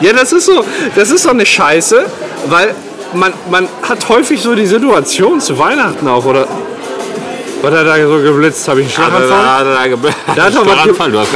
Ja, 0.00 0.12
das 0.14 0.32
ist 0.32 0.46
so, 0.46 0.64
das 0.96 1.10
ist 1.10 1.22
so 1.22 1.30
eine 1.30 1.44
Scheiße, 1.44 2.06
weil 2.48 2.74
man, 3.12 3.32
man 3.50 3.68
hat 3.82 4.08
häufig 4.08 4.40
so 4.40 4.54
die 4.54 4.66
Situation 4.66 5.40
zu 5.40 5.58
Weihnachten 5.58 6.08
auch, 6.08 6.24
oder? 6.24 6.46
Was 7.62 7.72
hat 7.74 7.86
da 7.86 7.96
so 8.06 8.18
geblitzt? 8.18 8.66
Habe 8.66 8.80
ich 8.82 8.98
einen 8.98 9.12
Da, 9.12 9.18
da, 9.20 9.26
Schlaganfall? 9.26 9.64
da, 9.64 9.74
da, 9.74 9.86
ge- 9.86 9.96
Da 10.36 10.42
hat 10.44 10.54
doch 10.54 10.66
da 10.66 10.76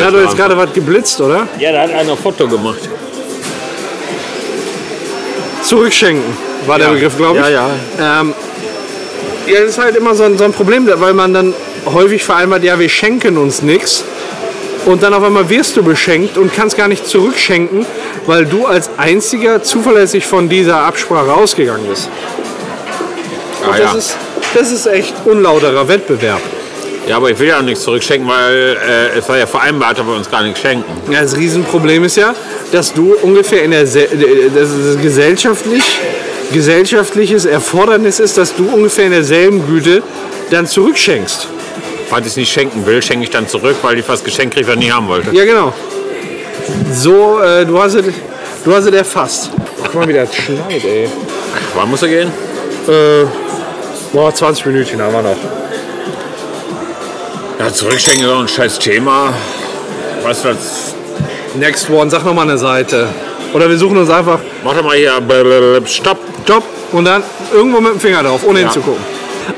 hat 0.06 0.14
jetzt 0.14 0.36
gerade 0.36 0.56
was 0.56 0.72
geblitzt, 0.72 1.20
oder? 1.20 1.46
Ja, 1.58 1.72
da 1.72 1.82
hat 1.82 1.90
einer 1.94 2.12
ein 2.12 2.18
Foto 2.18 2.48
gemacht. 2.48 2.80
Zurückschenken 5.68 6.24
war 6.66 6.78
der 6.78 6.88
Ja. 6.88 6.92
Begriff, 6.94 7.16
glaube 7.16 7.38
ich. 7.38 7.44
Ja, 7.44 7.50
ja. 7.50 8.20
Ähm, 8.20 8.34
ja, 9.46 9.60
das 9.60 9.70
ist 9.70 9.78
halt 9.78 9.96
immer 9.96 10.14
so 10.14 10.24
ein, 10.24 10.38
so 10.38 10.44
ein 10.44 10.52
Problem, 10.52 10.88
weil 10.94 11.12
man 11.12 11.34
dann 11.34 11.54
häufig 11.84 12.24
vereinbart, 12.24 12.64
ja, 12.64 12.78
wir 12.78 12.88
schenken 12.88 13.36
uns 13.36 13.60
nichts. 13.60 14.02
Und 14.86 15.02
dann 15.02 15.12
auf 15.12 15.22
einmal 15.22 15.50
wirst 15.50 15.76
du 15.76 15.82
beschenkt 15.82 16.38
und 16.38 16.54
kannst 16.54 16.76
gar 16.76 16.88
nicht 16.88 17.06
zurückschenken, 17.06 17.84
weil 18.26 18.46
du 18.46 18.64
als 18.66 18.88
einziger 18.96 19.62
zuverlässig 19.62 20.26
von 20.26 20.48
dieser 20.48 20.78
Absprache 20.80 21.34
ausgegangen 21.34 21.86
bist. 21.86 22.08
Ah, 23.62 23.76
Das, 23.76 23.78
ja. 23.92 23.98
ist, 23.98 24.16
das 24.54 24.72
ist 24.72 24.86
echt 24.86 25.14
unlauterer 25.26 25.86
Wettbewerb. 25.88 26.40
Ja, 27.08 27.16
aber 27.16 27.30
ich 27.30 27.38
will 27.38 27.48
ja 27.48 27.58
auch 27.58 27.62
nichts 27.62 27.82
zurückschenken, 27.82 28.28
weil 28.28 28.76
äh, 28.76 29.18
es 29.18 29.28
war 29.28 29.38
ja 29.38 29.46
vereinbart, 29.46 29.98
dass 29.98 30.06
wir 30.06 30.14
uns 30.14 30.30
gar 30.30 30.42
nichts 30.42 30.60
schenken. 30.60 30.84
Ja, 31.10 31.22
das 31.22 31.36
Riesenproblem 31.36 32.04
ist 32.04 32.16
ja, 32.16 32.34
dass 32.70 32.92
du 32.92 33.14
ungefähr 33.22 33.64
in 33.64 33.70
der 33.70 33.86
Se 33.86 34.08
das 34.54 34.70
ist 34.70 35.00
gesellschaftlich 35.00 35.98
gesellschaftliches 36.52 37.44
Erfordernis 37.44 38.20
ist, 38.20 38.38
dass 38.38 38.54
du 38.54 38.68
ungefähr 38.68 39.06
in 39.06 39.12
derselben 39.12 39.66
Güte 39.66 40.02
dann 40.50 40.66
zurückschenkst. 40.66 41.48
Falls 42.08 42.26
ich 42.26 42.32
es 42.32 42.36
nicht 42.36 42.52
schenken 42.52 42.86
will, 42.86 43.02
schenke 43.02 43.24
ich 43.24 43.30
dann 43.30 43.46
zurück, 43.46 43.76
weil 43.82 43.98
ich 43.98 44.08
was 44.08 44.24
geschenkt 44.24 44.54
kriege, 44.54 44.66
was 44.66 44.74
ich 44.76 44.80
nie 44.80 44.90
haben 44.90 45.08
wollte. 45.08 45.30
Ja, 45.34 45.44
genau. 45.44 45.74
So, 46.90 47.40
äh, 47.40 47.66
du 47.66 47.78
hast 47.78 47.94
es, 47.94 48.06
du 48.64 48.74
hast 48.74 48.86
es 48.86 48.94
erfasst. 48.94 49.50
Guck 49.82 49.94
mal, 49.94 50.08
wie 50.08 50.14
das 50.14 50.34
schneit, 50.34 50.84
ey. 50.84 51.08
Wann 51.74 51.90
muss 51.90 52.02
er 52.02 52.08
gehen? 52.08 52.28
Äh, 52.88 53.26
boah, 54.12 54.34
20 54.34 54.66
Minuten 54.66 55.00
haben 55.02 55.12
wir 55.12 55.22
noch. 55.22 55.36
Ja, 57.58 57.72
zurückstecken 57.72 58.22
ist 58.22 58.30
auch 58.30 58.40
ein 58.40 58.48
scheiß 58.48 58.78
Thema. 58.78 59.32
Was 60.22 60.42
das? 60.42 60.94
Next 61.56 61.90
one, 61.90 62.08
sag 62.08 62.24
noch 62.24 62.34
mal 62.34 62.42
eine 62.42 62.56
Seite. 62.58 63.08
Oder 63.52 63.68
wir 63.68 63.78
suchen 63.78 63.96
uns 63.96 64.10
einfach 64.10 64.38
Warte 64.62 64.82
mal 64.82 64.96
hier. 64.96 65.12
Stopp. 65.86 66.18
Job 66.46 66.62
und 66.92 67.04
dann 67.04 67.22
irgendwo 67.52 67.80
mit 67.80 67.92
dem 67.92 68.00
Finger 68.00 68.22
drauf, 68.22 68.42
ohne 68.46 68.60
Ja. 68.60 68.66
hinzugucken. 68.66 69.02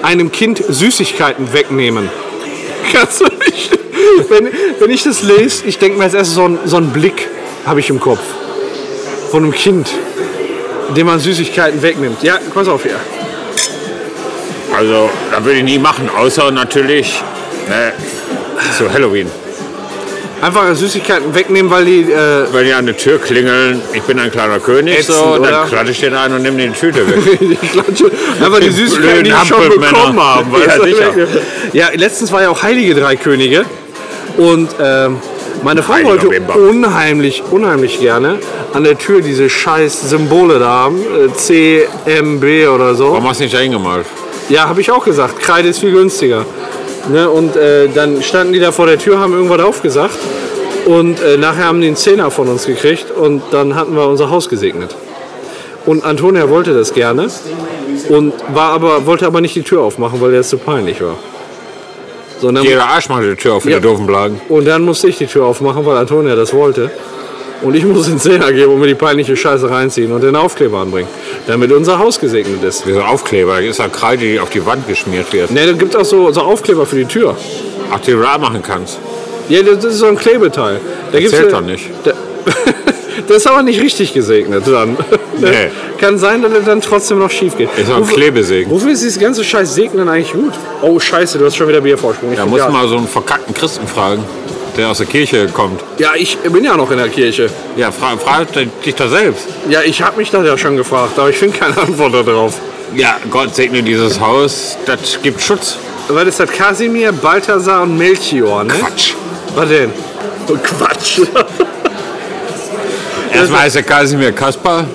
Einem 0.02 0.32
Kind 0.32 0.62
Süßigkeiten 0.66 1.52
wegnehmen. 1.52 2.08
Kannst 2.92 3.20
du 3.20 3.24
nicht? 3.24 3.70
Wenn, 4.28 4.48
wenn 4.78 4.90
ich 4.90 5.02
das 5.02 5.22
lese, 5.22 5.66
ich 5.66 5.78
denke 5.78 5.98
mir 5.98 6.04
als 6.04 6.14
erstes 6.14 6.34
so 6.34 6.44
ein, 6.46 6.58
so 6.64 6.78
einen 6.78 6.90
Blick 6.90 7.28
habe 7.66 7.80
ich 7.80 7.90
im 7.90 8.00
Kopf. 8.00 8.20
Von 9.30 9.44
einem 9.44 9.52
Kind, 9.52 9.88
dem 10.96 11.06
man 11.06 11.20
Süßigkeiten 11.20 11.82
wegnimmt. 11.82 12.22
Ja, 12.22 12.38
pass 12.54 12.66
auf 12.66 12.82
hier. 12.82 12.96
Also, 14.76 15.10
da 15.30 15.44
würde 15.44 15.58
ich 15.58 15.64
nie 15.64 15.78
machen, 15.78 16.08
außer 16.16 16.50
natürlich 16.50 17.22
ne, 17.70 17.92
zu 18.76 18.92
Halloween. 18.92 19.28
Einfach 20.42 20.74
Süßigkeiten 20.74 21.34
wegnehmen, 21.34 21.70
weil 21.70 21.84
die. 21.84 22.00
Äh, 22.00 22.46
Wenn 22.52 22.64
die 22.64 22.72
an 22.72 22.86
der 22.86 22.96
Tür 22.96 23.18
klingeln, 23.18 23.82
ich 23.92 24.02
bin 24.02 24.18
ein 24.18 24.30
kleiner 24.30 24.58
König, 24.58 25.00
Ätzend, 25.00 25.16
so, 25.16 25.24
oder? 25.34 25.50
dann 25.50 25.68
klatsche 25.68 25.92
ich 25.92 26.00
den 26.00 26.14
ein 26.14 26.32
und 26.32 26.42
nehme 26.42 26.56
die 26.56 26.70
Tüte 26.70 27.06
weg. 27.08 27.58
Klatsche, 27.72 28.10
einfach 28.42 28.60
die 28.60 28.70
Süßigkeiten, 28.70 29.24
die 29.24 29.30
ich 29.30 29.48
schon 29.48 29.68
bekommen 29.68 30.20
haben. 30.20 30.50
Ja, 30.66 30.82
sicher. 30.82 31.12
ja, 31.74 31.88
letztens 31.94 32.32
war 32.32 32.42
ja 32.42 32.48
auch 32.50 32.62
Heilige 32.62 32.94
Drei 32.94 33.16
Könige. 33.16 33.66
Und 34.38 34.70
ähm, 34.80 35.18
meine 35.62 35.82
Frau 35.82 35.94
Heiliger 35.94 36.24
wollte 36.24 36.40
unheimlich, 36.58 37.42
unheimlich 37.50 38.00
gerne 38.00 38.38
an 38.72 38.84
der 38.84 38.96
Tür 38.96 39.20
diese 39.20 39.50
scheiß 39.50 40.08
Symbole 40.08 40.58
da 40.58 40.68
haben. 40.68 41.00
Äh, 41.02 41.34
C, 41.34 41.86
M, 42.06 42.40
B 42.40 42.66
oder 42.66 42.94
so. 42.94 43.10
Warum 43.12 43.28
hast 43.28 43.40
du 43.40 43.44
nicht 43.44 43.54
da 43.54 43.58
hingemalt? 43.58 44.06
Ja, 44.48 44.68
habe 44.68 44.80
ich 44.80 44.90
auch 44.90 45.04
gesagt. 45.04 45.38
Kreide 45.40 45.68
ist 45.68 45.80
viel 45.80 45.92
günstiger. 45.92 46.46
Ne? 47.08 47.28
Und 47.30 47.56
äh, 47.56 47.88
dann 47.88 48.22
standen 48.22 48.52
die 48.52 48.60
da 48.60 48.72
vor 48.72 48.86
der 48.86 48.98
Tür, 48.98 49.18
haben 49.18 49.32
irgendwas 49.32 49.60
aufgesagt. 49.60 50.18
Und 50.86 51.20
äh, 51.22 51.36
nachher 51.36 51.66
haben 51.66 51.80
die 51.80 51.86
einen 51.88 51.96
Zehner 51.96 52.30
von 52.30 52.48
uns 52.48 52.66
gekriegt 52.66 53.10
und 53.10 53.42
dann 53.50 53.74
hatten 53.74 53.94
wir 53.94 54.06
unser 54.06 54.30
Haus 54.30 54.48
gesegnet. 54.48 54.94
Und 55.86 56.04
Antonia 56.04 56.48
wollte 56.48 56.74
das 56.74 56.92
gerne 56.94 57.28
und 58.08 58.32
war 58.54 58.70
aber, 58.72 59.06
wollte 59.06 59.26
aber 59.26 59.40
nicht 59.40 59.54
die 59.54 59.62
Tür 59.62 59.82
aufmachen, 59.82 60.20
weil 60.20 60.30
der 60.32 60.42
zu 60.42 60.58
peinlich 60.58 61.00
war. 61.02 61.16
Sondern, 62.40 62.64
Jeder 62.64 62.86
Arsch 62.86 63.08
macht 63.08 63.22
die 63.24 63.34
Tür 63.36 63.54
auf, 63.54 63.64
Ja. 63.66 63.76
die 63.76 63.82
doofen 63.82 64.06
Blagen. 64.06 64.40
und 64.48 64.66
dann 64.66 64.82
musste 64.82 65.08
ich 65.08 65.18
die 65.18 65.26
Tür 65.26 65.44
aufmachen, 65.44 65.84
weil 65.84 65.96
Antonia 65.96 66.34
das 66.34 66.52
wollte. 66.54 66.90
Und 67.62 67.74
ich 67.74 67.84
muss 67.84 68.06
den 68.06 68.18
Zehner 68.18 68.52
geben 68.52 68.72
und 68.72 68.80
mir 68.80 68.86
die 68.86 68.94
peinliche 68.94 69.36
Scheiße 69.36 69.68
reinziehen 69.70 70.12
und 70.12 70.22
den 70.22 70.34
Aufkleber 70.34 70.78
anbringen, 70.78 71.08
damit 71.46 71.72
unser 71.72 71.98
Haus 71.98 72.18
gesegnet 72.18 72.62
ist. 72.64 72.84
Diese 72.86 73.04
Aufkleber, 73.04 73.60
ist 73.60 73.78
ja 73.78 73.88
Kreide, 73.88 74.24
die 74.24 74.40
auf 74.40 74.50
die 74.50 74.64
Wand 74.64 74.88
geschmiert 74.88 75.32
wird. 75.32 75.50
Ne, 75.50 75.66
da 75.66 75.72
gibt 75.72 75.94
auch 75.94 76.04
so, 76.04 76.30
so 76.32 76.40
Aufkleber 76.40 76.86
für 76.86 76.96
die 76.96 77.04
Tür. 77.04 77.36
Ach, 77.90 78.00
die 78.00 78.12
du 78.12 78.22
da 78.22 78.38
machen 78.38 78.62
kannst. 78.62 78.98
Ja, 79.48 79.62
das 79.62 79.84
ist 79.84 79.98
so 79.98 80.06
ein 80.06 80.16
Klebeteil. 80.16 80.80
Da 81.12 81.18
gibt's 81.18 81.36
zählt 81.36 81.52
doch 81.52 81.60
nicht. 81.60 81.90
Da, 82.04 82.12
das 83.28 83.38
ist 83.38 83.46
aber 83.46 83.62
nicht 83.62 83.80
richtig 83.80 84.14
gesegnet 84.14 84.64
dann. 84.66 84.96
Nee. 85.40 85.70
Kann 85.96 86.18
sein, 86.18 86.42
dass 86.42 86.52
es 86.52 86.66
dann 86.66 86.82
trotzdem 86.82 87.18
noch 87.18 87.30
schief 87.30 87.56
geht. 87.56 87.70
Ist 87.78 87.88
doch 87.88 87.96
ein 87.96 88.06
Klebesegen. 88.06 88.70
Wofür 88.70 88.92
ist 88.92 89.02
dieses 89.02 89.18
ganze 89.18 89.42
Scheiß 89.42 89.74
Segnen 89.74 90.06
eigentlich 90.06 90.34
gut? 90.34 90.52
Oh, 90.82 91.00
scheiße, 91.00 91.38
du 91.38 91.46
hast 91.46 91.56
schon 91.56 91.66
wieder 91.66 91.80
Biervorsprung. 91.80 92.32
Ich 92.32 92.36
Da 92.36 92.44
muss 92.44 92.60
mal 92.68 92.86
so 92.86 92.98
einen 92.98 93.08
verkackten 93.08 93.54
Christen 93.54 93.86
fragen, 93.86 94.22
der 94.76 94.90
aus 94.90 94.98
der 94.98 95.06
Kirche 95.06 95.46
kommt. 95.48 95.80
ja, 95.98 96.10
ich 96.16 96.38
bin 96.38 96.64
ja 96.64 96.76
noch 96.76 96.90
in 96.90 96.98
der 96.98 97.08
Kirche. 97.08 97.48
Ja, 97.76 97.90
frag, 97.90 98.20
frag 98.20 98.48
dich 98.84 98.94
da 98.94 99.08
selbst. 99.08 99.46
Ja, 99.68 99.82
ich 99.82 100.02
habe 100.02 100.18
mich 100.18 100.30
das 100.30 100.46
ja 100.46 100.56
schon 100.58 100.76
gefragt, 100.76 101.18
aber 101.18 101.30
ich 101.30 101.36
finde 101.36 101.58
keine 101.58 101.76
Antwort 101.78 102.14
darauf. 102.14 102.54
Ja, 102.94 103.16
Gott 103.30 103.54
segne 103.54 103.82
dieses 103.82 104.18
Haus, 104.20 104.76
das 104.86 105.20
gibt 105.22 105.40
Schutz. 105.40 105.76
Was 106.08 106.24
ist 106.26 106.40
das? 106.40 106.50
Kasimir, 106.50 107.12
Balthasar 107.12 107.82
und 107.82 107.96
Melchior, 107.96 108.64
ne? 108.64 108.72
Quatsch. 108.74 109.14
Was 109.54 109.68
denn? 109.68 109.92
Oh, 110.48 110.56
Quatsch. 110.62 111.20
Erstmal 113.32 113.60
heißt 113.60 113.76
der 113.76 113.82
Kasimir 113.84 114.32
Kaspar 114.32 114.86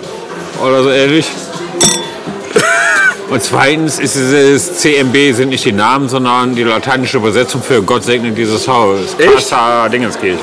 oder 0.62 0.84
so 0.84 0.90
ähnlich. 0.90 1.26
Und 3.36 3.44
zweitens 3.44 4.00
ist 4.00 4.16
dieses 4.16 4.78
CMB 4.78 5.36
sind 5.36 5.50
nicht 5.50 5.66
die 5.66 5.74
Namen, 5.74 6.08
sondern 6.08 6.56
die 6.56 6.64
lateinische 6.64 7.18
Übersetzung 7.18 7.62
für 7.62 7.82
Gott 7.82 8.02
segne 8.06 8.32
dieses 8.32 8.66
Haus. 8.66 8.98
Echt? 9.18 9.34
Casa 9.50 9.90
Dingenskirchen. 9.90 10.40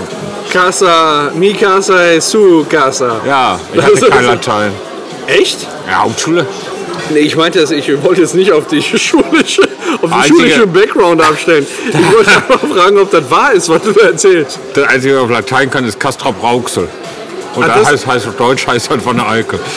Casa, 0.52 1.30
mi 1.34 1.54
casa, 1.54 2.20
su 2.20 2.66
casa. 2.68 3.22
Ja, 3.26 3.58
ich 3.72 3.80
hatte 3.82 3.92
ist- 3.94 4.10
kein 4.10 4.26
Latein. 4.26 4.72
Echt? 5.26 5.66
Ja, 5.88 6.02
Hauptschule. 6.02 6.44
Nee, 7.08 7.20
ich 7.20 7.34
meinte 7.34 7.60
das, 7.60 7.70
ich 7.70 7.90
wollte 8.02 8.20
jetzt 8.20 8.34
nicht 8.34 8.52
auf 8.52 8.66
die 8.66 8.82
schulische, 8.98 9.62
auf 10.02 10.10
die 10.10 10.12
Einzige- 10.12 10.36
schulische 10.40 10.66
Background 10.66 11.22
abstellen. 11.22 11.66
Ich 11.88 12.12
wollte 12.14 12.30
einfach 12.36 12.60
fragen, 12.76 12.98
ob 12.98 13.10
das 13.10 13.30
wahr 13.30 13.52
ist, 13.54 13.70
was 13.70 13.80
du 13.84 13.92
da 13.92 14.08
erzählst. 14.08 14.58
Das 14.74 14.86
Einzige, 14.86 15.14
was 15.14 15.20
ich 15.22 15.24
auf 15.24 15.30
Latein 15.30 15.70
kann, 15.70 15.86
ist 15.86 15.98
Castrop 15.98 16.42
Rauxel. 16.42 16.88
Und 17.54 17.64
Ah, 17.64 17.68
da 17.68 17.78
das- 17.78 17.88
heißt, 17.88 18.06
heißt 18.06 18.28
auf 18.28 18.36
Deutsch 18.36 18.66
heißt 18.66 18.90
halt 18.90 19.00
von 19.00 19.16
der 19.16 19.26
Alke. 19.26 19.58